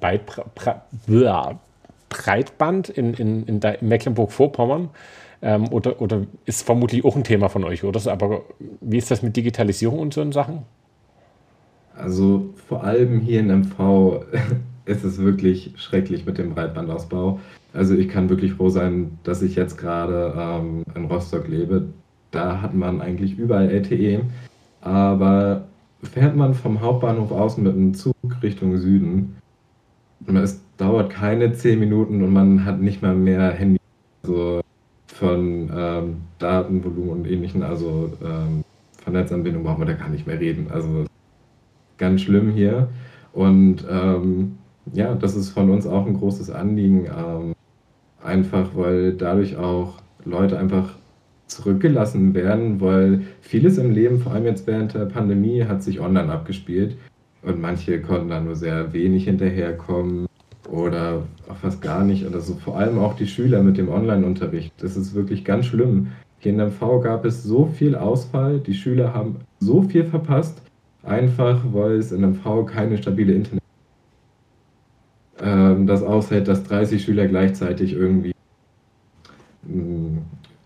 Breitband 2.08 2.88
in, 2.88 3.12
in, 3.14 3.44
in, 3.46 3.60
in 3.60 3.88
Mecklenburg-Vorpommern? 3.88 4.88
Ähm, 5.42 5.68
oder, 5.70 6.00
oder 6.00 6.22
ist 6.46 6.64
vermutlich 6.64 7.04
auch 7.04 7.16
ein 7.16 7.24
Thema 7.24 7.50
von 7.50 7.64
euch, 7.64 7.84
oder? 7.84 8.10
Aber 8.10 8.44
wie 8.80 8.96
ist 8.96 9.10
das 9.10 9.22
mit 9.22 9.36
Digitalisierung 9.36 9.98
und 9.98 10.14
so 10.14 10.32
Sachen? 10.32 10.62
Also 11.96 12.50
vor 12.68 12.84
allem 12.84 13.20
hier 13.20 13.40
in 13.40 13.48
MV 13.48 14.24
ist 14.84 15.04
es 15.04 15.18
wirklich 15.18 15.72
schrecklich 15.76 16.26
mit 16.26 16.38
dem 16.38 16.54
Breitbandausbau. 16.54 17.40
Also 17.72 17.94
ich 17.94 18.08
kann 18.08 18.28
wirklich 18.28 18.54
froh 18.54 18.68
sein, 18.68 19.18
dass 19.24 19.42
ich 19.42 19.56
jetzt 19.56 19.78
gerade 19.78 20.34
ähm, 20.38 20.84
in 20.94 21.06
Rostock 21.06 21.48
lebe. 21.48 21.88
Da 22.30 22.60
hat 22.60 22.74
man 22.74 23.00
eigentlich 23.00 23.38
überall 23.38 23.70
LTE. 23.70 24.22
Aber 24.80 25.64
fährt 26.02 26.36
man 26.36 26.54
vom 26.54 26.80
Hauptbahnhof 26.80 27.32
aus 27.32 27.56
mit 27.56 27.74
einem 27.74 27.94
Zug 27.94 28.14
Richtung 28.42 28.76
Süden, 28.76 29.36
es 30.26 30.60
dauert 30.76 31.10
keine 31.10 31.52
zehn 31.52 31.78
Minuten 31.78 32.22
und 32.22 32.32
man 32.32 32.64
hat 32.64 32.80
nicht 32.80 33.02
mal 33.02 33.14
mehr 33.14 33.52
Handy 33.52 33.78
also 34.22 34.60
von 35.06 35.70
ähm, 35.74 36.16
Datenvolumen 36.38 37.10
und 37.10 37.26
ähnlichen. 37.26 37.62
Also 37.62 38.12
ähm, 38.22 38.64
von 39.02 39.12
Netzanbindung 39.12 39.62
brauchen 39.62 39.82
wir 39.82 39.86
da 39.86 39.92
gar 39.92 40.08
nicht 40.08 40.26
mehr 40.26 40.40
reden. 40.40 40.68
Also 40.70 41.04
ganz 42.04 42.20
schlimm 42.20 42.52
hier. 42.52 42.88
Und 43.32 43.84
ähm, 43.90 44.58
ja, 44.92 45.14
das 45.14 45.34
ist 45.34 45.50
von 45.50 45.70
uns 45.70 45.86
auch 45.86 46.06
ein 46.06 46.14
großes 46.14 46.50
Anliegen, 46.50 47.06
ähm, 47.06 47.54
einfach 48.22 48.70
weil 48.74 49.14
dadurch 49.14 49.56
auch 49.56 49.94
Leute 50.24 50.58
einfach 50.58 50.94
zurückgelassen 51.46 52.34
werden, 52.34 52.80
weil 52.80 53.22
vieles 53.40 53.78
im 53.78 53.90
Leben, 53.90 54.20
vor 54.20 54.32
allem 54.32 54.44
jetzt 54.44 54.66
während 54.66 54.94
der 54.94 55.06
Pandemie, 55.06 55.64
hat 55.64 55.82
sich 55.82 56.00
online 56.00 56.30
abgespielt 56.30 56.96
und 57.42 57.60
manche 57.60 58.00
konnten 58.00 58.28
da 58.28 58.40
nur 58.40 58.56
sehr 58.56 58.92
wenig 58.92 59.24
hinterherkommen 59.24 60.26
oder 60.70 61.22
auch 61.48 61.56
fast 61.56 61.80
gar 61.82 62.04
nicht. 62.04 62.26
Und 62.26 62.34
also 62.34 62.54
vor 62.54 62.78
allem 62.78 62.98
auch 62.98 63.14
die 63.14 63.26
Schüler 63.26 63.62
mit 63.62 63.76
dem 63.76 63.88
Online-Unterricht. 63.88 64.72
Das 64.78 64.96
ist 64.96 65.14
wirklich 65.14 65.44
ganz 65.44 65.66
schlimm. 65.66 66.08
Hier 66.38 66.52
in 66.52 66.58
MV 66.58 67.02
gab 67.02 67.24
es 67.24 67.42
so 67.42 67.66
viel 67.66 67.94
Ausfall, 67.94 68.60
die 68.60 68.74
Schüler 68.74 69.14
haben 69.14 69.36
so 69.60 69.82
viel 69.82 70.04
verpasst 70.04 70.63
Einfach, 71.04 71.60
weil 71.72 71.96
es 71.96 72.12
in 72.12 72.22
MV 72.22 72.66
keine 72.66 72.96
stabile 72.96 73.34
Internet 73.34 73.62
ähm, 75.40 75.86
das 75.86 76.02
aushält, 76.02 76.48
dass 76.48 76.64
30 76.64 77.02
Schüler 77.02 77.26
gleichzeitig 77.26 77.92
irgendwie 77.92 78.32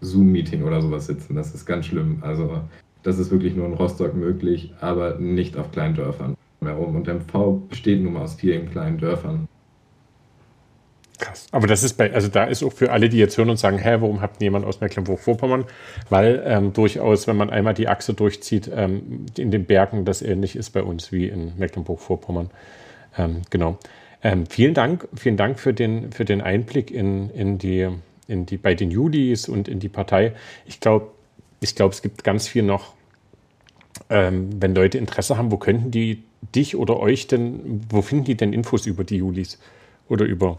Zoom-Meeting 0.00 0.62
oder 0.62 0.80
sowas 0.82 1.06
sitzen. 1.06 1.34
Das 1.34 1.54
ist 1.54 1.66
ganz 1.66 1.86
schlimm. 1.86 2.18
Also 2.20 2.62
das 3.02 3.18
ist 3.18 3.30
wirklich 3.30 3.56
nur 3.56 3.66
in 3.66 3.74
Rostock 3.74 4.14
möglich, 4.14 4.72
aber 4.80 5.18
nicht 5.18 5.56
auf 5.56 5.72
kleinen 5.72 5.94
Dörfern 5.94 6.36
mehr 6.60 6.78
um. 6.78 6.96
Und 6.96 7.06
MV 7.06 7.68
besteht 7.68 8.02
nun 8.02 8.14
mal 8.14 8.22
aus 8.22 8.34
vielen 8.34 8.70
kleinen 8.70 8.98
Dörfern. 8.98 9.48
Krass. 11.18 11.48
Aber 11.50 11.66
das 11.66 11.82
ist 11.82 11.94
bei, 11.94 12.12
also 12.12 12.28
da 12.28 12.44
ist 12.44 12.62
auch 12.62 12.72
für 12.72 12.92
alle, 12.92 13.08
die 13.08 13.18
jetzt 13.18 13.36
hören 13.36 13.50
und 13.50 13.58
sagen, 13.58 13.78
hä, 13.78 13.96
warum 13.98 14.20
habt 14.20 14.40
jemand 14.40 14.64
aus 14.64 14.80
Mecklenburg-Vorpommern? 14.80 15.64
Weil 16.10 16.42
ähm, 16.46 16.72
durchaus, 16.72 17.26
wenn 17.26 17.36
man 17.36 17.50
einmal 17.50 17.74
die 17.74 17.88
Achse 17.88 18.14
durchzieht, 18.14 18.70
ähm, 18.72 19.26
in 19.36 19.50
den 19.50 19.64
Bergen 19.64 20.04
das 20.04 20.22
ähnlich 20.22 20.54
ist 20.54 20.70
bei 20.70 20.82
uns 20.82 21.10
wie 21.10 21.26
in 21.26 21.58
Mecklenburg-Vorpommern. 21.58 22.50
Ähm, 23.16 23.42
genau. 23.50 23.78
Ähm, 24.22 24.46
vielen 24.46 24.74
Dank, 24.74 25.08
vielen 25.16 25.36
Dank 25.36 25.58
für 25.58 25.74
den, 25.74 26.12
für 26.12 26.24
den 26.24 26.40
Einblick 26.40 26.90
in, 26.90 27.30
in 27.30 27.58
die, 27.58 27.88
in 28.28 28.46
die, 28.46 28.56
bei 28.56 28.74
den 28.74 28.90
Julis 28.90 29.48
und 29.48 29.66
in 29.66 29.80
die 29.80 29.88
Partei. 29.88 30.32
Ich 30.66 30.78
glaube, 30.80 31.08
ich 31.60 31.74
glaube, 31.74 31.94
es 31.94 32.02
gibt 32.02 32.22
ganz 32.22 32.46
viel 32.46 32.62
noch, 32.62 32.94
ähm, 34.08 34.50
wenn 34.60 34.74
Leute 34.74 34.98
Interesse 34.98 35.36
haben, 35.36 35.50
wo 35.50 35.56
könnten 35.56 35.90
die 35.90 36.22
dich 36.54 36.76
oder 36.76 37.00
euch 37.00 37.26
denn, 37.26 37.80
wo 37.90 38.02
finden 38.02 38.24
die 38.24 38.36
denn 38.36 38.52
Infos 38.52 38.86
über 38.86 39.02
die 39.02 39.16
Julis 39.16 39.58
oder 40.08 40.24
über 40.24 40.58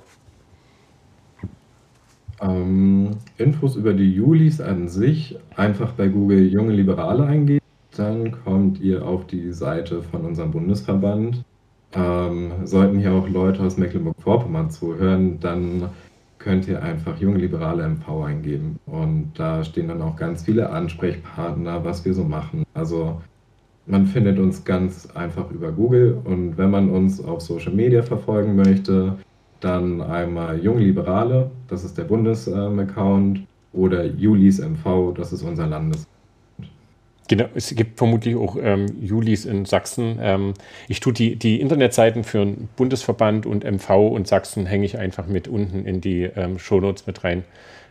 ähm, 2.41 3.11
Infos 3.37 3.75
über 3.75 3.93
die 3.93 4.11
Julis 4.11 4.61
an 4.61 4.87
sich 4.87 5.37
einfach 5.55 5.93
bei 5.93 6.07
Google 6.07 6.47
Junge 6.47 6.73
Liberale 6.73 7.25
eingeben. 7.25 7.65
Dann 7.95 8.31
kommt 8.43 8.79
ihr 8.79 9.05
auf 9.05 9.27
die 9.27 9.51
Seite 9.51 10.01
von 10.03 10.21
unserem 10.21 10.51
Bundesverband. 10.51 11.43
Ähm, 11.93 12.51
sollten 12.65 12.99
hier 12.99 13.13
auch 13.13 13.27
Leute 13.27 13.63
aus 13.63 13.77
Mecklenburg-Vorpommern 13.77 14.69
zuhören, 14.69 15.39
dann 15.39 15.89
könnt 16.37 16.67
ihr 16.67 16.83
einfach 16.83 17.17
Junge 17.19 17.39
Liberale 17.39 17.87
MV 17.87 18.23
eingeben. 18.23 18.79
Und 18.85 19.31
da 19.35 19.63
stehen 19.63 19.87
dann 19.87 20.01
auch 20.01 20.15
ganz 20.15 20.43
viele 20.43 20.69
Ansprechpartner, 20.69 21.83
was 21.83 22.05
wir 22.05 22.13
so 22.13 22.23
machen. 22.23 22.63
Also 22.73 23.21
man 23.85 24.05
findet 24.05 24.37
uns 24.37 24.63
ganz 24.63 25.09
einfach 25.15 25.49
über 25.49 25.71
Google 25.71 26.19
und 26.23 26.57
wenn 26.57 26.69
man 26.69 26.91
uns 26.91 27.23
auf 27.23 27.41
Social 27.41 27.73
Media 27.73 28.03
verfolgen 28.03 28.55
möchte, 28.55 29.17
dann 29.59 30.01
einmal 30.01 30.63
Junge 30.63 30.81
Liberale, 30.81 31.51
das 31.67 31.83
ist 31.83 31.97
der 31.97 32.03
Bundesaccount, 32.05 33.41
oder 33.73 34.05
Julis 34.05 34.59
MV, 34.59 35.13
das 35.15 35.31
ist 35.33 35.43
unser 35.43 35.67
Landes. 35.67 36.07
Genau, 37.27 37.45
es 37.53 37.75
gibt 37.75 37.99
vermutlich 37.99 38.35
auch 38.35 38.57
ähm, 38.59 38.87
Julis 38.99 39.45
in 39.45 39.65
Sachsen. 39.65 40.17
Ähm, 40.19 40.55
ich 40.87 40.99
tue 40.99 41.13
die, 41.13 41.35
die 41.35 41.61
Internetseiten 41.61 42.23
für 42.23 42.39
den 42.39 42.69
Bundesverband 42.75 43.45
und 43.45 43.63
MV 43.63 43.89
und 44.09 44.27
Sachsen 44.27 44.65
hänge 44.65 44.85
ich 44.85 44.97
einfach 44.97 45.27
mit 45.27 45.47
unten 45.47 45.85
in 45.85 46.01
die 46.01 46.23
ähm, 46.23 46.57
Shownotes 46.57 47.05
mit 47.05 47.23
rein. 47.23 47.43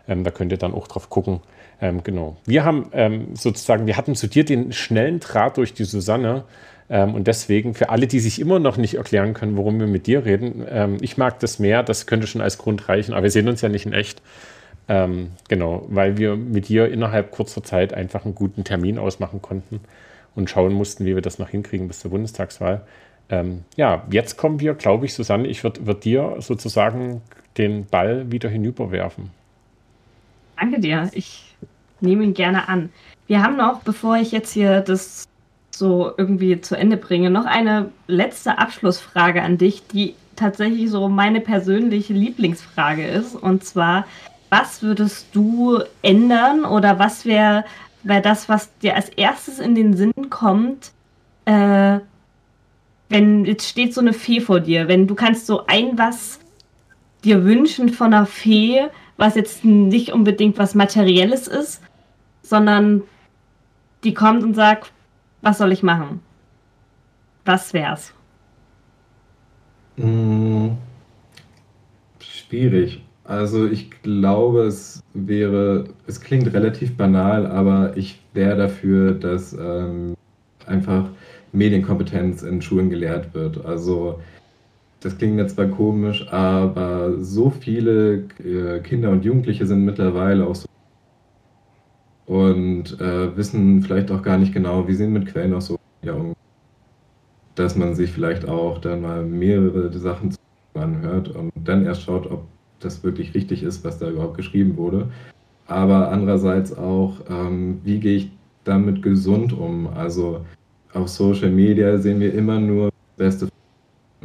Ähm, 0.08 0.24
da 0.24 0.32
könnt 0.32 0.50
ihr 0.50 0.58
dann 0.58 0.74
auch 0.74 0.88
drauf 0.88 1.08
gucken. 1.08 1.38
Ähm, 1.80 2.02
genau. 2.02 2.36
Wir 2.46 2.64
haben 2.64 2.86
ähm, 2.92 3.36
sozusagen, 3.36 3.86
wir 3.86 3.96
hatten 3.96 4.16
zu 4.16 4.26
dir 4.26 4.44
den 4.44 4.72
schnellen 4.72 5.20
Draht 5.20 5.56
durch 5.56 5.72
die 5.72 5.84
Susanne. 5.84 6.42
Ähm, 6.90 7.14
und 7.14 7.26
deswegen, 7.26 7.74
für 7.74 7.90
alle, 7.90 8.06
die 8.06 8.20
sich 8.20 8.40
immer 8.40 8.58
noch 8.58 8.76
nicht 8.76 8.94
erklären 8.94 9.34
können, 9.34 9.56
warum 9.56 9.78
wir 9.78 9.86
mit 9.86 10.06
dir 10.06 10.24
reden, 10.24 10.64
ähm, 10.68 10.96
ich 11.00 11.16
mag 11.16 11.38
das 11.40 11.58
mehr, 11.58 11.82
das 11.82 12.06
könnte 12.06 12.26
schon 12.26 12.40
als 12.40 12.58
Grund 12.58 12.88
reichen, 12.88 13.12
aber 13.12 13.24
wir 13.24 13.30
sehen 13.30 13.48
uns 13.48 13.60
ja 13.60 13.68
nicht 13.68 13.86
in 13.86 13.92
echt. 13.92 14.22
Ähm, 14.88 15.32
genau, 15.48 15.84
weil 15.88 16.16
wir 16.16 16.36
mit 16.36 16.68
dir 16.68 16.90
innerhalb 16.90 17.30
kurzer 17.30 17.62
Zeit 17.62 17.92
einfach 17.92 18.24
einen 18.24 18.34
guten 18.34 18.64
Termin 18.64 18.98
ausmachen 18.98 19.42
konnten 19.42 19.80
und 20.34 20.48
schauen 20.48 20.72
mussten, 20.72 21.04
wie 21.04 21.14
wir 21.14 21.20
das 21.20 21.38
noch 21.38 21.50
hinkriegen 21.50 21.88
bis 21.88 22.00
zur 22.00 22.10
Bundestagswahl. 22.10 22.82
Ähm, 23.28 23.64
ja, 23.76 24.04
jetzt 24.10 24.38
kommen 24.38 24.60
wir, 24.60 24.74
glaube 24.74 25.04
ich, 25.04 25.12
Susanne, 25.12 25.46
ich 25.46 25.62
würde 25.62 25.86
würd 25.86 26.04
dir 26.04 26.36
sozusagen 26.38 27.20
den 27.58 27.84
Ball 27.84 28.32
wieder 28.32 28.48
hinüberwerfen. 28.48 29.30
Danke 30.58 30.80
dir, 30.80 31.10
ich 31.12 31.54
nehme 32.00 32.24
ihn 32.24 32.32
gerne 32.32 32.68
an. 32.68 32.88
Wir 33.26 33.42
haben 33.42 33.58
noch, 33.58 33.82
bevor 33.82 34.16
ich 34.16 34.32
jetzt 34.32 34.52
hier 34.52 34.80
das 34.80 35.28
so 35.70 36.12
irgendwie 36.16 36.60
zu 36.60 36.76
Ende 36.76 36.96
bringe, 36.96 37.30
noch 37.30 37.44
eine 37.44 37.90
letzte 38.06 38.58
Abschlussfrage 38.58 39.42
an 39.42 39.58
dich, 39.58 39.86
die 39.86 40.14
tatsächlich 40.36 40.90
so 40.90 41.08
meine 41.08 41.40
persönliche 41.40 42.12
Lieblingsfrage 42.12 43.06
ist. 43.06 43.34
Und 43.34 43.64
zwar, 43.64 44.06
was 44.50 44.82
würdest 44.82 45.28
du 45.32 45.80
ändern 46.02 46.64
oder 46.64 46.98
was 46.98 47.24
wäre 47.24 47.64
wär 48.02 48.20
das, 48.20 48.48
was 48.48 48.76
dir 48.78 48.94
als 48.96 49.08
erstes 49.10 49.58
in 49.58 49.74
den 49.74 49.96
Sinn 49.96 50.30
kommt, 50.30 50.92
äh, 51.44 51.98
wenn 53.08 53.44
jetzt 53.44 53.68
steht 53.68 53.94
so 53.94 54.00
eine 54.00 54.12
Fee 54.12 54.40
vor 54.40 54.60
dir, 54.60 54.88
wenn 54.88 55.06
du 55.06 55.14
kannst 55.14 55.46
so 55.46 55.66
ein 55.66 55.98
was 55.98 56.38
dir 57.24 57.44
wünschen 57.44 57.88
von 57.88 58.14
einer 58.14 58.26
Fee, 58.26 58.86
was 59.16 59.34
jetzt 59.34 59.64
nicht 59.64 60.12
unbedingt 60.12 60.58
was 60.58 60.74
Materielles 60.74 61.48
ist, 61.48 61.82
sondern 62.42 63.02
die 64.04 64.14
kommt 64.14 64.42
und 64.44 64.54
sagt, 64.54 64.92
was 65.42 65.58
soll 65.58 65.72
ich 65.72 65.82
machen? 65.82 66.20
Was 67.44 67.72
wär's? 67.72 68.12
Hm, 69.96 70.76
schwierig. 72.20 73.02
Also 73.24 73.66
ich 73.66 73.90
glaube, 74.02 74.62
es 74.62 75.02
wäre, 75.12 75.84
es 76.06 76.20
klingt 76.20 76.52
relativ 76.54 76.96
banal, 76.96 77.46
aber 77.46 77.96
ich 77.96 78.20
wäre 78.32 78.56
dafür, 78.56 79.12
dass 79.12 79.52
ähm, 79.52 80.14
einfach 80.66 81.10
Medienkompetenz 81.52 82.42
in 82.42 82.62
Schulen 82.62 82.90
gelehrt 82.90 83.34
wird. 83.34 83.64
Also 83.64 84.20
das 85.00 85.16
klingt 85.18 85.38
jetzt 85.38 85.56
zwar 85.56 85.66
komisch, 85.66 86.26
aber 86.32 87.22
so 87.22 87.50
viele 87.50 88.24
äh, 88.44 88.80
Kinder 88.80 89.10
und 89.10 89.24
Jugendliche 89.24 89.66
sind 89.66 89.84
mittlerweile 89.84 90.46
auch 90.46 90.54
so 90.54 90.67
und 92.28 93.00
äh, 93.00 93.36
wissen 93.36 93.82
vielleicht 93.82 94.10
auch 94.12 94.22
gar 94.22 94.36
nicht 94.38 94.52
genau, 94.52 94.86
wie 94.86 94.94
sie 94.94 95.06
mit 95.06 95.26
Quellen 95.26 95.54
auch 95.54 95.62
so 95.62 95.78
ja, 96.02 96.14
dass 97.54 97.74
man 97.74 97.94
sich 97.94 98.12
vielleicht 98.12 98.46
auch 98.46 98.78
dann 98.78 99.00
mal 99.00 99.24
mehrere 99.24 99.90
Sachen 99.98 100.34
anhört 100.74 101.28
und 101.30 101.50
dann 101.64 101.84
erst 101.84 102.02
schaut, 102.02 102.30
ob 102.30 102.44
das 102.80 103.02
wirklich 103.02 103.34
richtig 103.34 103.62
ist, 103.62 103.82
was 103.84 103.98
da 103.98 104.08
überhaupt 104.10 104.36
geschrieben 104.36 104.76
wurde. 104.76 105.08
Aber 105.66 106.10
andererseits 106.10 106.76
auch, 106.76 107.14
ähm, 107.28 107.80
wie 107.82 107.98
gehe 107.98 108.16
ich 108.16 108.30
damit 108.64 109.02
gesund 109.02 109.52
um? 109.52 109.88
Also 109.88 110.44
auf 110.92 111.08
Social 111.08 111.50
Media 111.50 111.98
sehen 111.98 112.20
wir 112.20 112.32
immer 112.34 112.60
nur 112.60 112.90
Beste. 113.16 113.48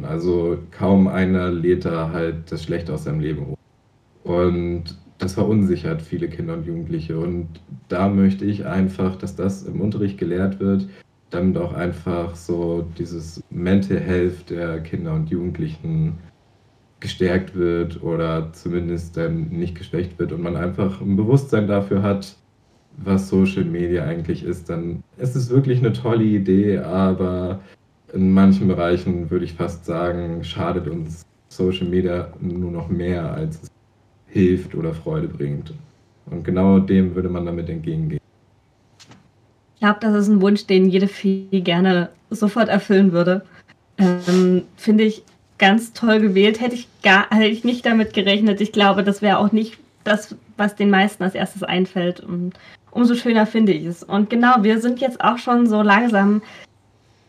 Also 0.02 0.58
kaum 0.70 1.08
einer 1.08 1.50
lädt 1.50 1.86
da 1.86 2.10
halt 2.12 2.52
das 2.52 2.62
Schlechte 2.62 2.92
aus 2.92 3.04
seinem 3.04 3.20
Leben 3.20 3.46
hoch. 3.46 3.58
Und 4.24 4.96
das 5.18 5.34
verunsichert 5.34 6.02
viele 6.02 6.28
Kinder 6.28 6.54
und 6.54 6.66
Jugendliche. 6.66 7.18
Und 7.18 7.48
da 7.88 8.08
möchte 8.08 8.44
ich 8.44 8.66
einfach, 8.66 9.16
dass 9.16 9.36
das 9.36 9.62
im 9.64 9.80
Unterricht 9.80 10.18
gelehrt 10.18 10.60
wird, 10.60 10.88
damit 11.30 11.56
auch 11.56 11.72
einfach 11.72 12.34
so 12.34 12.86
dieses 12.98 13.42
Mental 13.50 13.98
Health 13.98 14.50
der 14.50 14.80
Kinder 14.80 15.14
und 15.14 15.30
Jugendlichen 15.30 16.18
gestärkt 17.00 17.54
wird 17.54 18.02
oder 18.02 18.52
zumindest 18.52 19.16
dann 19.16 19.48
nicht 19.50 19.74
geschwächt 19.74 20.18
wird 20.18 20.32
und 20.32 20.42
man 20.42 20.56
einfach 20.56 21.00
ein 21.00 21.16
Bewusstsein 21.16 21.66
dafür 21.66 22.02
hat, 22.02 22.34
was 22.96 23.28
Social 23.28 23.64
Media 23.64 24.04
eigentlich 24.04 24.44
ist, 24.44 24.70
dann 24.70 25.02
ist 25.18 25.36
es 25.36 25.50
wirklich 25.50 25.80
eine 25.80 25.92
tolle 25.92 26.24
Idee, 26.24 26.78
aber 26.78 27.60
in 28.12 28.32
manchen 28.32 28.68
Bereichen 28.68 29.30
würde 29.30 29.44
ich 29.44 29.54
fast 29.54 29.84
sagen, 29.84 30.44
schadet 30.44 30.88
uns 30.88 31.26
Social 31.48 31.88
Media 31.88 32.32
nur 32.40 32.70
noch 32.70 32.88
mehr, 32.88 33.32
als 33.32 33.62
es 33.64 33.73
hilft 34.34 34.74
oder 34.74 34.92
Freude 34.92 35.28
bringt. 35.28 35.72
Und 36.26 36.42
genau 36.44 36.80
dem 36.80 37.14
würde 37.14 37.28
man 37.28 37.46
damit 37.46 37.68
entgegengehen. 37.68 38.20
Ich 39.74 39.80
glaube, 39.80 40.00
das 40.00 40.14
ist 40.14 40.28
ein 40.28 40.40
Wunsch, 40.40 40.66
den 40.66 40.88
jede 40.88 41.08
Fee 41.08 41.60
gerne 41.60 42.08
sofort 42.30 42.68
erfüllen 42.68 43.12
würde. 43.12 43.44
Ähm, 43.96 44.62
Finde 44.76 45.04
ich 45.04 45.22
ganz 45.58 45.92
toll 45.92 46.20
gewählt. 46.20 46.60
Hätte 46.60 46.74
ich 46.74 46.88
gar, 47.02 47.30
hätte 47.30 47.46
ich 47.46 47.64
nicht 47.64 47.86
damit 47.86 48.12
gerechnet. 48.12 48.60
Ich 48.60 48.72
glaube, 48.72 49.04
das 49.04 49.22
wäre 49.22 49.38
auch 49.38 49.52
nicht 49.52 49.78
das, 50.02 50.34
was 50.56 50.74
den 50.74 50.90
meisten 50.90 51.22
als 51.22 51.36
erstes 51.36 51.62
einfällt. 51.62 52.18
Und 52.20 52.54
umso 52.90 53.14
schöner 53.14 53.46
finde 53.46 53.72
ich 53.72 53.84
es. 53.84 54.02
Und 54.02 54.30
genau, 54.30 54.62
wir 54.62 54.80
sind 54.80 55.00
jetzt 55.00 55.20
auch 55.20 55.38
schon 55.38 55.68
so 55.68 55.80
langsam 55.82 56.42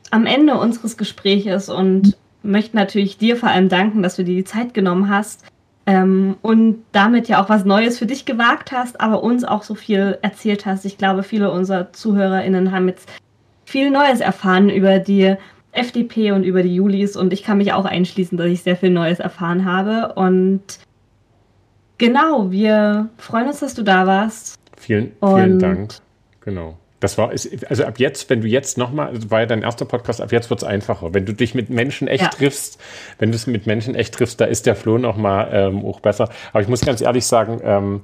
am 0.09 0.25
Ende 0.25 0.57
unseres 0.57 0.97
Gespräches 0.97 1.69
und 1.69 2.17
möchten 2.41 2.77
natürlich 2.77 3.19
dir 3.19 3.35
vor 3.35 3.49
allem 3.49 3.69
danken, 3.69 4.01
dass 4.01 4.15
du 4.15 4.23
dir 4.23 4.35
die 4.35 4.43
Zeit 4.43 4.73
genommen 4.73 5.09
hast 5.09 5.45
ähm, 5.87 6.37
und 6.41 6.83
damit 6.91 7.27
ja 7.27 7.43
auch 7.43 7.49
was 7.49 7.65
Neues 7.65 7.99
für 7.99 8.05
dich 8.05 8.25
gewagt 8.25 8.71
hast, 8.71 8.99
aber 8.99 9.23
uns 9.23 9.43
auch 9.43 9.63
so 9.63 9.75
viel 9.75 10.17
erzählt 10.21 10.65
hast. 10.65 10.85
Ich 10.85 10.97
glaube, 10.97 11.23
viele 11.23 11.51
unserer 11.51 11.93
ZuhörerInnen 11.93 12.71
haben 12.71 12.87
jetzt 12.87 13.09
viel 13.65 13.91
Neues 13.91 14.19
erfahren 14.19 14.69
über 14.69 14.99
die 14.99 15.35
FDP 15.71 16.31
und 16.31 16.43
über 16.43 16.63
die 16.63 16.73
Julis 16.73 17.15
und 17.15 17.33
ich 17.33 17.43
kann 17.43 17.57
mich 17.57 17.73
auch 17.73 17.85
einschließen, 17.85 18.37
dass 18.37 18.47
ich 18.47 18.63
sehr 18.63 18.77
viel 18.77 18.89
Neues 18.89 19.19
erfahren 19.19 19.65
habe. 19.65 20.13
Und 20.13 20.79
genau, 21.97 22.49
wir 22.51 23.09
freuen 23.17 23.47
uns, 23.47 23.59
dass 23.59 23.73
du 23.73 23.83
da 23.83 24.07
warst. 24.07 24.55
Vielen, 24.77 25.11
vielen 25.19 25.59
Dank. 25.59 25.95
Genau. 26.41 26.77
Das 26.99 27.17
war, 27.17 27.29
also 27.29 27.83
ab 27.83 27.99
jetzt, 27.99 28.29
wenn 28.29 28.41
du 28.41 28.47
jetzt 28.47 28.77
nochmal, 28.77 29.13
das 29.13 29.29
war 29.29 29.41
ja 29.41 29.45
dein 29.45 29.63
erster 29.63 29.85
Podcast, 29.85 30.21
ab 30.21 30.31
jetzt 30.31 30.49
wird 30.49 30.61
es 30.61 30.67
einfacher. 30.67 31.13
Wenn 31.13 31.25
du 31.25 31.33
dich 31.33 31.53
mit 31.53 31.69
Menschen 31.69 32.07
echt 32.07 32.23
ja. 32.23 32.29
triffst, 32.29 32.79
wenn 33.19 33.31
du 33.31 33.35
es 33.35 33.47
mit 33.47 33.67
Menschen 33.67 33.95
echt 33.95 34.13
triffst, 34.13 34.39
da 34.39 34.45
ist 34.45 34.65
der 34.65 34.75
Flo 34.75 34.97
nochmal 34.97 35.49
ähm, 35.51 35.85
auch 35.85 35.99
besser. 35.99 36.29
Aber 36.53 36.61
ich 36.61 36.67
muss 36.67 36.81
ganz 36.81 37.01
ehrlich 37.01 37.25
sagen, 37.25 37.59
ähm, 37.63 38.01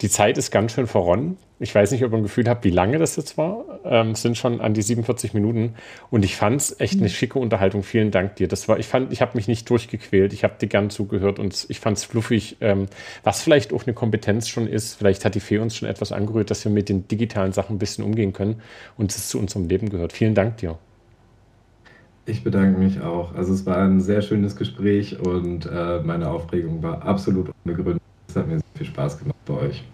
die 0.00 0.08
Zeit 0.08 0.38
ist 0.38 0.50
ganz 0.50 0.72
schön 0.72 0.86
verronnen. 0.86 1.36
Ich 1.60 1.72
weiß 1.72 1.92
nicht, 1.92 2.04
ob 2.04 2.12
ihr 2.12 2.16
ein 2.16 2.24
Gefühl 2.24 2.48
habt, 2.48 2.64
wie 2.64 2.70
lange 2.70 2.98
das 2.98 3.14
jetzt 3.14 3.38
war. 3.38 3.64
Ähm, 3.84 4.10
es 4.10 4.22
sind 4.22 4.36
schon 4.36 4.60
an 4.60 4.74
die 4.74 4.82
47 4.82 5.34
Minuten. 5.34 5.74
Und 6.10 6.24
ich 6.24 6.36
fand 6.36 6.60
es 6.60 6.80
echt 6.80 6.94
eine 6.94 7.04
mhm. 7.04 7.08
schicke 7.08 7.38
Unterhaltung. 7.38 7.84
Vielen 7.84 8.10
Dank 8.10 8.36
dir. 8.36 8.48
Das 8.48 8.68
war, 8.68 8.78
ich 8.78 8.86
fand, 8.86 9.12
ich 9.12 9.22
habe 9.22 9.36
mich 9.36 9.46
nicht 9.46 9.70
durchgequält. 9.70 10.32
Ich 10.32 10.42
habe 10.42 10.54
dir 10.60 10.66
gern 10.66 10.90
zugehört 10.90 11.38
und 11.38 11.66
ich 11.68 11.78
fand 11.78 11.96
es 11.96 12.04
fluffig. 12.04 12.56
Ähm, 12.60 12.86
was 13.22 13.40
vielleicht 13.40 13.72
auch 13.72 13.84
eine 13.84 13.94
Kompetenz 13.94 14.48
schon 14.48 14.66
ist. 14.66 14.94
Vielleicht 14.96 15.24
hat 15.24 15.36
die 15.36 15.40
Fee 15.40 15.58
uns 15.58 15.76
schon 15.76 15.88
etwas 15.88 16.10
angerührt, 16.10 16.50
dass 16.50 16.64
wir 16.64 16.72
mit 16.72 16.88
den 16.88 17.06
digitalen 17.06 17.52
Sachen 17.52 17.76
ein 17.76 17.78
bisschen 17.78 18.04
umgehen 18.04 18.32
können 18.32 18.60
und 18.96 19.12
es 19.12 19.28
zu 19.28 19.38
unserem 19.38 19.68
Leben 19.68 19.90
gehört. 19.90 20.12
Vielen 20.12 20.34
Dank 20.34 20.56
dir. 20.56 20.76
Ich 22.26 22.42
bedanke 22.42 22.78
mich 22.78 23.00
auch. 23.00 23.34
Also 23.34 23.52
es 23.52 23.64
war 23.64 23.76
ein 23.76 24.00
sehr 24.00 24.22
schönes 24.22 24.56
Gespräch 24.56 25.20
und 25.20 25.66
äh, 25.66 26.00
meine 26.00 26.30
Aufregung 26.30 26.82
war 26.82 27.02
absolut 27.02 27.50
unbegründet. 27.64 28.02
Es 28.34 28.40
hat 28.40 28.48
mir 28.48 28.56
sehr 28.58 28.64
viel 28.74 28.86
Spaß 28.86 29.18
gemacht 29.20 29.44
bei 29.46 29.54
euch. 29.54 29.84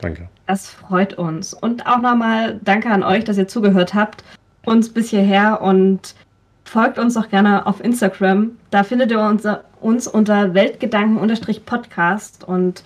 Danke. 0.00 0.28
Das 0.46 0.68
freut 0.68 1.14
uns. 1.14 1.54
Und 1.54 1.86
auch 1.86 2.00
nochmal 2.00 2.58
danke 2.64 2.90
an 2.90 3.04
euch, 3.04 3.22
dass 3.22 3.38
ihr 3.38 3.46
zugehört 3.46 3.94
habt, 3.94 4.24
uns 4.64 4.92
bis 4.92 5.10
hierher 5.10 5.62
und 5.62 6.16
folgt 6.64 6.98
uns 6.98 7.14
doch 7.14 7.28
gerne 7.28 7.64
auf 7.64 7.80
Instagram. 7.80 8.58
Da 8.72 8.82
findet 8.82 9.12
ihr 9.12 9.20
uns, 9.20 9.46
uns 9.80 10.08
unter 10.08 10.52
Weltgedanken-Podcast 10.52 12.42
und 12.42 12.82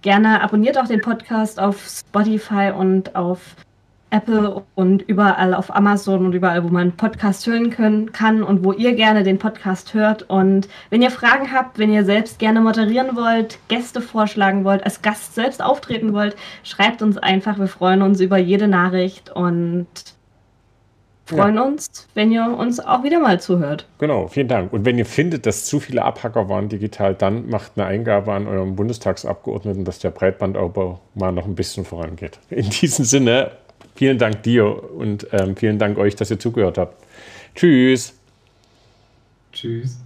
gerne 0.00 0.42
abonniert 0.42 0.78
auch 0.78 0.86
den 0.86 1.02
Podcast 1.02 1.60
auf 1.60 1.86
Spotify 1.86 2.72
und 2.74 3.14
auf 3.14 3.54
Apple 4.10 4.62
und 4.74 5.02
überall 5.02 5.54
auf 5.54 5.74
Amazon 5.74 6.26
und 6.26 6.34
überall, 6.34 6.64
wo 6.64 6.68
man 6.68 6.92
Podcast 6.92 7.46
hören 7.46 7.70
können, 7.70 8.12
kann 8.12 8.42
und 8.42 8.64
wo 8.64 8.72
ihr 8.72 8.94
gerne 8.94 9.22
den 9.22 9.38
Podcast 9.38 9.94
hört. 9.94 10.28
Und 10.28 10.68
wenn 10.90 11.02
ihr 11.02 11.10
Fragen 11.10 11.52
habt, 11.52 11.78
wenn 11.78 11.92
ihr 11.92 12.04
selbst 12.04 12.38
gerne 12.38 12.60
moderieren 12.60 13.16
wollt, 13.16 13.58
Gäste 13.68 14.00
vorschlagen 14.00 14.64
wollt, 14.64 14.84
als 14.84 15.02
Gast 15.02 15.34
selbst 15.34 15.62
auftreten 15.62 16.12
wollt, 16.12 16.36
schreibt 16.64 17.02
uns 17.02 17.18
einfach. 17.18 17.58
Wir 17.58 17.68
freuen 17.68 18.02
uns 18.02 18.20
über 18.20 18.38
jede 18.38 18.68
Nachricht 18.68 19.30
und 19.30 19.86
freuen 21.30 21.56
ja. 21.56 21.62
uns, 21.62 22.08
wenn 22.14 22.32
ihr 22.32 22.44
uns 22.44 22.80
auch 22.80 23.02
wieder 23.04 23.20
mal 23.20 23.40
zuhört. 23.40 23.86
Genau, 23.98 24.28
vielen 24.28 24.48
Dank. 24.48 24.72
Und 24.72 24.84
wenn 24.84 24.98
ihr 24.98 25.06
findet, 25.06 25.46
dass 25.46 25.64
zu 25.64 25.80
viele 25.80 26.04
Abhacker 26.04 26.48
waren 26.48 26.68
digital, 26.68 27.14
dann 27.14 27.48
macht 27.48 27.72
eine 27.76 27.86
Eingabe 27.86 28.32
an 28.32 28.46
eurem 28.46 28.76
Bundestagsabgeordneten, 28.76 29.84
dass 29.84 29.98
der 30.00 30.10
Breitbandaufbau 30.10 31.00
mal 31.14 31.32
noch 31.32 31.46
ein 31.46 31.54
bisschen 31.54 31.84
vorangeht. 31.84 32.38
In 32.50 32.68
diesem 32.68 33.04
Sinne, 33.04 33.52
Vielen 34.00 34.16
Dank 34.16 34.44
dir 34.44 34.64
und 34.94 35.26
ähm, 35.30 35.56
vielen 35.56 35.78
Dank 35.78 35.98
euch, 35.98 36.16
dass 36.16 36.30
ihr 36.30 36.38
zugehört 36.38 36.78
habt. 36.78 37.04
Tschüss. 37.54 38.14
Tschüss. 39.52 39.98